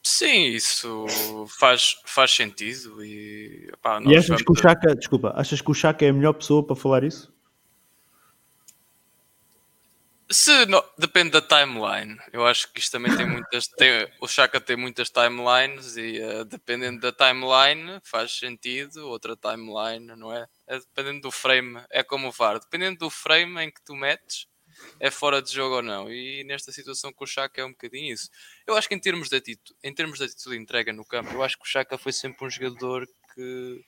[0.03, 1.07] Sim, isso
[1.49, 3.03] faz, faz sentido.
[3.03, 6.35] E, pá, e achas que o Chaka, desculpa, achas que o Chaka é a melhor
[6.35, 7.33] pessoa para falar isso?
[10.31, 12.19] Se não, depende da timeline.
[12.33, 13.67] Eu acho que isto também tem muitas.
[13.69, 19.09] Tem, o Chaka tem muitas timelines e uh, dependendo da timeline faz sentido.
[19.09, 20.47] Outra timeline, não é?
[20.67, 20.79] é?
[20.79, 22.59] Dependendo do frame, é como o VAR.
[22.59, 24.47] Dependendo do frame em que tu metes,
[25.01, 26.11] é fora de jogo ou não.
[26.11, 28.31] E nesta situação com o Chaka é um bocadinho isso.
[28.67, 31.33] Eu acho que em termos de atitude, em termos de atitude de entrega no campo,
[31.33, 33.85] eu acho que o Chaka foi sempre um jogador que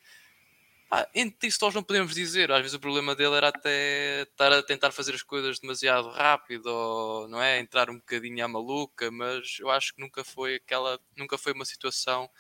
[0.91, 1.09] ah,
[1.43, 2.51] isso nós não podemos dizer.
[2.53, 6.67] Às vezes o problema dele era até estar a tentar fazer as coisas demasiado rápido,
[6.67, 7.59] ou, não é?
[7.59, 11.65] Entrar um bocadinho à maluca, mas eu acho que nunca foi aquela, nunca foi uma
[11.65, 12.31] situação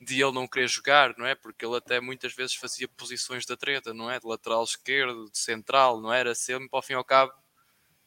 [0.00, 1.34] de ele não querer jogar, não é?
[1.34, 4.18] Porque ele até muitas vezes fazia posições da treta, não é?
[4.18, 6.34] De lateral esquerdo, de central, não era?
[6.34, 7.32] Sempre, ao fim e ao cabo,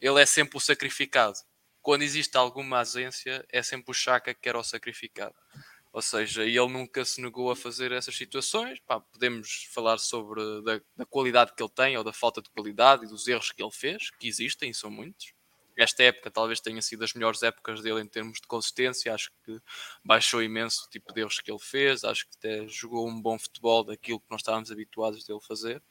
[0.03, 1.35] ele é sempre o sacrificado.
[1.81, 5.33] Quando existe alguma ausência, é sempre o Chaka que era o sacrificado.
[5.93, 8.79] Ou seja, ele nunca se negou a fazer essas situações.
[8.81, 13.05] Pá, podemos falar sobre da, da, qualidade que ele tem ou da falta de qualidade
[13.05, 15.33] e dos erros que ele fez, que existem e são muitos.
[15.77, 19.13] Esta época talvez tenha sido as melhores épocas dele em termos de consistência.
[19.13, 19.57] Acho que
[20.03, 22.03] baixou imenso o tipo de erros que ele fez.
[22.03, 25.81] Acho que até jogou um bom futebol daquilo que nós estávamos habituados dele fazer.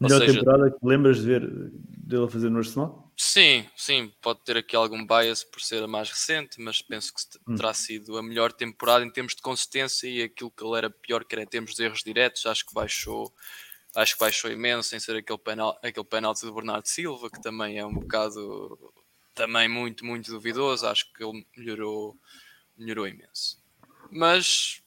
[0.00, 3.07] Melhor seja, temporada que lembras de ver dele a fazer no Arsenal?
[3.20, 7.20] Sim, sim, pode ter aqui algum bias por ser a mais recente, mas penso que
[7.48, 7.56] hum.
[7.56, 11.24] terá sido a melhor temporada em termos de consistência e aquilo que ele era pior
[11.24, 13.34] que era em termos de erros diretos, acho que baixou,
[13.96, 17.76] acho que baixou imenso em ser aquele penal, aquele penalti do Bernardo Silva, que também
[17.76, 18.94] é um bocado
[19.34, 22.16] também muito, muito duvidoso, acho que ele melhorou,
[22.76, 23.60] melhorou imenso.
[24.12, 24.80] Mas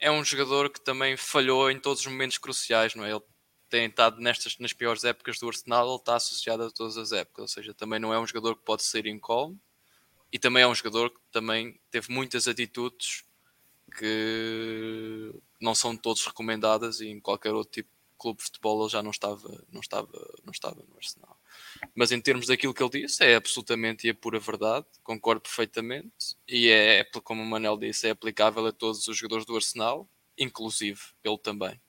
[0.00, 3.10] é um jogador que também falhou em todos os momentos cruciais, não é?
[3.10, 3.20] Ele
[3.68, 7.42] tem estado nestas, nas piores épocas do Arsenal, ele está associado a todas as épocas,
[7.42, 9.58] ou seja, também não é um jogador que pode ser incólume
[10.32, 13.24] e também é um jogador que também teve muitas atitudes
[13.96, 18.90] que não são todos recomendadas e em qualquer outro tipo de clube de futebol ele
[18.90, 21.38] já não estava, não estava, não estava no Arsenal.
[21.94, 26.36] Mas em termos daquilo que ele disse, é absolutamente e a pura verdade, concordo perfeitamente,
[26.46, 31.00] e é, como o Manel disse, é aplicável a todos os jogadores do Arsenal, inclusive
[31.24, 31.80] ele também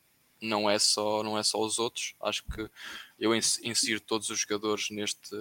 [0.42, 2.16] não é só não é só os outros.
[2.22, 2.70] Acho que
[3.20, 5.36] eu insiro todos os jogadores neste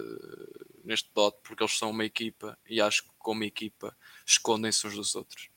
[0.84, 3.96] neste dot porque eles são uma equipa e acho que como equipa
[4.26, 5.48] escondem-se uns dos outros.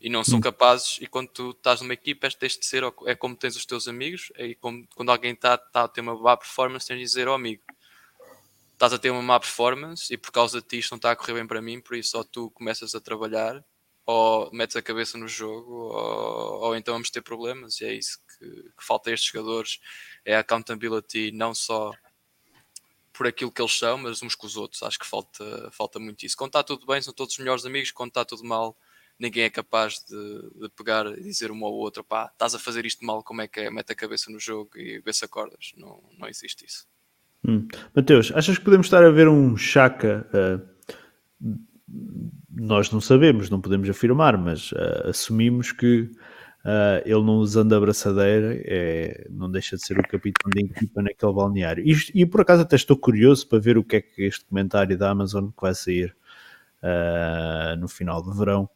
[0.00, 0.42] E não são hum.
[0.42, 3.88] capazes e quando tu estás numa equipa tens de ser é como tens os teus
[3.88, 7.26] amigos e como, quando alguém está tá a ter uma má performance tens de dizer
[7.26, 7.62] ao oh, amigo
[8.72, 11.16] estás a ter uma má performance e por causa de ti isto não está a
[11.16, 13.64] correr bem para mim por isso só tu começas a trabalhar
[14.08, 18.18] ou metes a cabeça no jogo, ou, ou então vamos ter problemas, e é isso
[18.38, 19.80] que, que, falta a estes jogadores,
[20.24, 21.92] é a accountability não só
[23.12, 26.24] por aquilo que eles são, mas uns com os outros, acho que falta, falta muito
[26.24, 26.36] isso.
[26.36, 28.76] Quando está tudo bem, são todos os melhores amigos, quando está tudo mal,
[29.18, 32.86] ninguém é capaz de, de, pegar e dizer uma ou outra, pá, estás a fazer
[32.86, 33.70] isto mal, como é que é?
[33.70, 35.72] Mete a cabeça no jogo e vê se acordas.
[35.76, 36.86] Não, não existe isso.
[37.44, 37.66] Hum.
[37.94, 40.78] Mateus, achas que podemos estar a ver um Chaka uh,
[42.50, 46.10] nós não sabemos, não podemos afirmar, mas uh, assumimos que
[46.68, 51.02] uh, ele não usando a braçadeira é, não deixa de ser o capitão da equipa
[51.02, 51.84] naquele balneário.
[51.86, 54.96] E, e, por acaso até estou curioso para ver o que é que este comentário
[54.98, 56.14] da Amazon que vai sair
[56.82, 58.68] uh, no final do verão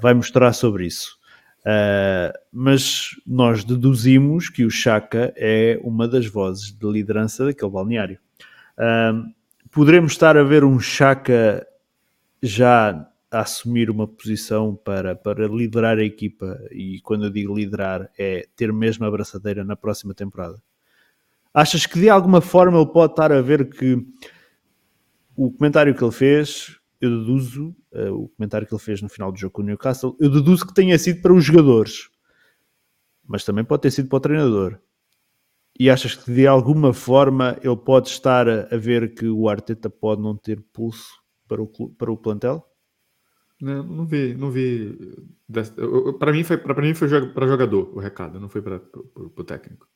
[0.00, 1.16] vai mostrar sobre isso.
[2.52, 8.18] mas nós deduzimos que o Chaka é uma das vozes de liderança daquele balneário.
[9.70, 11.64] poderemos estar a ver um Chaka
[12.42, 18.10] já a assumir uma posição para, para liderar a equipa, e quando eu digo liderar,
[18.18, 20.60] é ter mesmo a braçadeira na próxima temporada.
[21.54, 24.04] Achas que de alguma forma ele pode estar a ver que
[25.36, 29.32] o comentário que ele fez, eu deduzo, uh, o comentário que ele fez no final
[29.32, 32.10] do jogo com o Newcastle, eu deduzo que tenha sido para os jogadores,
[33.26, 34.78] mas também pode ter sido para o treinador.
[35.78, 39.88] E achas que de alguma forma ele pode estar a, a ver que o Arteta
[39.88, 42.69] pode não ter pulso para o, para o plantel?
[43.60, 44.98] Não, não vi, não vi.
[46.18, 48.80] Para mim foi para mim foi para jogador o recado, não foi para
[49.14, 49.86] o técnico.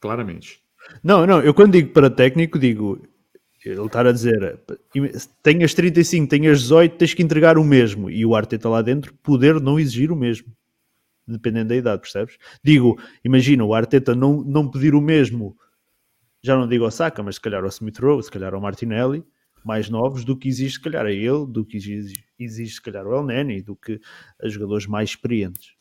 [0.00, 0.60] Claramente.
[1.02, 3.00] Não, não, eu quando digo para técnico, digo
[3.64, 4.60] ele estar a dizer
[5.42, 9.58] tenhas 35, tenhas 18, tens que entregar o mesmo e o Arteta lá dentro poder
[9.58, 10.52] não exigir o mesmo,
[11.26, 12.36] dependendo da idade, percebes?
[12.62, 15.56] Digo, imagina o Arteta não, não pedir o mesmo
[16.44, 19.24] já não digo ao Saka, mas se calhar ao Smith Rowe, se calhar ao Martinelli,
[19.64, 23.06] mais novos do que existe, se calhar, a ele, do que existe, existe se calhar,
[23.06, 24.00] o El Neni, do que
[24.42, 25.74] a jogadores mais experientes.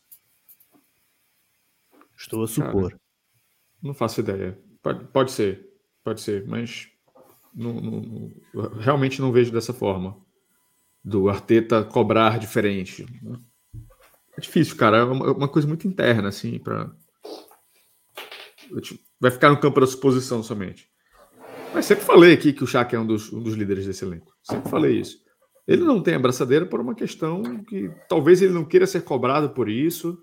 [2.17, 2.91] Estou a supor.
[2.91, 3.01] Cara,
[3.81, 4.57] não faço ideia.
[4.81, 5.67] Pode, pode ser,
[6.03, 6.89] pode ser, mas
[7.53, 8.31] não, não,
[8.80, 10.17] realmente não vejo dessa forma.
[11.03, 13.05] Do Arteta cobrar diferente.
[14.38, 14.97] É difícil, cara.
[14.97, 16.95] É uma, uma coisa muito interna, assim, para
[19.19, 20.89] Vai ficar no campo da suposição somente.
[21.73, 24.35] Mas sempre falei aqui que o Shaq é um dos, um dos líderes desse elenco.
[24.43, 25.22] Sempre falei isso.
[25.68, 29.69] Ele não tem abraçadeira por uma questão que talvez ele não queira ser cobrado por
[29.69, 30.18] isso,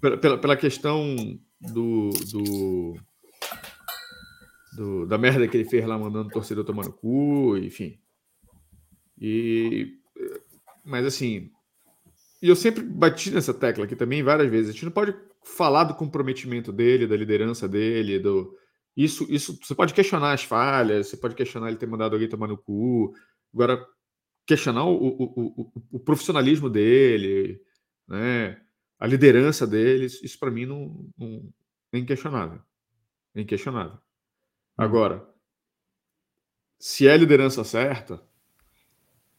[0.00, 1.16] pela, pela, pela questão
[1.60, 2.94] do, do,
[4.76, 7.98] do, da merda que ele fez lá mandando o torcedor tomar no cu, enfim.
[9.18, 9.94] E,
[10.84, 11.50] mas assim,
[12.42, 14.70] e eu sempre bati nessa tecla aqui também várias vezes.
[14.70, 15.14] A gente não pode
[15.44, 18.54] falar do comprometimento dele, da liderança dele, do
[18.96, 22.46] isso, isso você pode questionar as falhas, você pode questionar ele ter mandado alguém tomar
[22.46, 23.14] no cu.
[23.54, 23.86] Agora,
[24.46, 27.60] questionar o, o, o, o profissionalismo dele,
[28.08, 28.60] né?
[28.98, 31.52] a liderança deles, isso para mim não, não,
[31.92, 32.60] é inquestionável.
[33.34, 33.94] É inquestionável.
[33.94, 33.98] Uhum.
[34.76, 35.28] Agora,
[36.78, 38.22] se é a liderança certa,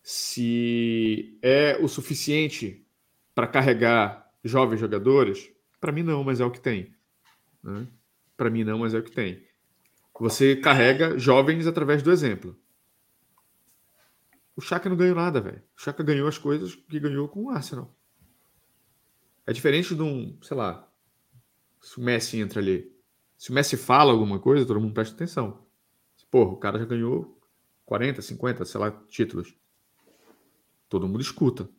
[0.01, 2.85] se é o suficiente
[3.33, 5.49] para carregar jovens jogadores?
[5.79, 6.93] Para mim não, mas é o que tem.
[7.63, 7.87] Né?
[8.35, 9.45] Para mim não, mas é o que tem.
[10.19, 12.57] Você carrega jovens através do exemplo.
[14.55, 15.61] O Chaka não ganhou nada, velho.
[15.75, 17.93] O Chaka ganhou as coisas que ganhou com o Arsenal.
[19.45, 20.87] É diferente de um, sei lá,
[21.81, 22.91] se o Messi entra ali.
[23.37, 25.65] Se o Messi fala alguma coisa, todo mundo presta atenção.
[26.31, 27.39] Porra, o cara já ganhou
[27.85, 29.55] 40, 50, sei lá, títulos.
[30.89, 31.69] Todo mundo escuta.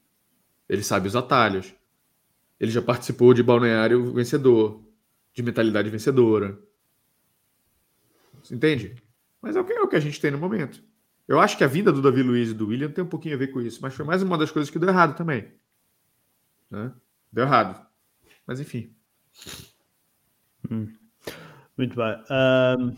[0.69, 1.75] Ele sabe os atalhos.
[2.61, 4.81] Ele já participou de balneário vencedor,
[5.33, 6.57] de mentalidade vencedora.
[8.51, 8.95] Entende?
[9.41, 10.85] Mas é o que, é o que a gente tem no momento.
[11.27, 13.39] Eu acho que a vinda do Davi Luiz e do William tem um pouquinho a
[13.39, 15.51] ver com isso, mas foi mais uma das coisas que deu errado também.
[16.71, 16.93] Né?
[17.33, 17.85] Deu errado.
[18.47, 18.95] Mas enfim.
[20.71, 20.93] Hum.
[21.77, 22.17] Muito bem.
[22.31, 22.89] Um...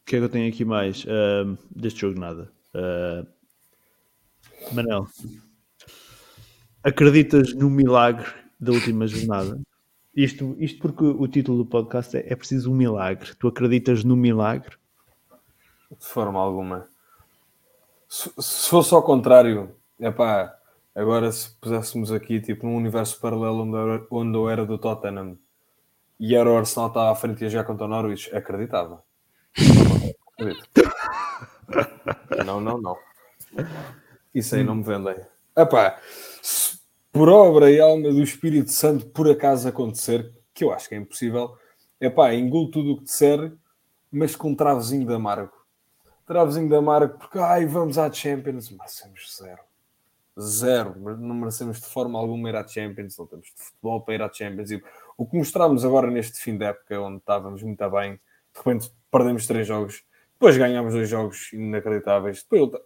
[0.00, 1.04] O que é que eu tenho aqui mais?
[1.06, 2.50] Um, deste jogo, nada.
[2.74, 3.26] Uh...
[4.72, 5.06] Manel,
[6.82, 8.26] acreditas no milagre
[8.58, 9.60] da última jornada?
[10.14, 13.34] Isto, isto porque o título do podcast é, é preciso um milagre.
[13.34, 14.76] Tu acreditas no milagre?
[15.98, 16.88] De forma alguma.
[18.08, 20.56] Se, se fosse ao contrário, é pá,
[20.94, 25.38] agora se puséssemos aqui tipo num universo paralelo onde, eu, onde eu era do Tottenham
[26.18, 29.02] e era o Arsenal estava à frente e jogar contra o Norwich, acreditava.
[32.44, 32.96] Não, não, não.
[34.34, 35.16] Isso aí não me vendem.
[35.56, 35.98] Epá,
[36.42, 36.78] se
[37.12, 40.98] por obra e alma do Espírito Santo por acaso acontecer, que eu acho que é
[40.98, 41.56] impossível,
[42.00, 43.52] epá, engulo tudo o que disser,
[44.10, 45.52] mas com um travozinho de amargo.
[46.32, 49.60] Travozinho de amargo, porque ai, vamos à Champions, merecemos zero.
[50.40, 54.22] Zero, não merecemos de forma alguma ir à Champions, não temos de futebol para ir
[54.22, 54.70] à Champions.
[54.70, 54.82] E
[55.18, 58.20] o que mostramos agora neste fim de época, onde estávamos muito bem, de
[58.56, 60.02] repente perdemos três jogos,
[60.32, 62.82] depois ganhamos dois jogos inacreditáveis, depois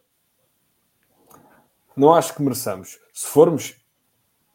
[1.96, 2.98] não acho que mereçamos.
[3.12, 3.76] Se formos,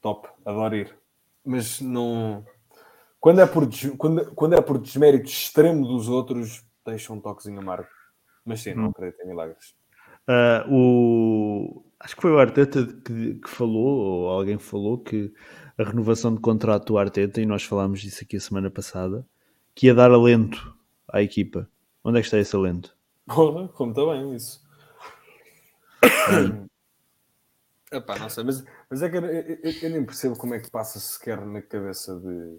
[0.02, 1.00] top, adoro ir.
[1.46, 2.46] Mas não.
[3.22, 7.88] Quando é por, quando, quando é por desmérito extremo dos outros, deixa um toquezinho amargo.
[8.46, 8.90] Mas sim, não hum.
[8.90, 9.76] acredito em milagres.
[10.28, 11.86] Uh, o...
[12.00, 15.32] Acho que foi o Arteta que, que, falou, ou alguém falou, que
[15.78, 19.26] a renovação de contrato do Arteta, e nós falámos disso aqui a semana passada,
[19.76, 20.76] que ia dar alento
[21.08, 21.70] à equipa.
[22.04, 22.98] Onde é que está esse alento?
[23.28, 24.62] Como está bem isso.
[27.92, 30.72] Epá, não sei, mas, mas é que eu, eu, eu, nem percebo como é que
[30.72, 32.58] passa sequer na cabeça de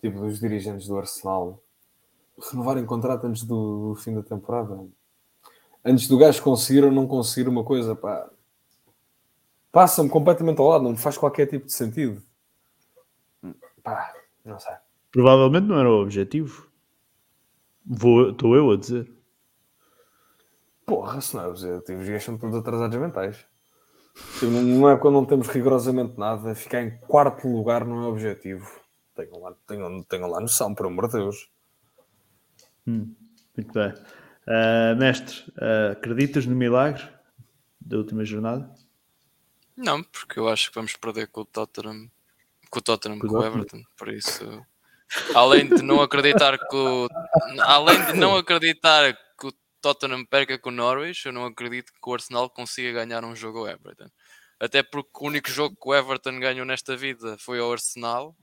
[0.00, 1.62] tipo dos dirigentes do Arsenal
[2.38, 4.78] renovarem contrato antes do, fim da temporada.
[5.84, 8.30] Antes do gajo conseguir ou não conseguir uma coisa, pá,
[9.70, 12.22] passa-me completamente ao lado, não me faz qualquer tipo de sentido.
[13.82, 14.14] Pá,
[14.44, 14.74] não sei.
[15.10, 16.70] Provavelmente não era o objetivo.
[17.90, 19.12] Estou eu a dizer.
[20.86, 23.44] Porra, se não é o objetivo, os gajos são todos atrasados mentais.
[24.42, 28.70] Não é quando não temos rigorosamente nada, ficar em quarto lugar não é objetivo.
[29.14, 31.50] Tenham lá, tenham, tenham lá noção, por amor de Deus.
[32.86, 33.14] Hum,
[33.56, 33.92] muito bem.
[34.46, 37.08] Uh, mestre, uh, acreditas no milagre
[37.80, 38.74] da última jornada?
[39.76, 42.10] Não, porque eu acho que vamos perder com o Tottenham,
[42.70, 44.64] com o Tottenham, com, com o Everton, por isso.
[45.34, 47.08] Além de não acreditar que o,
[47.60, 52.10] além de não acreditar que o Tottenham perca com o Norwich, eu não acredito que
[52.10, 54.08] o Arsenal consiga ganhar um jogo ao Everton.
[54.58, 58.36] Até porque o único jogo que o Everton ganhou nesta vida foi ao Arsenal.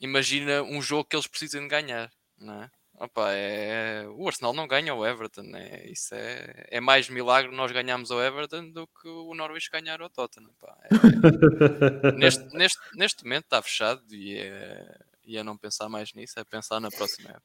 [0.00, 2.70] imagina um jogo que eles precisam de ganhar, não é?
[3.00, 4.06] Opa, é...
[4.14, 5.86] O Arsenal não ganha o Everton, né?
[5.90, 6.66] isso é...
[6.70, 10.50] é mais milagre nós ganharmos o Everton do que o Norwich ganhar o Tottenham.
[10.84, 12.12] É...
[12.12, 14.98] neste, neste, neste momento está fechado e é...
[15.24, 17.44] e é não pensar mais nisso, é pensar na próxima época.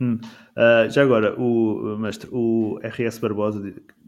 [0.00, 0.20] Hum.
[0.56, 3.60] Uh, já agora, o mestre, o RS Barbosa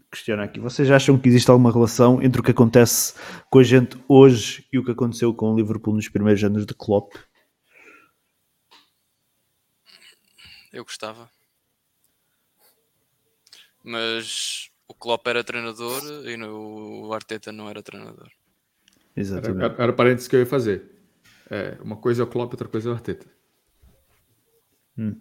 [0.09, 3.15] questiona aqui: vocês acham que existe alguma relação entre o que acontece
[3.51, 6.75] com a gente hoje e o que aconteceu com o Liverpool nos primeiros anos de
[6.75, 7.13] Klopp?
[10.73, 11.31] Eu gostava.
[13.83, 18.29] Mas o Klopp era treinador e o Arteta não era treinador.
[19.17, 19.65] Exatamente.
[19.65, 20.85] Era, era parênteses que eu ia fazer.
[21.51, 23.27] É, uma coisa é o Klopp, outra coisa é o Arteta.
[24.97, 25.17] Hum.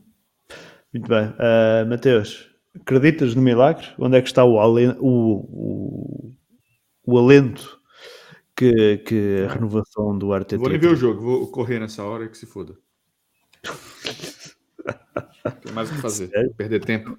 [0.94, 1.28] Muito bem.
[1.30, 3.88] Uh, Mateus, acreditas no milagre?
[3.98, 6.36] Onde é que está o, alento, o, o,
[7.06, 7.80] o alento
[8.56, 10.60] que, que a renovação do Arteta...
[10.60, 12.78] Vou nem ver o jogo, vou correr nessa hora e que se foda.
[15.62, 16.30] Tem mais o que fazer.
[16.30, 16.54] Sério?
[16.54, 17.18] Perder tempo.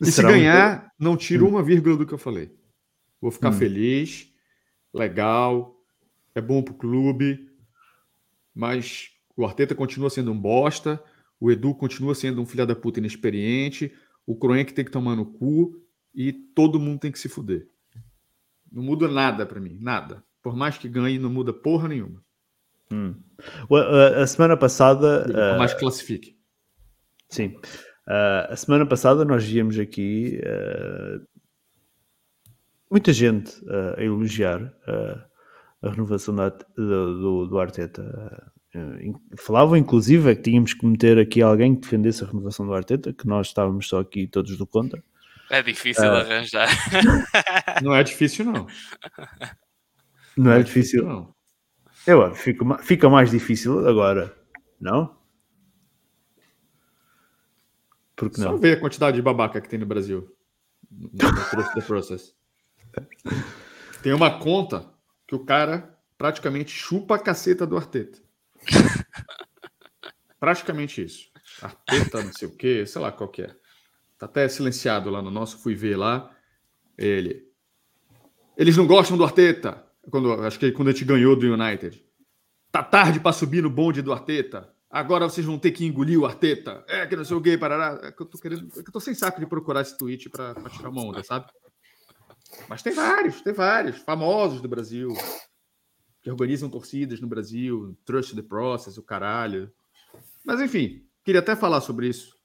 [0.00, 1.04] E Será se ganhar, um...
[1.04, 2.50] não tiro uma vírgula do que eu falei.
[3.20, 3.54] Vou ficar hum.
[3.54, 4.32] feliz,
[4.94, 5.76] legal,
[6.34, 7.50] é bom pro clube,
[8.54, 11.02] mas o Arteta continua sendo um bosta,
[11.38, 13.92] o Edu continua sendo um filho da puta inexperiente,
[14.26, 15.82] o Kroenke tem que tomar no cu
[16.14, 17.68] e todo mundo tem que se fuder.
[18.70, 20.24] Não muda nada para mim, nada.
[20.42, 22.24] Por mais que ganhe, não muda porra nenhuma.
[22.92, 23.14] Hum.
[24.18, 25.24] A semana passada.
[25.24, 26.36] Por mais que classifique.
[27.28, 27.56] Sim.
[28.08, 31.24] Uh, a semana passada nós víamos aqui uh,
[32.90, 33.54] muita gente
[33.96, 34.72] a elogiar
[35.82, 38.52] a renovação da, do, do, do, Arteta.
[39.38, 43.28] falavam inclusive que tínhamos que meter aqui alguém que defendesse a renovação do Arteta, que
[43.28, 45.02] nós estávamos só aqui todos do contra.
[45.50, 46.68] É difícil arranjar.
[47.82, 48.52] Não é difícil, não.
[50.36, 51.34] Não, não é, é, difícil, difícil não.
[52.06, 54.36] Eu, fica, fica mais difícil agora,
[54.80, 55.18] não?
[58.16, 58.52] Porque não?
[58.52, 60.34] Só ver a quantidade de babaca que tem no Brasil.
[60.90, 61.08] No,
[61.74, 62.34] no process.
[64.02, 64.90] Tem uma conta
[65.26, 68.18] que o cara praticamente chupa a caceta do Arteta.
[70.40, 71.30] praticamente isso.
[71.60, 73.54] Arteta, não sei o que, sei lá qual que é.
[74.18, 76.34] Tá até silenciado lá no nosso, fui ver lá.
[76.96, 77.46] Ele.
[78.56, 79.86] Eles não gostam do Arteta.
[80.08, 82.04] Quando, acho que quando a gente ganhou do United.
[82.72, 84.72] Tá tarde para subir no bonde do Arteta.
[84.88, 86.84] Agora vocês vão ter que engolir o Arteta.
[86.88, 88.08] É que não sei o que, parará.
[88.08, 88.68] É que eu tô querendo.
[88.76, 91.46] É que eu tô sem saco de procurar esse tweet para tirar uma onda, sabe?
[92.68, 95.12] Mas tem vários, tem vários famosos do Brasil
[96.20, 99.72] que organizam torcidas no Brasil, Trust the Process, o caralho.
[100.44, 102.38] Mas enfim, queria até falar sobre isso.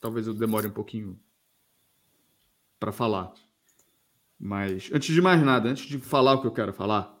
[0.00, 1.18] Talvez eu demore um pouquinho
[2.78, 3.32] para falar.
[4.38, 7.18] Mas antes de mais nada, antes de falar o que eu quero falar,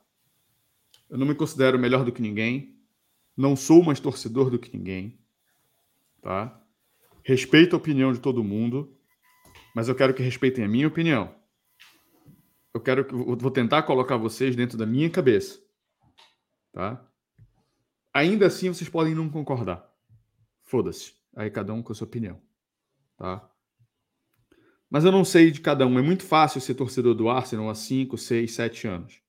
[1.10, 2.78] eu não me considero melhor do que ninguém
[3.38, 5.16] não sou mais torcedor do que ninguém,
[6.20, 6.60] tá?
[7.22, 8.98] Respeito a opinião de todo mundo,
[9.76, 11.32] mas eu quero que respeitem a minha opinião.
[12.74, 15.60] Eu quero que eu vou tentar colocar vocês dentro da minha cabeça,
[16.72, 17.08] tá?
[18.12, 19.88] Ainda assim, vocês podem não concordar.
[20.64, 21.14] Foda-se.
[21.36, 22.42] Aí cada um com a sua opinião,
[23.16, 23.48] tá?
[24.90, 25.98] Mas eu não sei de cada um.
[25.98, 29.20] É muito fácil ser torcedor do Arsenal há 5, 6, 7 anos.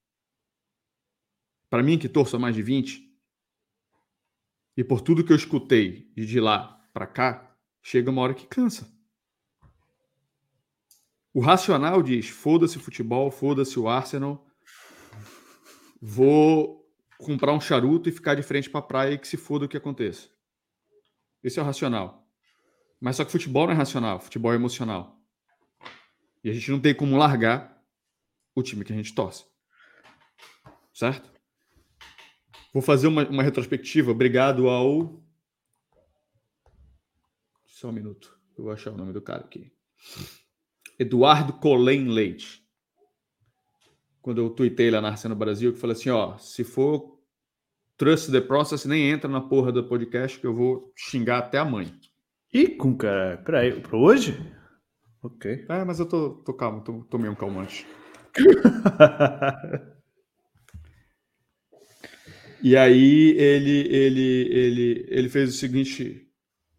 [1.69, 3.07] Para mim, que torço há mais de 20,
[4.75, 8.89] e por tudo que eu escutei de lá para cá, chega uma hora que cansa.
[11.33, 14.47] O racional diz: foda-se o futebol, foda-se o Arsenal,
[16.01, 19.65] vou comprar um charuto e ficar de frente para a praia e que se foda
[19.65, 20.29] o que aconteça.
[21.43, 22.25] Esse é o racional.
[22.99, 25.18] Mas só que futebol não é racional, futebol é emocional.
[26.43, 27.81] E a gente não tem como largar
[28.55, 29.45] o time que a gente torce.
[30.93, 31.31] Certo?
[32.73, 34.11] Vou fazer uma, uma retrospectiva.
[34.11, 35.23] Obrigado ao.
[37.65, 38.37] Só um minuto.
[38.57, 39.71] Eu vou achar o nome do cara aqui.
[40.97, 42.63] Eduardo Colém Leite.
[44.21, 47.19] Quando eu tuitei lá na Arsenal Brasil, que falei assim: ó, se for
[47.97, 51.65] Trust the Process, nem entra na porra do podcast que eu vou xingar até a
[51.65, 51.93] mãe.
[52.53, 53.37] Ih, com cara.
[53.37, 54.37] Peraí, pra hoje?
[55.21, 55.65] Ok.
[55.67, 57.85] É, mas eu tô, tô calmo, tô, tô meio calmante.
[62.61, 66.29] E aí ele, ele, ele, ele fez o seguinte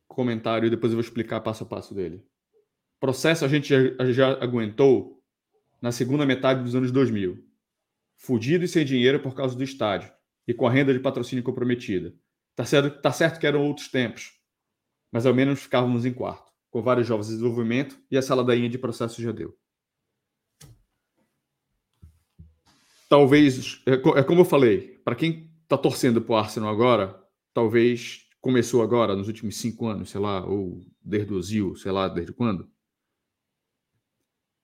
[0.07, 2.23] comentário e depois eu vou explicar passo a passo dele.
[3.01, 5.23] Processo a gente já, já aguentou
[5.81, 7.43] na segunda metade dos anos 2000.
[8.19, 10.13] Fudido e sem dinheiro por causa do estádio
[10.47, 12.15] e com a renda de patrocínio comprometida.
[12.55, 14.33] Tá certo, tá certo que eram outros tempos,
[15.11, 18.79] mas ao menos ficávamos em quarto, com vários jovens de desenvolvimento e essa ladainha de
[18.79, 19.57] processo já deu.
[23.09, 27.21] Talvez, é, é como eu falei, para quem tá torcendo pro Arsenal agora,
[27.53, 32.09] talvez começou agora, nos últimos cinco anos, sei lá, ou desde o Ozil, sei lá,
[32.09, 32.71] desde quando.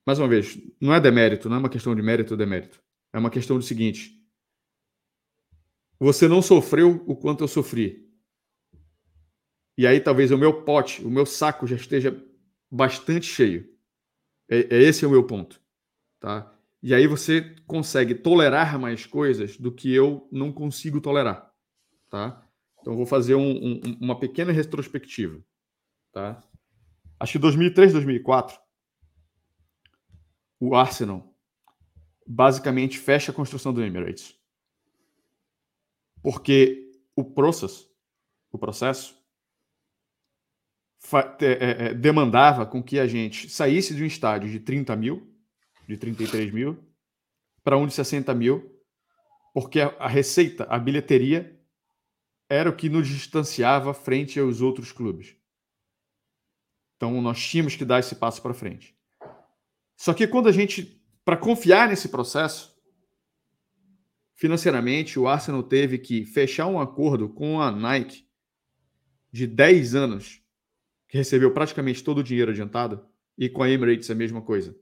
[0.07, 2.81] Mais uma vez, não é demérito, não é uma questão de mérito ou demérito.
[3.13, 4.13] É uma questão do seguinte:
[5.99, 8.06] você não sofreu o quanto eu sofri.
[9.77, 12.17] E aí talvez o meu pote, o meu saco já esteja
[12.71, 13.69] bastante cheio.
[14.49, 15.61] É, é esse é o meu ponto,
[16.19, 16.53] tá?
[16.83, 21.53] E aí você consegue tolerar mais coisas do que eu não consigo tolerar,
[22.09, 22.43] tá?
[22.81, 25.43] Então vou fazer um, um, uma pequena retrospectiva,
[26.13, 26.43] tá?
[27.19, 28.59] Acho que 2003, 2004,
[30.61, 31.35] o Arsenal
[32.27, 34.37] basicamente fecha a construção do Emirates.
[36.23, 37.91] Porque o processo,
[38.51, 39.17] o processo
[41.41, 45.33] é, é, demandava com que a gente saísse de um estádio de 30 mil,
[45.87, 46.79] de 33 mil,
[47.63, 48.73] para um de 60 mil,
[49.53, 51.59] porque a, a receita, a bilheteria
[52.49, 55.37] era o que nos distanciava frente aos outros clubes.
[56.97, 58.97] Então nós tínhamos que dar esse passo para frente.
[59.97, 62.77] Só que quando a gente, para confiar nesse processo,
[64.35, 68.27] financeiramente, o Arsenal teve que fechar um acordo com a Nike
[69.33, 70.43] de 10 anos,
[71.09, 73.07] que recebeu praticamente todo o dinheiro adiantado,
[73.39, 74.75] e com a Emirates a mesma coisa.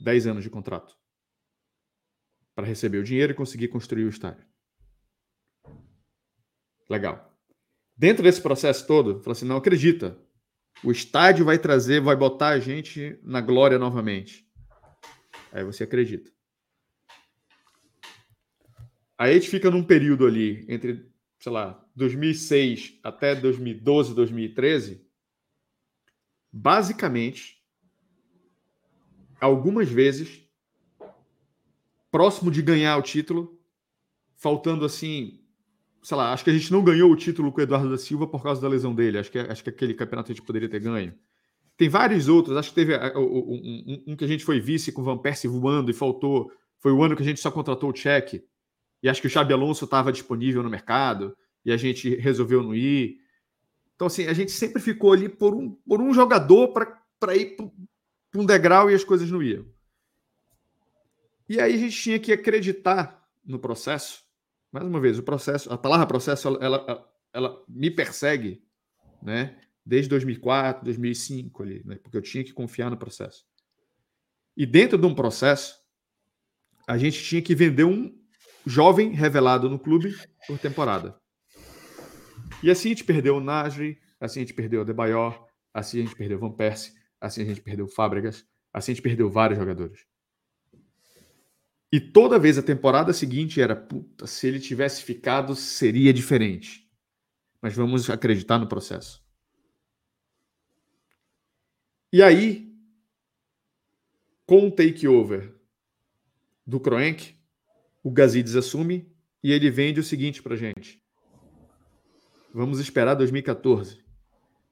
[0.00, 0.96] 10 anos de contrato.
[2.54, 4.46] Para receber o dinheiro e conseguir construir o estádio.
[6.90, 7.32] Legal.
[7.96, 10.18] Dentro desse processo todo, falou assim: não acredita.
[10.82, 14.46] O estádio vai trazer, vai botar a gente na glória novamente.
[15.52, 16.30] Aí você acredita.
[19.16, 21.11] Aí a gente fica num período ali entre,
[21.42, 25.04] sei lá, 2006 até 2012, 2013.
[26.52, 27.60] Basicamente,
[29.40, 30.48] algumas vezes,
[32.12, 33.60] próximo de ganhar o título,
[34.36, 35.40] faltando assim
[36.00, 38.26] sei lá, acho que a gente não ganhou o título com o Eduardo da Silva
[38.26, 39.18] por causa da lesão dele.
[39.18, 41.14] Acho que, acho que aquele campeonato a gente poderia ter ganho.
[41.76, 42.56] Tem vários outros.
[42.56, 45.48] Acho que teve um, um, um que a gente foi vice com o Van Persie
[45.48, 46.50] voando e faltou.
[46.80, 48.44] Foi o ano que a gente só contratou o Cheque.
[49.02, 52.74] E acho que o Xabi Alonso estava disponível no mercado e a gente resolveu não
[52.74, 53.18] ir.
[53.94, 56.68] Então, assim, a gente sempre ficou ali por um, por um jogador
[57.18, 59.66] para ir para um degrau e as coisas não iam.
[61.48, 64.22] E aí a gente tinha que acreditar no processo
[64.72, 68.64] mais uma vez, o processo, a palavra processo, ela, ela, ela me persegue,
[69.22, 69.60] né?
[69.84, 71.96] Desde 2004, 2005 ali, né?
[71.96, 73.44] Porque eu tinha que confiar no processo.
[74.56, 75.78] E dentro de um processo,
[76.86, 78.18] a gente tinha que vender um
[78.66, 80.14] jovem revelado no clube
[80.46, 81.16] por temporada.
[82.62, 86.02] E assim a gente perdeu o Nasri, assim a gente perdeu o Debayor, assim a
[86.02, 89.30] gente perdeu o Van Persie, assim a gente perdeu o Fábregas, assim a gente perdeu
[89.30, 90.06] vários jogadores.
[91.90, 96.88] E toda vez a temporada seguinte era, puta, se ele tivesse ficado, seria diferente.
[97.60, 99.22] Mas vamos acreditar no processo.
[102.10, 102.72] E aí,
[104.46, 105.54] com o takeover
[106.66, 107.36] do Kroenk,
[108.02, 109.10] o Gazidis assume
[109.42, 111.02] e ele vende o seguinte para gente.
[112.52, 114.02] Vamos esperar 2014.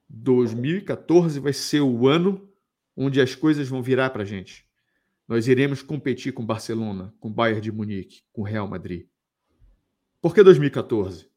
[0.09, 2.49] 2014 vai ser o ano
[2.97, 4.67] onde as coisas vão virar para gente.
[5.27, 9.07] Nós iremos competir com Barcelona, com Bayern de Munique, com Real Madrid.
[10.21, 11.31] Por que 2014?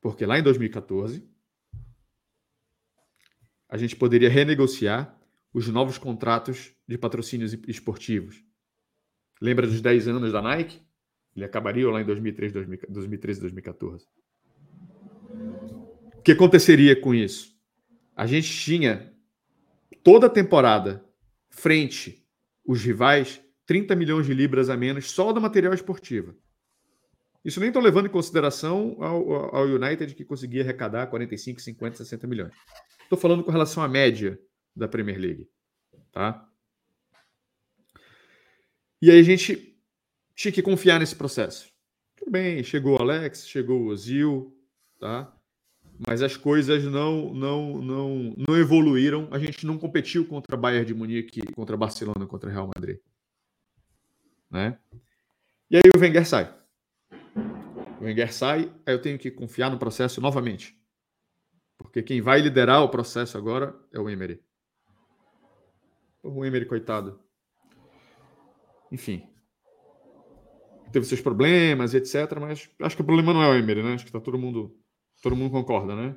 [0.00, 1.28] Porque lá em 2014
[3.68, 5.18] a gente poderia renegociar
[5.52, 8.42] os novos contratos de patrocínios esportivos.
[9.40, 10.80] Lembra dos 10 anos da Nike?
[11.34, 12.52] Ele acabaria lá em 2013,
[13.40, 14.06] 2014.
[16.16, 17.54] O que aconteceria com isso?
[18.14, 19.12] A gente tinha
[20.02, 21.04] toda a temporada
[21.50, 22.24] frente
[22.64, 26.34] os rivais 30 milhões de libras a menos só do material esportivo.
[27.44, 32.26] Isso nem estou levando em consideração ao, ao, United que conseguia arrecadar 45, 50, 60
[32.26, 32.54] milhões.
[33.02, 34.38] Estou falando com relação à média
[34.74, 35.48] da Premier League.
[36.10, 36.48] Tá?
[39.02, 39.73] E aí a gente
[40.34, 41.68] tinha que confiar nesse processo.
[42.16, 44.56] Tudo bem, chegou o Alex, chegou o Ozil,
[44.98, 45.34] tá?
[46.06, 49.28] mas as coisas não, não, não, não evoluíram.
[49.30, 52.98] A gente não competiu contra Bayern de Munique, contra Barcelona, contra Real Madrid.
[54.50, 54.78] Né?
[55.70, 56.52] E aí o Wenger sai.
[58.00, 60.76] O Wenger sai, aí eu tenho que confiar no processo novamente.
[61.78, 64.40] Porque quem vai liderar o processo agora é o Emery.
[66.22, 67.20] O Emery, coitado.
[68.90, 69.28] Enfim.
[70.94, 72.38] Teve seus problemas, etc.
[72.40, 73.94] Mas acho que o problema não é o Emery, né?
[73.94, 74.78] Acho que está todo mundo
[75.24, 76.14] Todo mundo concorda, né?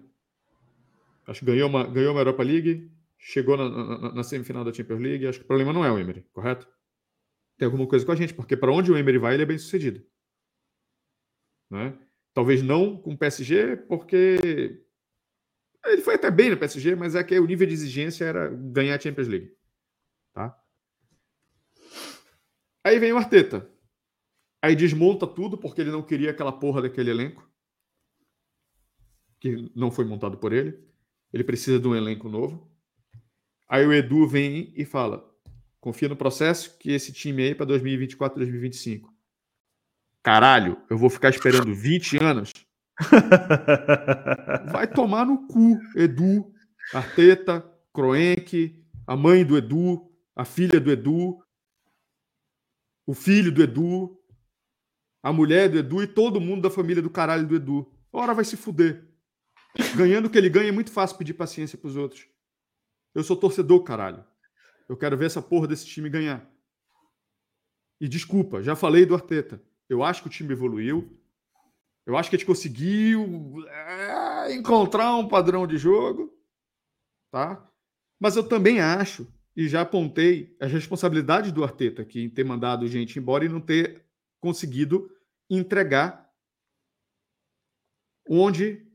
[1.26, 5.00] Acho que ganhou uma, ganhou uma Europa League, chegou na, na, na semifinal da Champions
[5.00, 5.26] League.
[5.26, 6.68] Acho que o problema não é o Emery, correto?
[7.58, 9.58] Tem alguma coisa com a gente, porque para onde o Emery vai, ele é bem
[9.58, 10.06] sucedido.
[11.72, 11.98] Né?
[12.34, 14.84] Talvez não com o PSG, porque
[15.86, 18.96] ele foi até bem no PSG, mas é que o nível de exigência era ganhar
[18.96, 19.56] a Champions League.
[20.34, 20.54] Tá?
[22.84, 23.70] Aí vem o Arteta.
[24.62, 27.48] Aí desmonta tudo porque ele não queria aquela porra daquele elenco
[29.40, 30.78] que não foi montado por ele.
[31.32, 32.72] Ele precisa de um elenco novo.
[33.70, 35.24] Aí o Edu vem e fala:
[35.80, 39.14] confia no processo que esse time aí para 2024, 2025.
[40.24, 42.52] Caralho, eu vou ficar esperando 20 anos.
[44.72, 46.52] Vai tomar no cu, Edu,
[46.94, 47.62] Arteta,
[47.94, 51.38] Kroenke, a mãe do Edu, a filha do Edu,
[53.06, 54.17] o filho do Edu,
[55.22, 57.92] a mulher do Edu e todo mundo da família do caralho do Edu.
[58.12, 59.06] Ora vai se fuder.
[59.96, 62.28] Ganhando o que ele ganha é muito fácil pedir paciência pros outros.
[63.14, 64.24] Eu sou torcedor, caralho.
[64.88, 66.50] Eu quero ver essa porra desse time ganhar.
[68.00, 69.62] E desculpa, já falei do Arteta.
[69.90, 71.20] Eu acho que o time evoluiu.
[72.06, 76.34] Eu acho que a gente conseguiu é, encontrar um padrão de jogo,
[77.30, 77.70] tá?
[78.18, 82.88] Mas eu também acho, e já apontei as responsabilidades do Arteta aqui em ter mandado
[82.88, 84.07] gente embora e não ter
[84.48, 85.10] conseguido
[85.50, 86.26] entregar
[88.30, 88.86] onde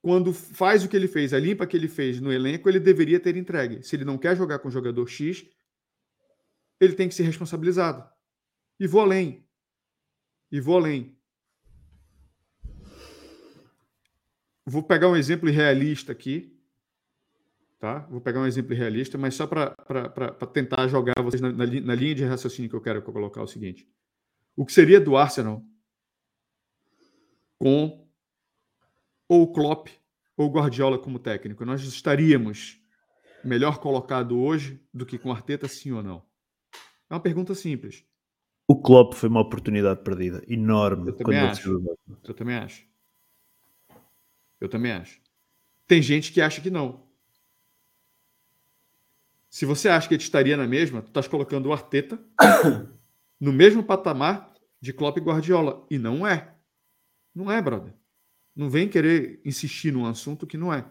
[0.00, 3.18] quando faz o que ele fez, a limpa que ele fez no elenco, ele deveria
[3.18, 3.82] ter entregue.
[3.82, 5.44] Se ele não quer jogar com o jogador X,
[6.80, 8.08] ele tem que ser responsabilizado.
[8.78, 9.44] E vou além.
[10.52, 11.18] E vou além.
[14.64, 16.56] Vou pegar um exemplo realista aqui.
[17.80, 17.98] Tá?
[18.10, 19.74] Vou pegar um exemplo realista, mas só para
[20.52, 23.88] tentar jogar vocês na, na, na, linha de raciocínio que eu quero colocar o seguinte.
[24.58, 25.64] O que seria do Arsenal
[27.60, 28.04] com
[29.28, 29.86] ou o Klopp
[30.36, 31.64] ou o Guardiola como técnico?
[31.64, 32.82] Nós estaríamos
[33.44, 36.26] melhor colocado hoje do que com Arteta, sim ou não?
[37.08, 38.04] É uma pergunta simples.
[38.66, 41.10] O Klopp foi uma oportunidade perdida, enorme.
[41.10, 41.96] Eu também acho.
[42.24, 42.84] Eu também acho.
[44.60, 45.20] Eu também acho.
[45.86, 47.06] Tem gente que acha que não.
[49.48, 52.18] Se você acha que ele estaria na mesma, tu estás colocando o Arteta
[53.40, 55.86] no mesmo patamar de Klopp e Guardiola.
[55.90, 56.54] E não é.
[57.34, 57.94] Não é, brother.
[58.54, 60.84] Não vem querer insistir num assunto que não é.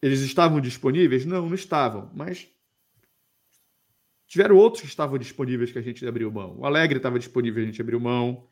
[0.00, 1.24] Eles estavam disponíveis?
[1.24, 2.10] Não, não estavam.
[2.14, 2.48] Mas
[4.26, 6.58] tiveram outros que estavam disponíveis que a gente abriu mão.
[6.58, 8.46] O Alegre estava disponível, a gente abriu mão.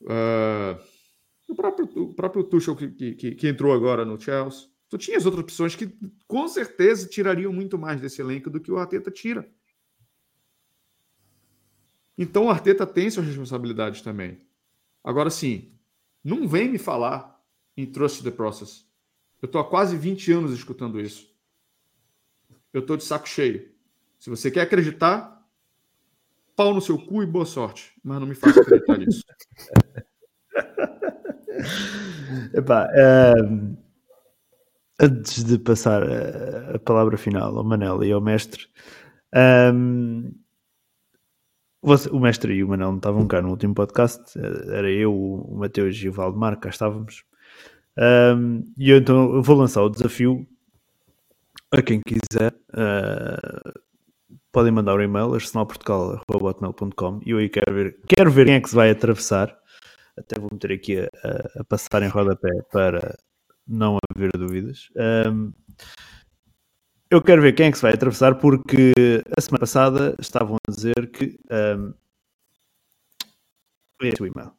[0.00, 0.80] Uh,
[1.48, 4.68] o próprio, o próprio Tuchel que, que, que, entrou agora no Chelsea.
[4.92, 5.90] Tu tinha as outras opções que
[6.26, 9.50] com certeza tirariam muito mais desse elenco do que o Arteta tira.
[12.18, 14.42] Então o Arteta tem suas responsabilidades também.
[15.02, 15.72] Agora sim,
[16.22, 17.42] não vem me falar
[17.74, 18.86] em trust the process.
[19.40, 21.34] Eu estou há quase 20 anos escutando isso.
[22.70, 23.72] Eu estou de saco cheio.
[24.18, 25.42] Se você quer acreditar,
[26.54, 27.94] pau no seu cu e boa sorte.
[28.04, 29.24] Mas não me faça acreditar nisso.
[32.52, 33.81] Epá, uh,
[35.02, 38.66] antes de passar a, palavra final ao Manel e ao mestre,
[39.74, 40.32] um,
[41.82, 45.12] você, o mestre e o Manel não estavam cá no último podcast, eh, era eu,
[45.12, 47.24] o Mateus e o Valdemar, cá estávamos.
[47.98, 50.46] Um, e eu então eu vou lançar o desafio
[51.72, 52.54] a quem quiser.
[52.72, 53.80] Uh,
[54.52, 58.70] podem mandar um e-mail arsenalportugal.com e eu aí quero ver, quero ver quem é que
[58.70, 59.56] se vai atravessar.
[60.16, 61.08] Até vou meter aqui a,
[61.60, 63.16] a passar em rodapé para
[63.66, 64.88] não haver dúvidas.
[65.26, 65.52] Um,
[67.10, 68.92] eu quero ver quem é que se vai atravessar, porque
[69.36, 71.38] a semana passada estavam a dizer que.
[71.50, 71.92] Um,
[74.00, 74.52] este o e-mail.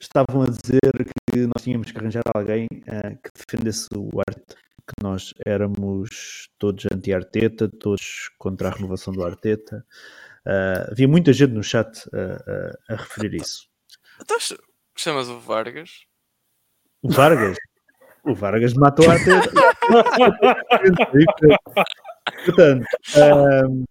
[0.00, 0.92] Estavam a dizer
[1.32, 4.56] que nós tínhamos que arranjar alguém uh, que defendesse o Arteta,
[4.86, 9.84] que nós éramos todos anti-Arteta, todos contra a renovação do Arteta.
[10.46, 13.68] Uh, havia muita gente no chat uh, a referir isso.
[14.20, 14.36] Então,
[14.96, 16.04] chamas o Vargas?
[17.02, 17.56] O Vargas?
[18.28, 19.50] O Vargas matou a Arteta.
[22.44, 22.84] Portanto,
[23.16, 23.84] um,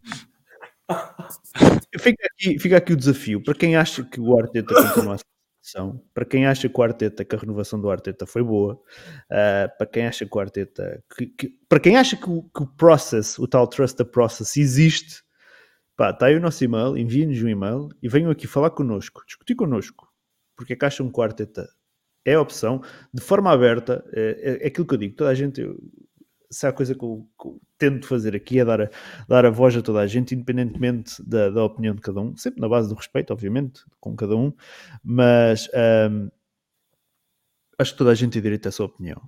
[2.00, 3.44] fica, aqui, fica aqui o desafio.
[3.44, 7.26] Para quem acha que o Arteta continua a situação, para quem acha que o Arteta,
[7.26, 11.26] que a renovação do Arteta foi boa, uh, para quem acha que o Arteta, que,
[11.26, 15.24] que, para quem acha que o, que o process, o tal trust the process existe,
[15.96, 19.56] pá, está aí o nosso e-mail, enviem-nos um e-mail e venham aqui falar connosco, discutir
[19.56, 20.08] connosco.
[20.56, 21.68] Porque é que acham que o Arteta
[22.28, 22.82] é a opção,
[23.14, 25.80] de forma aberta, é, é aquilo que eu digo, toda a gente, eu,
[26.52, 28.90] se há coisa que eu, que eu, tento fazer aqui é dar a,
[29.30, 32.60] dar a voz a toda a gente, independentemente da, da opinião de cada um, sempre
[32.60, 34.52] na base do respeito, obviamente, com cada um,
[35.02, 35.70] mas
[36.12, 36.30] um,
[37.80, 39.22] acho que toda a gente tem direito à sua opinião.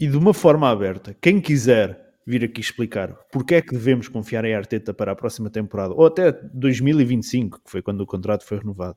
[0.00, 4.44] E de uma forma aberta, quem quiser vir aqui explicar porque é que devemos confiar
[4.44, 8.58] em Arteta para a próxima temporada, ou até 2025, que foi quando o contrato foi
[8.58, 8.96] renovado.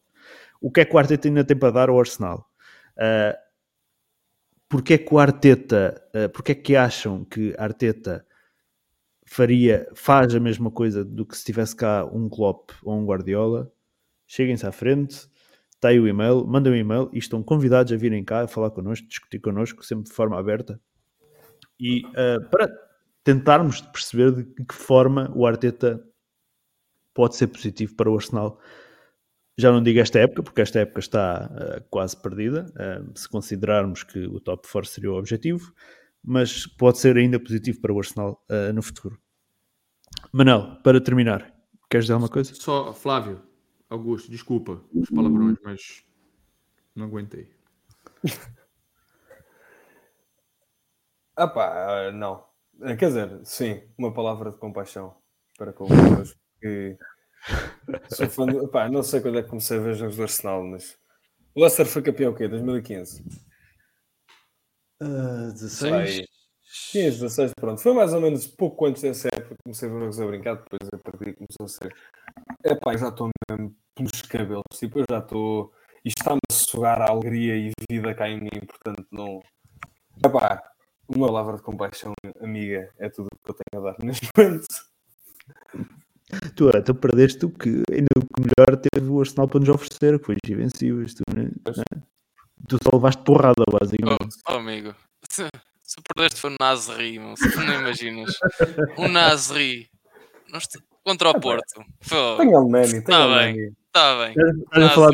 [0.59, 2.49] O que é que o Arteta ainda tem para dar ao Arsenal?
[2.97, 3.37] Uh,
[4.67, 8.25] porque é que o Arteta, uh, porque é que acham que Arteta
[9.25, 13.71] faria, faz a mesma coisa do que se tivesse cá um Klopp ou um Guardiola?
[14.27, 15.27] Cheguem-se à frente,
[15.73, 18.71] está aí o e-mail, mandem um e-mail e estão convidados a virem cá a falar
[18.71, 20.79] connosco, discutir connosco, sempre de forma aberta.
[21.79, 22.69] E uh, para
[23.23, 26.03] tentarmos perceber de que forma o Arteta
[27.13, 28.59] pode ser positivo para o Arsenal.
[29.57, 34.03] Já não digo esta época, porque esta época está uh, quase perdida, uh, se considerarmos
[34.03, 35.73] que o top 4 seria o objetivo,
[36.21, 39.17] mas pode ser ainda positivo para o Arsenal uh, no futuro.
[40.33, 41.53] Manel, para terminar,
[41.89, 42.53] queres dizer alguma coisa?
[42.53, 43.41] Só, Flávio,
[43.89, 46.03] Augusto, desculpa os palavrões, mas
[46.93, 47.49] não aguentei.
[51.37, 52.43] ah pá, não.
[52.97, 55.15] Quer dizer, sim, uma palavra de compaixão
[55.57, 56.97] para com os porque
[58.09, 60.63] sou fã de, pá, não sei quando é que comecei a ver jogos do Arsenal,
[60.63, 60.97] mas
[61.53, 62.47] o Leicester foi campeão o quê?
[62.47, 63.23] 2015?
[65.01, 66.27] Uh, 16?
[66.91, 67.81] 15, 16, pronto.
[67.81, 70.55] Foi mais ou menos pouco antes dessa época que comecei a ver jogos a brincar,
[70.55, 71.95] depois a partir começou a ser.
[72.63, 75.71] É pá, já estou mesmo pelos cabelos, tipo, eu já estou.
[76.03, 79.41] Isto está-me a sugar a alegria e vida cá em mim, portanto não.
[80.23, 80.61] É pá,
[81.07, 84.67] uma palavra de compaixão, amiga, é tudo o que eu tenho a dar neste momento.
[86.55, 90.19] Tu, tu perdeste o que ainda o que melhor teve o Arsenal para nos oferecer,
[90.19, 91.13] que foi invencíveis.
[91.13, 91.49] Tu, né?
[92.67, 94.35] tu só levaste porrada, basicamente.
[94.47, 94.95] Oh, oh amigo,
[95.29, 95.47] se,
[95.83, 98.35] se perdeste foi o Nasri, se não imaginas.
[98.97, 99.89] Um Nasri
[101.03, 101.85] contra o Porto.
[102.37, 103.75] Tenho Almeni, tenho Almeni.
[103.95, 104.35] Está bem.
[104.63, 105.11] Estás a falar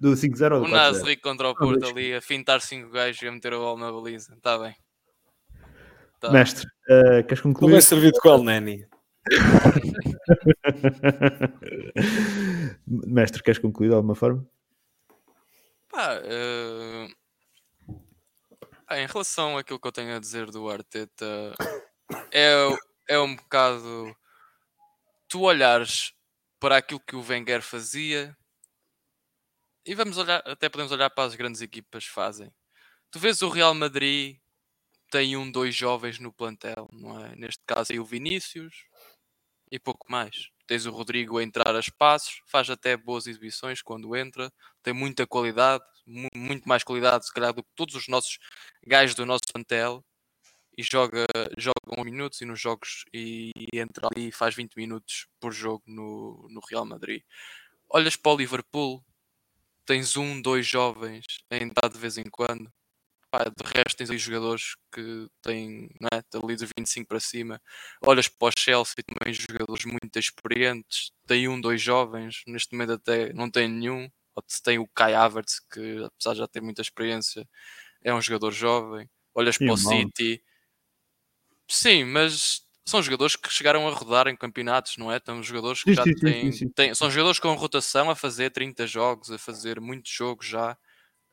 [0.00, 0.68] do 5-0 ou do 4-0?
[0.68, 3.78] O Nasri contra o Porto ali a fintar 5 gajos e a meter a bola
[3.78, 4.34] na baliza.
[4.34, 4.74] Está bem.
[6.18, 6.32] Tá.
[6.32, 7.70] Mestre, uh, queres concluir?
[7.70, 8.84] Não é servido com o Nani.
[12.86, 14.46] Mestre, queres concluir de alguma forma?
[15.88, 17.08] Pá, uh...
[18.86, 21.54] ah, em relação àquilo que eu tenho a dizer do Arteta,
[22.32, 22.52] é,
[23.08, 24.14] é um bocado
[25.28, 26.12] tu olhares
[26.60, 28.36] para aquilo que o Wenger fazia
[29.86, 32.50] e vamos olhar, até podemos olhar para as grandes equipas fazem.
[33.10, 34.38] Tu vês o Real Madrid
[35.10, 37.36] tem um, dois jovens no plantel, não é?
[37.36, 38.86] Neste caso aí o Vinícius
[39.74, 40.50] e pouco mais.
[40.68, 44.52] Tens o Rodrigo a entrar a espaços, faz até boas exibições quando entra,
[44.84, 48.38] tem muita qualidade, mu muito mais qualidade, se calhar, do que todos os nossos
[48.86, 50.04] gajos do nosso plantel.
[50.76, 51.24] E joga,
[51.56, 55.52] joga 1 minutos e nos jogos e, e entra ali e faz 20 minutos por
[55.52, 57.22] jogo no, no Real Madrid.
[57.88, 59.04] Olhas para o Liverpool,
[59.86, 62.72] tens um, dois jovens a entrar de vez em quando
[63.34, 67.60] Pá, de resto tens aí jogadores que têm é, ali dos 25 para cima.
[68.00, 71.10] Olhas para o Chelsea também jogadores muito experientes.
[71.26, 74.08] Tem um, dois jovens, neste momento até não tem nenhum.
[74.62, 77.44] Tem o Kai Havertz, que apesar de já ter muita experiência,
[78.04, 79.10] é um jogador jovem.
[79.34, 80.40] Olhas para o City.
[81.68, 85.20] Sim, mas são jogadores que chegaram a rodar em campeonatos, não é?
[85.24, 89.38] São jogadores que já têm, têm, São jogadores com rotação a fazer 30 jogos, a
[89.38, 90.78] fazer muitos jogos já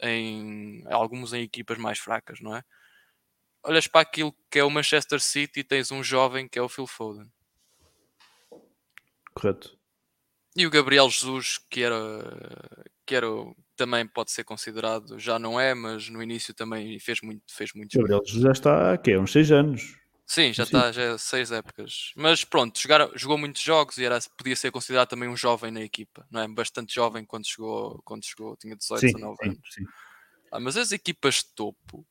[0.01, 2.63] em alguns em equipas mais fracas, não é?
[3.63, 6.69] Olhas para aquilo que é o Manchester City e tens um jovem que é o
[6.69, 7.31] Phil Foden.
[9.33, 9.77] Correto.
[10.55, 11.95] E o Gabriel Jesus, que era,
[13.05, 13.27] que era
[13.75, 17.97] também pode ser considerado, já não é, mas no início também fez muito, fez muito.
[17.97, 20.00] Gabriel Jesus já está aqui, há uns 6 anos.
[20.31, 22.13] Sim, já está, já é seis épocas.
[22.15, 25.81] Mas pronto, jogar, jogou muitos jogos e era, podia ser considerado também um jovem na
[25.81, 26.47] equipa, não é?
[26.47, 29.57] Bastante jovem quando chegou, quando chegou tinha 18, sim, 19 anos.
[29.73, 29.91] Sim, sim.
[30.49, 32.07] Ah, mas as equipas de topo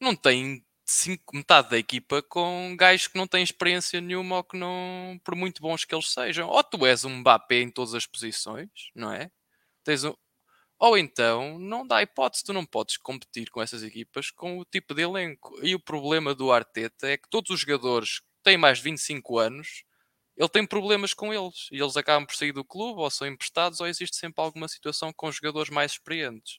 [0.00, 4.56] não têm cinco, metade da equipa com gajos que não têm experiência nenhuma ou que
[4.58, 6.48] não, por muito bons que eles sejam.
[6.48, 9.30] Ou tu és um Mbappé em todas as posições, não é?
[9.84, 10.14] Tens um,
[10.84, 14.94] ou então, não dá hipótese, tu não podes competir com essas equipas com o tipo
[14.94, 15.58] de elenco.
[15.62, 19.38] E o problema do Arteta é que todos os jogadores que têm mais de 25
[19.38, 19.82] anos,
[20.36, 21.68] ele tem problemas com eles.
[21.72, 25.10] E eles acabam por sair do clube, ou são emprestados, ou existe sempre alguma situação
[25.10, 26.58] com jogadores mais experientes.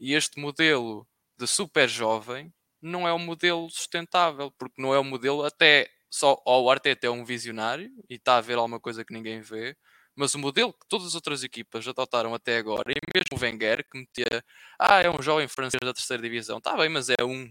[0.00, 1.06] E este modelo
[1.38, 6.42] de super jovem não é um modelo sustentável, porque não é um modelo até só
[6.44, 9.76] ou o Arteta é um visionário e está a ver alguma coisa que ninguém vê,
[10.16, 13.84] mas o modelo que todas as outras equipas adotaram até agora, e mesmo o Wenger,
[13.88, 14.44] que metia,
[14.78, 17.50] ah, é um jovem francês da terceira divisão, está bem, mas é um.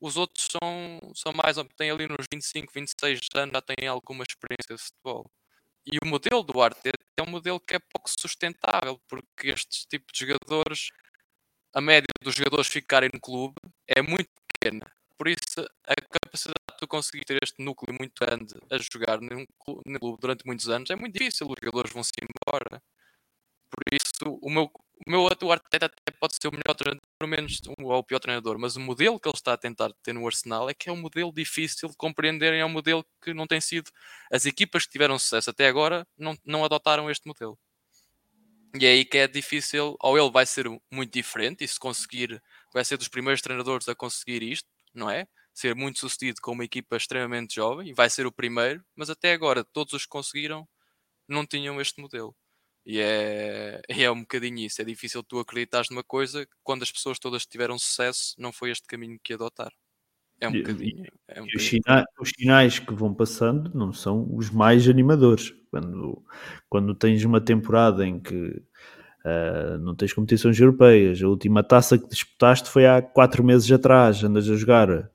[0.00, 4.74] Os outros são, são mais, têm ali nos 25, 26 anos, já têm alguma experiência
[4.76, 5.30] de futebol.
[5.86, 10.12] E o modelo do Arteta é um modelo que é pouco sustentável, porque estes tipos
[10.14, 10.90] de jogadores,
[11.74, 13.54] a média dos jogadores ficarem no clube
[13.88, 14.90] é muito pequena.
[15.18, 19.46] Por isso, a capacidade de tu conseguir ter este núcleo muito grande a jogar num
[19.58, 22.82] clube durante muitos anos é muito difícil, os jogadores vão-se embora.
[23.70, 24.70] Por isso, o meu,
[25.06, 28.20] o meu o Arteta até pode ser o melhor treinador, pelo menos ou o pior
[28.20, 30.92] treinador, mas o modelo que ele está a tentar ter no Arsenal é que é
[30.92, 33.90] um modelo difícil de compreenderem, é um modelo que não tem sido.
[34.30, 37.58] As equipas que tiveram sucesso até agora não, não adotaram este modelo.
[38.78, 42.42] E é aí que é difícil, ou ele vai ser muito diferente, e se conseguir,
[42.72, 45.26] vai ser dos primeiros treinadores a conseguir isto, não é?
[45.54, 49.32] Ser muito sucedido com uma equipa extremamente jovem, e vai ser o primeiro, mas até
[49.32, 50.68] agora todos os que conseguiram
[51.28, 52.34] não tinham este modelo.
[52.86, 54.82] E é, é um bocadinho isso.
[54.82, 58.86] É difícil tu acreditares numa coisa quando as pessoas todas tiveram sucesso, não foi este
[58.86, 59.74] caminho que adotaram.
[60.40, 61.04] É um bocadinho.
[61.28, 61.46] É um.
[61.54, 65.54] Os, sinais, os, sinais, que vão passando não são os mais animadores.
[65.70, 66.24] Quando,
[66.68, 68.34] quando tens uma temporada em que
[69.24, 74.22] uh, não tens competições europeias, a última taça que disputaste foi há quatro meses atrás,
[74.22, 75.10] andas a jogar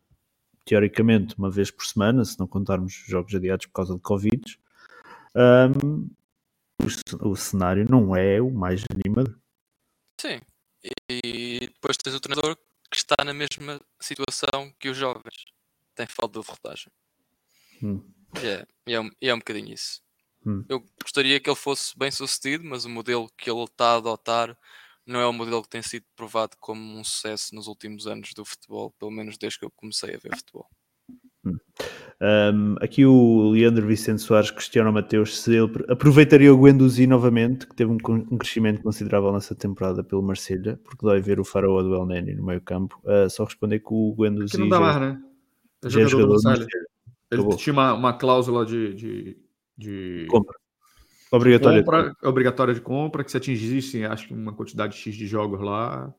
[0.69, 4.59] teoricamente uma vez por semana, se não contarmos jogos adiados por causa de Covid.
[5.35, 6.07] Um,
[6.79, 9.35] o, o cenário não é o mais animador.
[10.21, 10.39] Sim,
[11.09, 12.55] e depois tens o treinador
[12.91, 15.45] que está na mesma situação que os jovens.
[15.95, 16.91] Tem falta de derrotagem.
[17.81, 18.03] Hum.
[18.43, 20.03] É, é, um, é um bocadinho isso.
[20.45, 20.63] Hum.
[20.69, 24.55] Eu gostaria que ele fosse bem sucedido, mas o modelo que ele está a adotar
[25.09, 28.45] não é o modelo que tem sido provado como um sucesso nos últimos anos do
[28.45, 30.67] futebol, pelo menos desde que eu comecei a ver futebol.
[32.21, 37.65] Um, aqui o Leandro Vicente Soares questiona o Mateus se ele aproveitaria o Guendouzi novamente,
[37.65, 37.97] que teve um,
[38.31, 42.35] um, crescimento considerável nessa temporada pelo Marselha, porque dói ver o Faraó do El Neni
[42.35, 43.01] no meio campo.
[43.03, 44.51] Uh, só responder que o Guendouzi...
[44.51, 45.19] Que não dá mais, né?
[45.83, 46.67] É já é jogador do Marselha.
[47.31, 49.37] Ele tinha uma, uma cláusula de, de,
[49.75, 50.27] de...
[50.29, 50.58] Compra.
[51.31, 51.83] Obrigatória.
[51.83, 52.27] Compra, de...
[52.27, 56.13] Obrigatória de compra, que se atingisse, acho que uma quantidade X de jogos lá,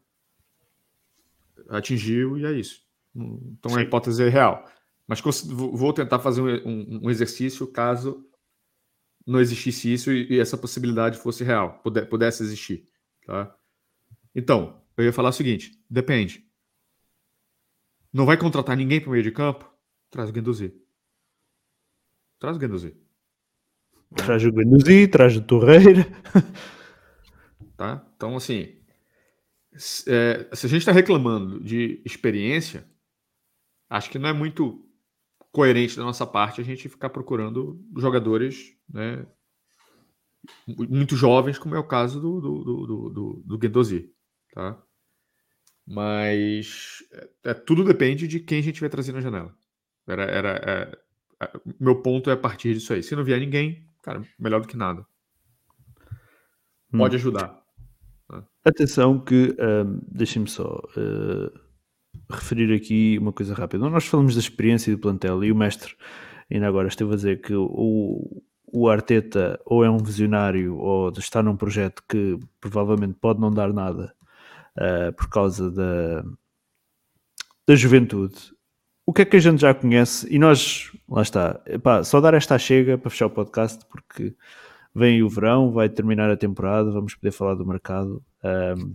[1.69, 2.83] atingiu e é isso.
[3.15, 3.79] Então Sim.
[3.79, 4.65] a hipótese é real.
[5.07, 8.25] Mas vou tentar fazer um, um exercício caso
[9.27, 12.89] não existisse isso e, essa possibilidade fosse real, pudesse existir.
[13.27, 13.55] Tá?
[14.35, 16.45] Então, eu ia falar o seguinte: depende.
[18.13, 19.71] Não vai contratar ninguém para o meio de campo?
[20.11, 20.75] Traz o Guendouzi.
[22.41, 22.97] Traz o Guendouzi.
[24.15, 26.07] Traz o Guendouzi, traz o Torreira.
[27.77, 28.07] Tá?
[28.15, 28.77] Então, assim,
[29.75, 32.87] se, é, se a gente está reclamando de experiência,
[33.89, 34.87] acho que não é muito
[35.51, 39.27] coerente da nossa parte a gente ficar procurando jogadores né,
[40.67, 44.13] muito jovens, como é o caso do, do, do, do, do Guendouzi,
[44.53, 44.79] tá?
[45.87, 49.57] Mas é, é, tudo depende de quem a gente vai trazer na janela.
[50.07, 53.03] Era, era, é, é, meu ponto é a partir disso aí.
[53.03, 55.07] Se não vier ninguém, cara, melhor do que nada.
[56.91, 57.19] Pode hum.
[57.19, 57.63] ajudar.
[58.31, 58.43] Né?
[58.65, 60.83] Atenção que, um, deixem-me só...
[60.97, 61.71] Uh
[62.31, 63.89] referir aqui uma coisa rápida.
[63.89, 65.95] Nós falamos da experiência do plantel e o mestre
[66.51, 71.43] ainda agora esteve a dizer que o, o Arteta ou é um visionário ou está
[71.43, 74.15] num projeto que provavelmente pode não dar nada
[74.77, 76.25] uh, por causa da,
[77.67, 78.53] da juventude.
[79.11, 80.25] O que é que a gente já conhece?
[80.33, 84.37] E nós, lá está, epá, só dar esta chega para fechar o podcast porque
[84.95, 88.25] vem o verão, vai terminar a temporada, vamos poder falar do mercado.
[88.45, 88.95] Um,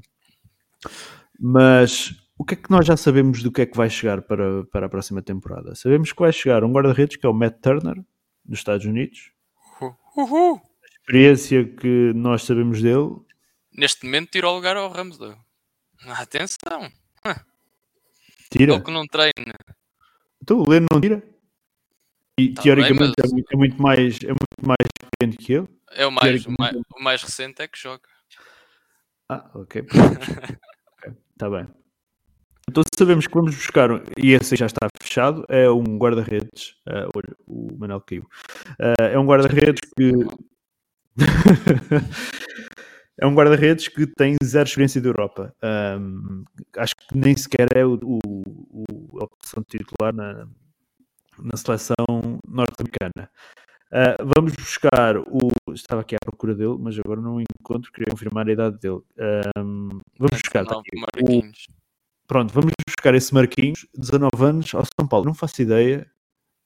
[1.37, 4.63] mas o que é que nós já sabemos do que é que vai chegar para,
[4.63, 5.75] para a próxima temporada?
[5.75, 8.01] Sabemos que vai chegar um guarda-redes que é o Matt Turner,
[8.45, 9.33] dos Estados Unidos.
[10.15, 10.61] Uhul.
[10.81, 13.17] A experiência que nós sabemos dele.
[13.73, 15.35] Neste momento tirou o lugar ao Ramsdale.
[16.07, 16.89] Atenção!
[18.49, 18.75] Tira.
[18.75, 19.74] Ele que não treina.
[20.45, 21.23] Então o Leno não tira?
[22.39, 23.31] E tá teoricamente bem, mas...
[23.31, 25.67] é, muito, é, muito, mais, é muito mais experiente que ele.
[25.89, 28.03] É o mais, o mais, o mais recente é que joga.
[29.27, 29.83] Ah, ok.
[31.33, 31.67] Está bem.
[32.69, 36.75] Então sabemos que vamos buscar, e esse já está fechado, é um guarda-redes.
[36.87, 38.29] Uh, olha, o Manel caiu.
[38.79, 40.11] Uh, é um guarda-redes que.
[43.17, 45.53] é um guarda-redes que tem zero experiência de Europa.
[45.63, 46.43] Um,
[46.77, 50.47] acho que nem sequer é o, o, o a opção titular na,
[51.39, 51.95] na seleção
[52.47, 53.29] norte-americana.
[53.91, 55.51] Uh, vamos buscar o.
[55.73, 59.01] Estava aqui à procura dele, mas agora não encontro, queria confirmar a idade dele.
[59.57, 60.65] Um, vamos buscar.
[60.65, 61.41] Tá o,
[62.27, 65.25] Pronto, vamos buscar esse Marquinhos, 19 anos, ao São Paulo.
[65.25, 66.09] Não faço ideia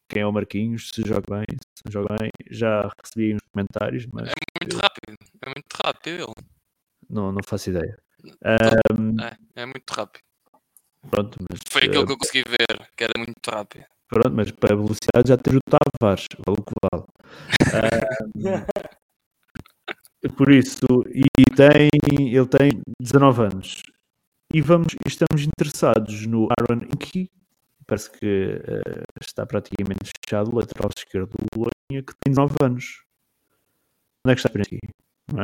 [0.10, 2.30] quem é o Marquinhos, se joga bem, se não joga bem.
[2.50, 4.30] Já recebi uns comentários, mas.
[4.30, 4.80] É muito eu...
[4.80, 6.48] rápido, é muito rápido ele.
[7.10, 7.98] Não, não faço ideia.
[8.92, 9.16] Um...
[9.22, 10.24] É, é muito rápido.
[11.10, 13.86] Pronto, mas, Foi aquilo que eu consegui ver, que era muito rápido.
[14.10, 17.06] Pronto, mas para a velocidade já tens o Tavares, vale o que vale.
[20.26, 20.30] um...
[20.36, 21.26] por isso, e
[21.56, 23.82] tem, ele tem 19 anos
[24.54, 27.30] e vamos, estamos interessados no Aaron Inky,
[27.90, 33.04] parece que uh, está praticamente fechado o lateral esquerdo do Bolonha, que tem 9 anos.
[34.24, 34.80] Onde é que está a?
[35.34, 35.44] Não é?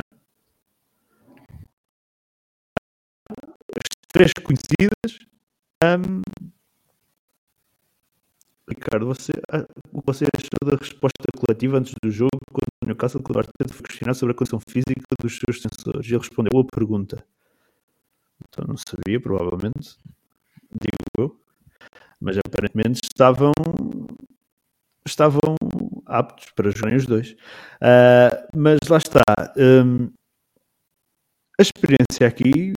[3.72, 5.26] As três conhecidas.
[5.82, 6.22] Um,
[8.68, 12.86] Ricardo, você, ah, o que você achou da resposta coletiva antes do jogo quando o
[12.86, 16.06] Newcastle que o Arteta foi questionado sobre a condição física dos seus sensores?
[16.06, 17.24] Ele respondeu, boa pergunta.
[18.48, 19.96] Então não sabia, provavelmente,
[20.70, 21.45] digo eu,
[22.20, 23.52] mas aparentemente estavam
[25.06, 25.56] estavam
[26.06, 27.32] aptos para jogarem os dois.
[27.80, 29.22] Uh, mas lá está.
[29.56, 30.10] Um,
[31.58, 32.74] a experiência aqui,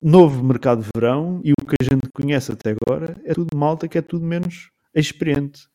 [0.00, 3.88] novo mercado de verão e o que a gente conhece até agora é tudo malta
[3.88, 5.68] que é tudo menos experiente.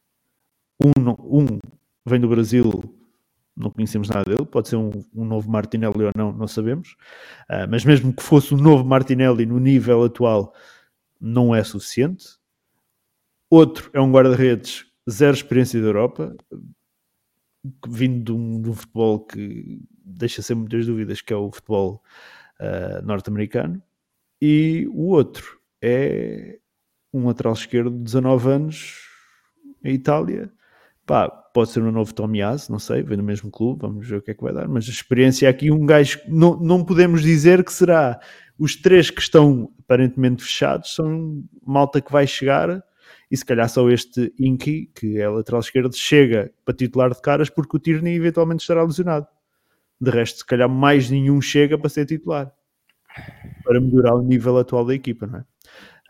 [0.81, 1.59] Um, um
[2.05, 2.71] vem do Brasil,
[3.55, 6.95] não conhecemos nada dele, pode ser um, um novo Martinelli ou não, não sabemos.
[7.49, 10.53] Uh, mas mesmo que fosse um novo Martinelli no nível atual,
[11.23, 12.37] não é suficiente.
[13.49, 16.35] Outro é um guarda-redes zero experiência da Europa,
[17.87, 22.03] vindo de um, de um, futebol que deixa sempre muitas dúvidas, que é o futebol
[22.59, 23.81] uh, norte-americano.
[24.41, 26.59] E o outro é
[27.13, 29.07] um lateral esquerdo de 19 anos
[29.81, 30.51] em Itália.
[31.05, 34.21] Pá, pode ser um novo Tomiás, não sei, vem do mesmo clube, vamos ver o
[34.21, 34.67] que é que vai dar.
[34.67, 38.19] Mas a experiência aqui, um gajo, não, não podemos dizer que será
[38.57, 42.83] os três que estão aparentemente fechados, são malta que vai chegar
[43.29, 47.49] e se calhar só este Inky, que é lateral esquerdo, chega para titular de caras
[47.49, 49.27] porque o Tierney eventualmente estará lesionado.
[49.99, 52.51] De resto, se calhar mais nenhum chega para ser titular.
[53.63, 55.45] Para melhorar o nível atual da equipa, não é?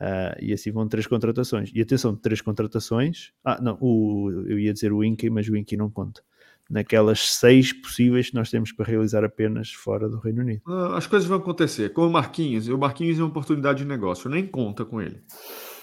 [0.04, 1.72] Uh, e assim vão três contratações.
[1.74, 3.32] E atenção, três contratações.
[3.42, 6.22] Ah, não, o, eu ia dizer o Inky, mas o Inky não conta.
[6.70, 10.62] Naquelas seis possíveis que nós temos para realizar apenas fora do Reino Unido.
[10.68, 11.94] Uh, as coisas vão acontecer.
[11.94, 15.22] Com o Marquinhos, o Marquinhos é uma oportunidade de negócio, nem conta com ele.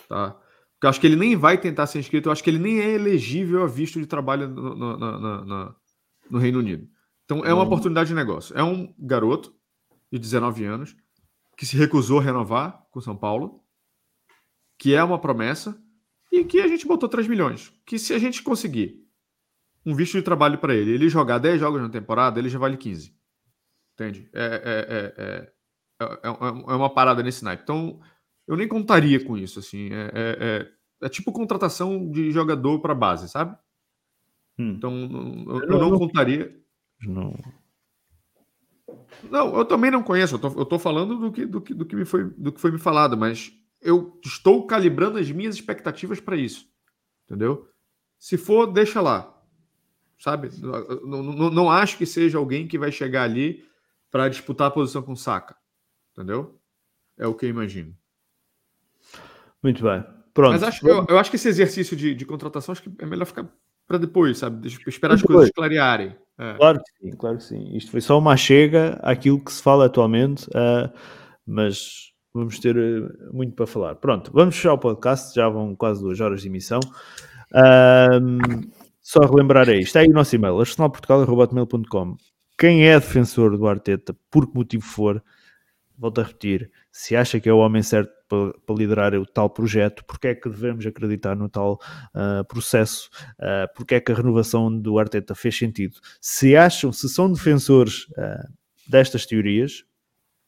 [0.06, 0.32] Tá?
[0.74, 2.78] Porque eu acho que ele nem vai tentar ser inscrito, eu acho que ele nem
[2.78, 5.74] é elegível a visto de trabalho no, no, no,
[6.30, 6.86] no Reino Unido.
[7.24, 8.56] Então é uma oportunidade de negócio.
[8.58, 9.54] É um garoto
[10.12, 10.96] de 19 anos
[11.56, 13.62] que se recusou a renovar com São Paulo,
[14.80, 15.78] que é uma promessa
[16.32, 17.70] e que a gente botou 3 milhões.
[17.84, 19.06] Que se a gente conseguir
[19.84, 22.78] um visto de trabalho para ele, ele jogar 10 jogos na temporada, ele já vale
[22.78, 23.14] 15.
[23.92, 24.30] Entende?
[24.32, 25.52] É, é, é,
[26.24, 27.62] é, uma parada nesse naipe.
[27.62, 28.00] Então,
[28.48, 29.90] eu nem contaria com isso, assim.
[29.92, 33.54] É, é, é, é tipo contratação de jogador para base, sabe?
[34.58, 34.72] Hum.
[34.78, 34.94] Então,
[35.46, 36.58] eu, eu não, não, contaria.
[37.02, 37.36] Não.
[39.30, 40.36] Não, eu também não conheço.
[40.36, 42.60] Eu tô, eu tô falando do que, do, que, do, que me foi, do que
[42.60, 46.68] foi me falado, mas eu estou calibrando as minhas expectativas para isso.
[47.24, 47.68] Entendeu?
[48.18, 49.36] Se for, deixa lá.
[50.18, 50.50] Sabe?
[50.60, 53.64] Não, não, não acho que seja alguém que vai chegar ali
[54.10, 55.56] para disputar a posição com saca.
[56.12, 56.60] Entendeu?
[57.16, 57.94] É o que eu imagino.
[59.62, 60.04] Muito bem.
[60.34, 60.52] Pronto.
[60.52, 63.24] Mas acho, eu, eu, acho que esse exercício de, de, contratação acho que é melhor
[63.24, 63.48] ficar
[63.86, 64.68] para depois, sabe?
[64.86, 66.16] Esperar as coisas clarearem.
[66.38, 66.54] É.
[66.54, 67.76] Claro que sim, claro que sim.
[67.76, 70.90] Isto foi só uma chega àquilo que se fala atualmente, uh,
[71.46, 73.94] mas vamos ter uh, muito para falar.
[73.96, 76.80] Pronto, vamos fechar o podcast, já vão quase duas horas de emissão.
[77.52, 78.70] Uh,
[79.02, 82.16] só relembrar aí, está aí o nosso e-mail, arsenalportugal.com.
[82.58, 85.22] Quem é defensor do Arteta, por que motivo for,
[85.98, 89.50] volto a repetir, se acha que é o homem certo para, para liderar o tal
[89.50, 91.80] projeto, porque é que devemos acreditar no tal
[92.14, 95.96] uh, processo, uh, porque é que a renovação do Arteta fez sentido.
[96.20, 98.48] Se acham, se são defensores uh,
[98.86, 99.84] destas teorias,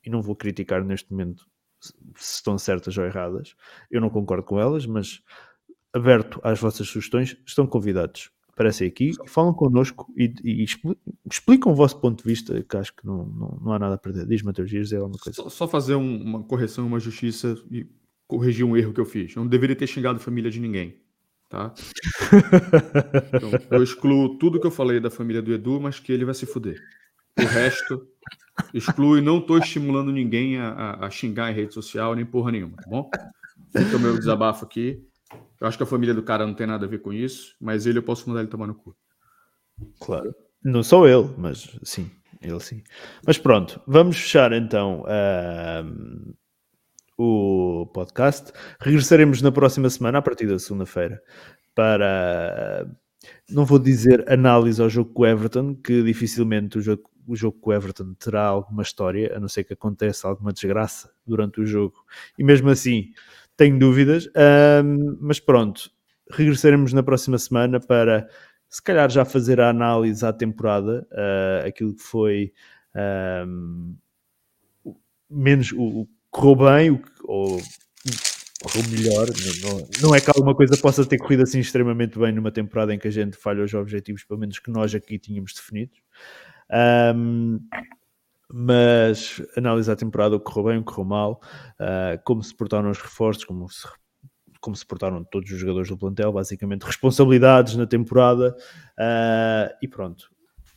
[0.05, 1.47] e não vou criticar neste momento
[1.83, 3.55] se estão certas ou erradas,
[3.91, 5.23] eu não concordo com elas, mas
[5.93, 10.65] aberto às vossas sugestões, estão convidados aparecem aqui, falam connosco e, e,
[11.29, 13.99] explicam o vosso ponto de vista, que acho que não, não, não há nada a
[13.99, 14.27] perder.
[14.27, 15.43] Diz Matheus Dias, é alguma coisa.
[15.43, 17.87] Só, só fazer um, uma correção, uma justiça e
[18.27, 19.35] corrigir um erro que eu fiz.
[19.35, 21.01] Eu não deveria ter xingado a família de ninguém.
[21.49, 21.75] Tá?
[23.35, 26.35] então, eu excluo tudo que eu falei da família do Edu, mas que ele vai
[26.35, 26.81] se fuder.
[27.39, 28.07] O resto,
[28.75, 32.53] excluo e não estou estimulando ninguém a, a, a, xingar em rede social nem porra
[32.53, 33.11] nenhuma, tá bom?
[33.77, 35.03] Fica o meu desabafo aqui.
[35.61, 37.87] Eu acho que a família do cara não tem nada a ver com isso, mas
[37.87, 38.95] ele eu posso mandar ele tomar no cu.
[40.01, 40.35] Claro.
[40.65, 42.11] Não sou eu, mas sim,
[42.41, 42.83] ele sim.
[43.27, 46.35] Mas pronto, vamos fechar então uh,
[47.17, 48.53] o podcast.
[48.81, 51.21] Regressaremos na próxima semana, a partir da segunda-feira,
[51.75, 52.87] para.
[53.49, 57.59] Não vou dizer análise ao jogo com o Everton, que dificilmente o jogo, o jogo
[57.61, 61.67] com o Everton terá alguma história, a não ser que aconteça alguma desgraça durante o
[61.67, 62.05] jogo.
[62.39, 63.13] E mesmo assim,
[63.57, 64.29] tenho dúvidas,
[64.85, 65.91] um, mas pronto,
[66.31, 68.29] regressaremos na próxima semana para
[68.69, 72.53] se calhar já fazer a análise à temporada, uh, aquilo que foi
[73.47, 73.95] um,
[75.31, 77.61] menos o, o correu bem, o, ou
[78.63, 79.27] correu melhor.
[79.29, 82.95] Não, não, não, é que alguma coisa possa ter corrido assim extremamente bem numa temporada
[82.95, 85.99] em que a gente falha os objetivos, pelo menos que nós aqui tínhamos definidos.
[86.73, 87.61] Um,
[88.53, 91.41] mas analisar a temporada, o que correu bem, o que correu mal,
[91.81, 93.89] uh, como se portaram os reforços, como se,
[94.61, 98.55] como se portaram todos os jogadores do plantel, basicamente responsabilidades na temporada
[98.99, 100.31] uh, e pronto.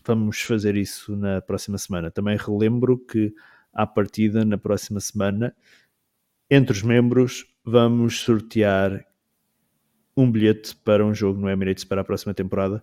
[0.05, 2.11] Vamos fazer isso na próxima semana.
[2.11, 3.33] Também relembro que
[3.73, 5.53] à partida, na próxima semana,
[6.49, 9.03] entre os membros, vamos sortear
[10.15, 12.81] um bilhete para um jogo no Emirates para a próxima temporada,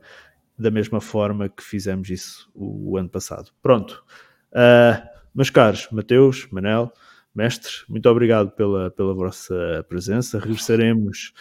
[0.63, 3.51] da mesma forma que fizemos isso o, o ano passado.
[3.63, 4.05] Pronto.
[4.53, 6.93] Uh, meus caros, Mateus, Manel,
[7.35, 10.39] mestre, muito obrigado pela, pela vossa presença.
[10.39, 11.33] Regressaremos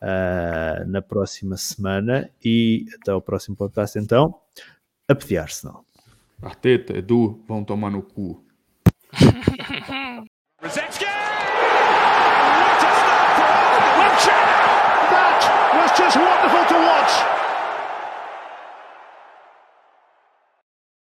[0.00, 4.34] uh, na próxima semana e até ao próximo podcast, então,
[5.08, 5.84] a pedir Arsenal.
[6.40, 8.44] Arteta, Edu, vão tomar no cu.